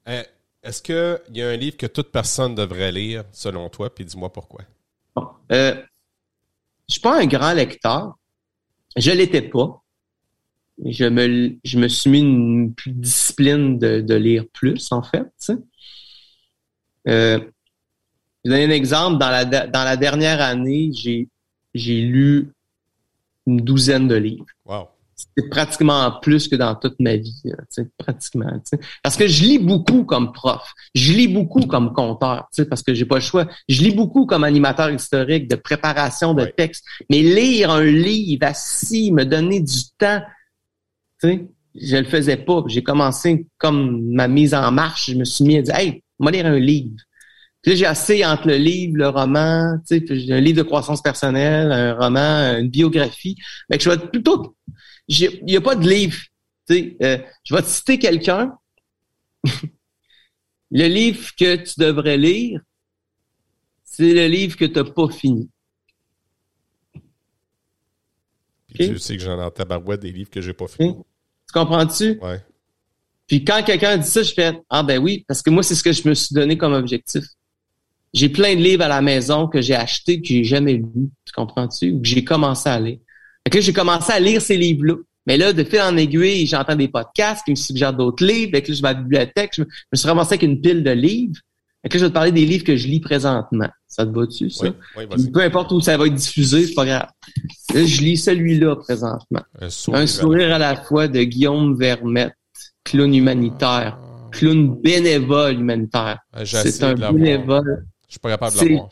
[0.07, 0.23] Euh,
[0.63, 4.31] est-ce qu'il y a un livre que toute personne devrait lire, selon toi, puis dis-moi
[4.31, 4.61] pourquoi?
[5.15, 5.27] Bon.
[5.51, 5.75] Euh,
[6.87, 8.17] je suis pas un grand lecteur.
[8.95, 9.81] Je l'étais pas.
[10.83, 15.31] Je me, je me suis mis une discipline de, lire plus, en fait.
[17.07, 17.39] Euh,
[18.43, 19.19] je vais donner un exemple.
[19.19, 21.29] Dans la, dans la dernière année, j'ai,
[21.73, 22.51] j'ai lu
[23.45, 24.45] une douzaine de livres.
[24.65, 24.87] Wow.
[25.35, 27.41] C'est pratiquement plus que dans toute ma vie,
[27.97, 28.51] pratiquement.
[29.01, 33.05] Parce que je lis beaucoup comme prof, je lis beaucoup comme conteur, parce que j'ai
[33.05, 33.47] pas le choix.
[33.67, 39.11] Je lis beaucoup comme animateur historique de préparation de texte, mais lire un livre assis,
[39.11, 40.21] me donner du temps,
[41.21, 42.63] tu sais, je le faisais pas.
[42.67, 46.31] J'ai commencé comme ma mise en marche, je me suis mis à dire, hey, moi
[46.31, 46.95] lire un livre.
[47.63, 51.71] Puis j'ai assez entre le livre, le roman, tu sais, un livre de croissance personnelle,
[51.71, 53.37] un roman, une biographie.
[53.71, 54.57] Que je vais plutôt,
[55.07, 56.17] il n'y a pas de livre.
[56.71, 58.57] Euh, je vais te citer quelqu'un.
[60.71, 62.61] le livre que tu devrais lire,
[63.83, 65.49] c'est le livre que tu n'as pas fini.
[68.73, 70.95] Puis tu sais que j'en ai en tabarouette des livres que j'ai pas fini.
[71.47, 72.17] Tu comprends-tu?
[72.21, 72.41] Ouais.
[73.27, 75.83] Puis quand quelqu'un dit ça, je fais Ah ben oui, parce que moi, c'est ce
[75.83, 77.23] que je me suis donné comme objectif.
[78.13, 81.33] J'ai plein de livres à la maison que j'ai achetés que j'ai jamais lus, tu
[81.33, 81.91] comprends-tu?
[81.91, 82.99] Ou que j'ai commencé à lire.
[83.45, 84.95] Fait que j'ai commencé à lire ces livres-là.
[85.25, 88.51] Mais là, de fil en aiguille, j'entends des podcasts qui me suggèrent d'autres livres.
[88.51, 89.51] Fait que là, je vais à la bibliothèque.
[89.55, 91.35] Je me, suis ramassé avec une pile de livres.
[91.81, 93.69] Fait que là, je vais te parler des livres que je lis présentement.
[93.87, 94.67] Ça te va-tu, ça?
[94.97, 97.07] Oui, peu importe où ça va être diffusé, c'est pas grave.
[97.73, 99.41] Là, je lis celui-là présentement.
[99.59, 102.33] Un sourire, à la fois de Guillaume Vermette,
[102.83, 103.97] clown humanitaire.
[104.31, 106.19] Clown bénévole humanitaire.
[106.43, 107.85] c'est un bénévole.
[108.07, 108.89] Je suis pas capable de l'avoir.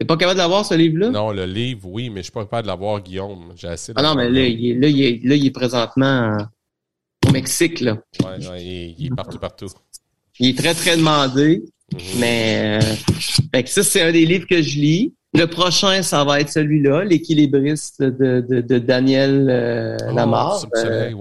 [0.00, 1.10] T'es pas capable de l'avoir, ce livre-là?
[1.10, 3.52] Non, le livre, oui, mais je suis pas capable de l'avoir, Guillaume.
[3.54, 6.38] J'ai assez Ah non, mais là, il est, là, il est, là, il est présentement
[7.28, 7.98] au Mexique, là.
[8.24, 8.62] Ouais,
[8.96, 9.66] il, est, partout, partout.
[10.38, 11.62] Il est très, très demandé.
[11.92, 12.00] Mhm.
[12.18, 15.14] Mais euh, ça, c'est un des livres que je lis.
[15.34, 20.64] Le prochain, ça va être celui-là, L'équilibriste de, de, de Daniel euh, oh, Lamarre.
[20.64, 21.14] Du soleil,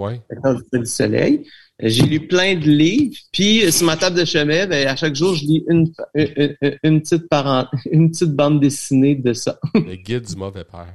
[0.45, 1.45] euh, du soleil.
[1.81, 5.15] J'ai lu plein de livres, puis euh, sur ma table de chemin, ben, à chaque
[5.15, 7.25] jour, je lis une, une, une petite
[7.91, 9.57] une petite bande dessinée de ça.
[9.73, 10.93] Le guide du mauvais père.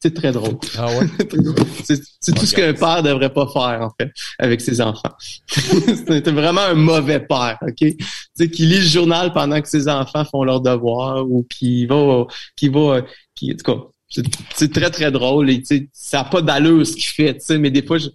[0.00, 0.58] c'est très drôle.
[0.76, 1.06] Ah ouais?
[2.20, 5.14] c'est tout ce qu'un père devrait pas faire, en fait, avec ses enfants.
[5.48, 7.76] c'est vraiment un mauvais père, OK?
[7.76, 7.96] Tu
[8.34, 12.26] sais, qui lit le journal pendant que ses enfants font leurs devoirs ou qui va,
[12.56, 13.02] qui va,
[13.34, 14.22] qui, en tout cas,
[14.54, 15.62] c'est très, très drôle et,
[15.92, 18.08] ça n'a pas d'allure ce qu'il fait, tu sais, mais des fois, je,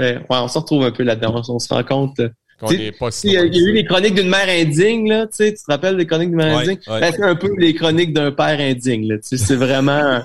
[0.00, 1.42] ouais, on se retrouve un peu là-dedans.
[1.48, 2.20] On se rend compte.
[2.20, 2.28] Euh,
[2.70, 5.96] il y, a eu les chroniques d'une mère indigne, là, tu sais, tu te rappelles
[5.96, 6.78] des chroniques d'une mère indigne?
[6.86, 10.22] Ben, c'est un peu les chroniques d'un père indigne, là, tu sais, c'est vraiment,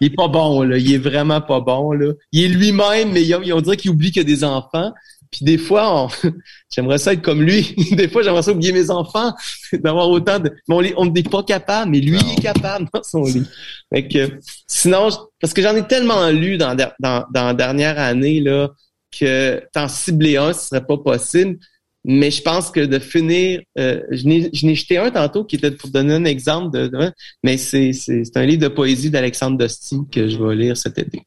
[0.00, 2.12] il est pas bon, là, il est vraiment pas bon, là.
[2.32, 4.92] Il est lui-même, mais ils on dirait qu'il oublie qu'il y a des enfants.
[5.30, 6.08] Puis des fois,
[6.74, 7.74] j'aimerais ça être comme lui.
[7.92, 9.32] des fois, j'aimerais ça oublier mes enfants,
[9.72, 10.52] d'avoir autant de...
[10.68, 13.46] Mais on n'est pas capable, mais lui, il est capable dans son lit.
[13.92, 15.08] Fait que, sinon,
[15.40, 18.70] parce que j'en ai tellement lu dans, dans, dans la dernière année, là,
[19.18, 21.58] que t'en cibler un, ce serait pas possible.
[22.04, 25.90] mais je pense que de finir, euh, je n'ai jeté un tantôt qui était pour
[25.90, 27.12] donner un exemple de,
[27.42, 27.90] mais c'est
[28.36, 31.22] un livre de poésie d'Alexandre Dosti que je vais lire cet été.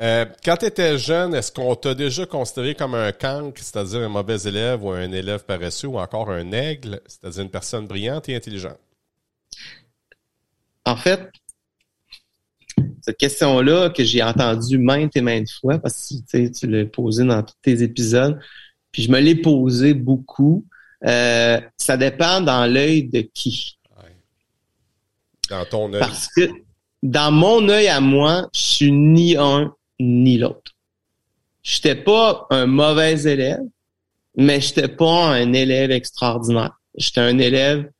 [0.00, 4.08] Euh, quand tu étais jeune, est-ce qu'on t'a déjà considéré comme un cancre, c'est-à-dire un
[4.08, 8.36] mauvais élève ou un élève paresseux ou encore un aigle, c'est-à-dire une personne brillante et
[8.36, 8.78] intelligente?
[10.84, 11.30] En fait,
[13.02, 17.42] cette question-là que j'ai entendue maintes et maintes fois, parce que tu l'as posée dans
[17.42, 18.38] tous tes épisodes,
[18.92, 20.64] puis je me l'ai posé beaucoup.
[21.04, 23.78] Euh, ça dépend dans l'œil de qui.
[25.50, 26.00] Dans ton œil.
[26.00, 26.50] Parce que
[27.02, 30.72] dans mon œil à moi, je suis ni un ni l'autre.
[31.62, 33.62] J'étais pas un mauvais élève,
[34.36, 36.78] mais j'étais pas un élève extraordinaire.
[36.96, 37.90] J'étais un élève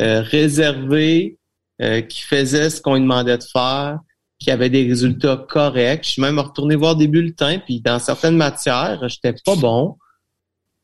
[0.00, 1.38] euh, réservé,
[1.80, 4.00] euh, qui faisait ce qu'on lui demandait de faire,
[4.38, 6.04] qui avait des résultats corrects.
[6.04, 9.96] Je suis même retourné voir des bulletins, puis dans certaines matières, j'étais pas bon.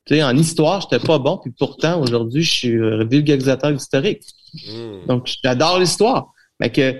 [0.07, 2.79] Tu sais, en histoire, j'étais pas bon, puis pourtant, aujourd'hui, je suis
[3.09, 4.23] vulgarisateur historique.
[4.55, 5.07] Hmm.
[5.07, 6.35] Donc, j'adore l'histoire.
[6.61, 6.95] Mais que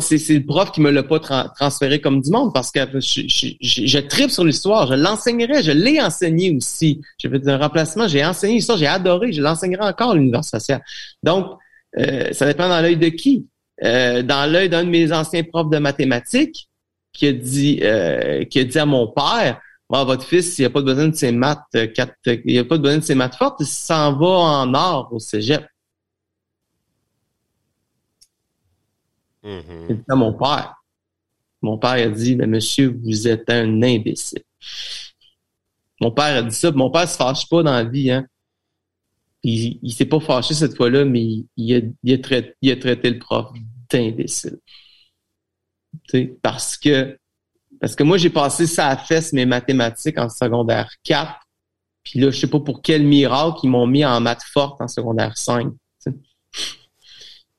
[0.00, 3.86] c'est le prof qui me l'a pas transféré comme du monde parce que je, je,
[3.86, 7.00] je, tripe sur l'histoire, je l'enseignerai, je l'ai enseigné aussi.
[7.16, 10.82] J'ai fait un remplacement, j'ai enseigné l'histoire, j'ai adoré, je l'enseignerai encore à l'univers social.
[11.22, 11.46] Donc,
[11.98, 13.46] euh, ça dépend dans l'œil de qui.
[13.82, 16.68] Euh, dans l'œil d'un de mes anciens profs de mathématiques
[17.12, 19.60] qui a dit euh, qui a dit à mon père
[19.92, 22.78] ah, votre fils, il a pas besoin de ses maths euh, quatre, il a pas
[22.78, 25.66] besoin de ses maths fortes, il s'en va en or au cégep.
[29.42, 30.74] Mm à mon père.
[31.62, 34.42] Mon père a dit, mais monsieur, vous êtes un imbécile.
[36.00, 36.70] Mon père a dit ça.
[36.70, 38.26] Mon père se fâche pas dans la vie, hein.
[39.42, 42.76] Il, il s'est pas fâché cette fois-là, mais il, a, il, a traité, il a
[42.76, 43.48] traité le prof
[43.90, 44.58] d'imbécile.
[46.42, 47.16] Parce que
[47.80, 51.32] parce que moi, j'ai passé ça à fesse mes mathématiques en secondaire 4.
[52.02, 54.88] Puis là, je sais pas pour quel miracle, ils m'ont mis en maths forte en
[54.88, 55.68] secondaire 5.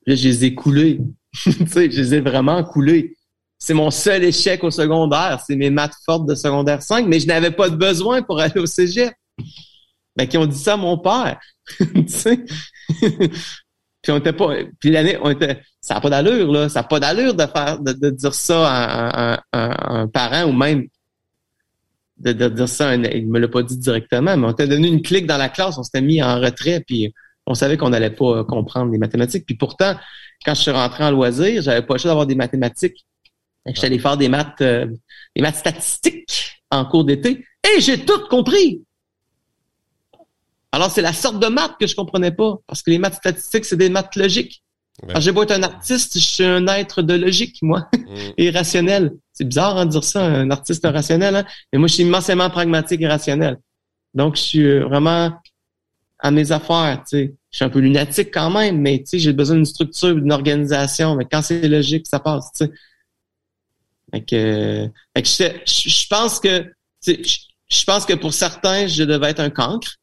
[0.06, 1.00] Là, je les ai coulés.
[1.34, 3.16] je les ai vraiment coulés.
[3.58, 7.26] C'est mon seul échec au secondaire, c'est mes maths fortes de secondaire 5, mais je
[7.26, 9.14] n'avais pas de besoin pour aller au cégep.
[10.16, 11.40] Ben, qui ont dit ça à mon père.
[14.02, 14.54] Puis on était pas.
[14.80, 15.62] Puis l'année, on était.
[15.80, 16.68] Ça n'a pas d'allure, là.
[16.68, 20.86] Ça n'a pas d'allure de faire de, dire ça à, un parent ou même
[22.18, 24.88] de, dire ça à un, Il me l'a pas dit directement, mais on t'a donné
[24.88, 27.14] une clique dans la classe, on s'était mis en retrait, puis
[27.46, 29.46] on savait qu'on n'allait pas comprendre les mathématiques.
[29.46, 29.96] Puis pourtant,
[30.44, 33.06] quand je suis rentré en loisir, j'avais pas le choix d'avoir des mathématiques.
[33.66, 34.86] J'étais allé faire des maths, euh,
[35.36, 37.44] des maths statistiques en cours d'été.
[37.64, 38.82] Et j'ai tout compris.
[40.72, 43.66] Alors, c'est la sorte de maths que je comprenais pas, parce que les maths statistiques,
[43.66, 44.62] c'est des maths logiques.
[45.18, 48.16] j'ai beau être un artiste, je suis un être de logique, moi, mm.
[48.38, 49.12] et rationnel.
[49.32, 51.44] C'est bizarre de dire ça, un artiste rationnel, hein?
[51.72, 53.58] mais moi, je suis immensément pragmatique et rationnel.
[54.14, 55.32] Donc, je suis euh, vraiment
[56.18, 57.34] à mes affaires, tu sais.
[57.50, 60.32] Je suis un peu lunatique quand même, mais tu sais, j'ai besoin d'une structure, d'une
[60.32, 61.16] organisation.
[61.16, 62.72] Mais quand c'est logique, ça passe, tu sais.
[64.10, 66.72] Fait que, je, pense que,
[67.06, 69.96] je pense que pour certains, je devais être un cancre.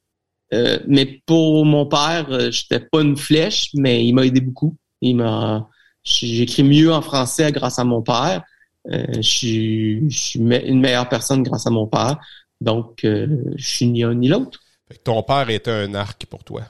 [0.54, 4.76] Euh, mais pour mon père, euh, j'étais pas une flèche, mais il m'a aidé beaucoup.
[5.02, 5.70] Il m'a,
[6.04, 8.44] j'écris mieux en français grâce à mon père.
[8.92, 12.18] Euh, je, suis, je suis une meilleure personne grâce à mon père.
[12.62, 14.60] Donc, je suis ni un ni l'autre.
[15.04, 16.64] Ton père était un arc pour toi.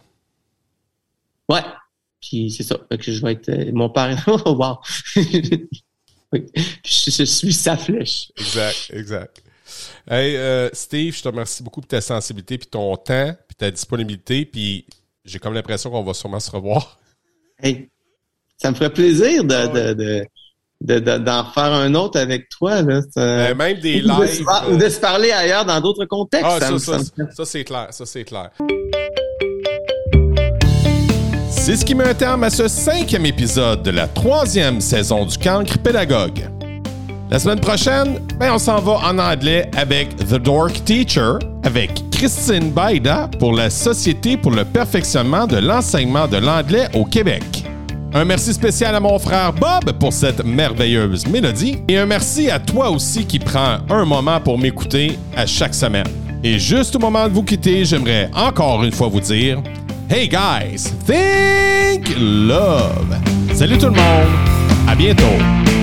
[1.47, 1.63] Ouais.
[2.21, 2.77] Puis c'est ça.
[2.89, 3.71] que je vais être.
[3.71, 4.23] Mon père.
[4.45, 4.79] Wow.
[6.33, 6.45] oui.
[6.85, 8.31] je, suis sa flèche.
[8.37, 9.43] Exact, exact.
[10.09, 10.37] Hey,
[10.73, 14.85] Steve, je te remercie beaucoup pour ta sensibilité puis ton temps ta disponibilité, puis
[15.25, 16.97] j'ai comme l'impression qu'on va sûrement se revoir.
[17.61, 17.89] Hey,
[18.57, 20.25] ça me ferait plaisir de,
[20.87, 22.81] ah d'en faire un autre avec toi.
[22.81, 23.01] Là.
[23.15, 24.45] Ben, même des lives.
[24.69, 26.47] Ou de, se, parler ailleurs dans d'autres contextes.
[26.49, 26.99] Ah, ça,
[27.35, 27.87] ça, c'est clair.
[27.91, 28.51] Ça, c'est clair.
[31.49, 35.37] C'est ce qui met un terme à ce cinquième épisode de la troisième saison du
[35.37, 36.49] Cancre Pédagogue.
[37.31, 41.33] La semaine prochaine, ben, on s'en va en anglais avec The Dork Teacher,
[41.63, 47.43] avec Christine Baida pour la Société pour le perfectionnement de l'enseignement de l'anglais au Québec.
[48.15, 52.57] Un merci spécial à mon frère Bob pour cette merveilleuse mélodie et un merci à
[52.57, 56.07] toi aussi qui prends un moment pour m'écouter à chaque semaine.
[56.43, 59.61] Et juste au moment de vous quitter, j'aimerais encore une fois vous dire
[60.09, 63.15] Hey guys, think love.
[63.53, 64.29] Salut tout le monde,
[64.87, 65.78] à bientôt.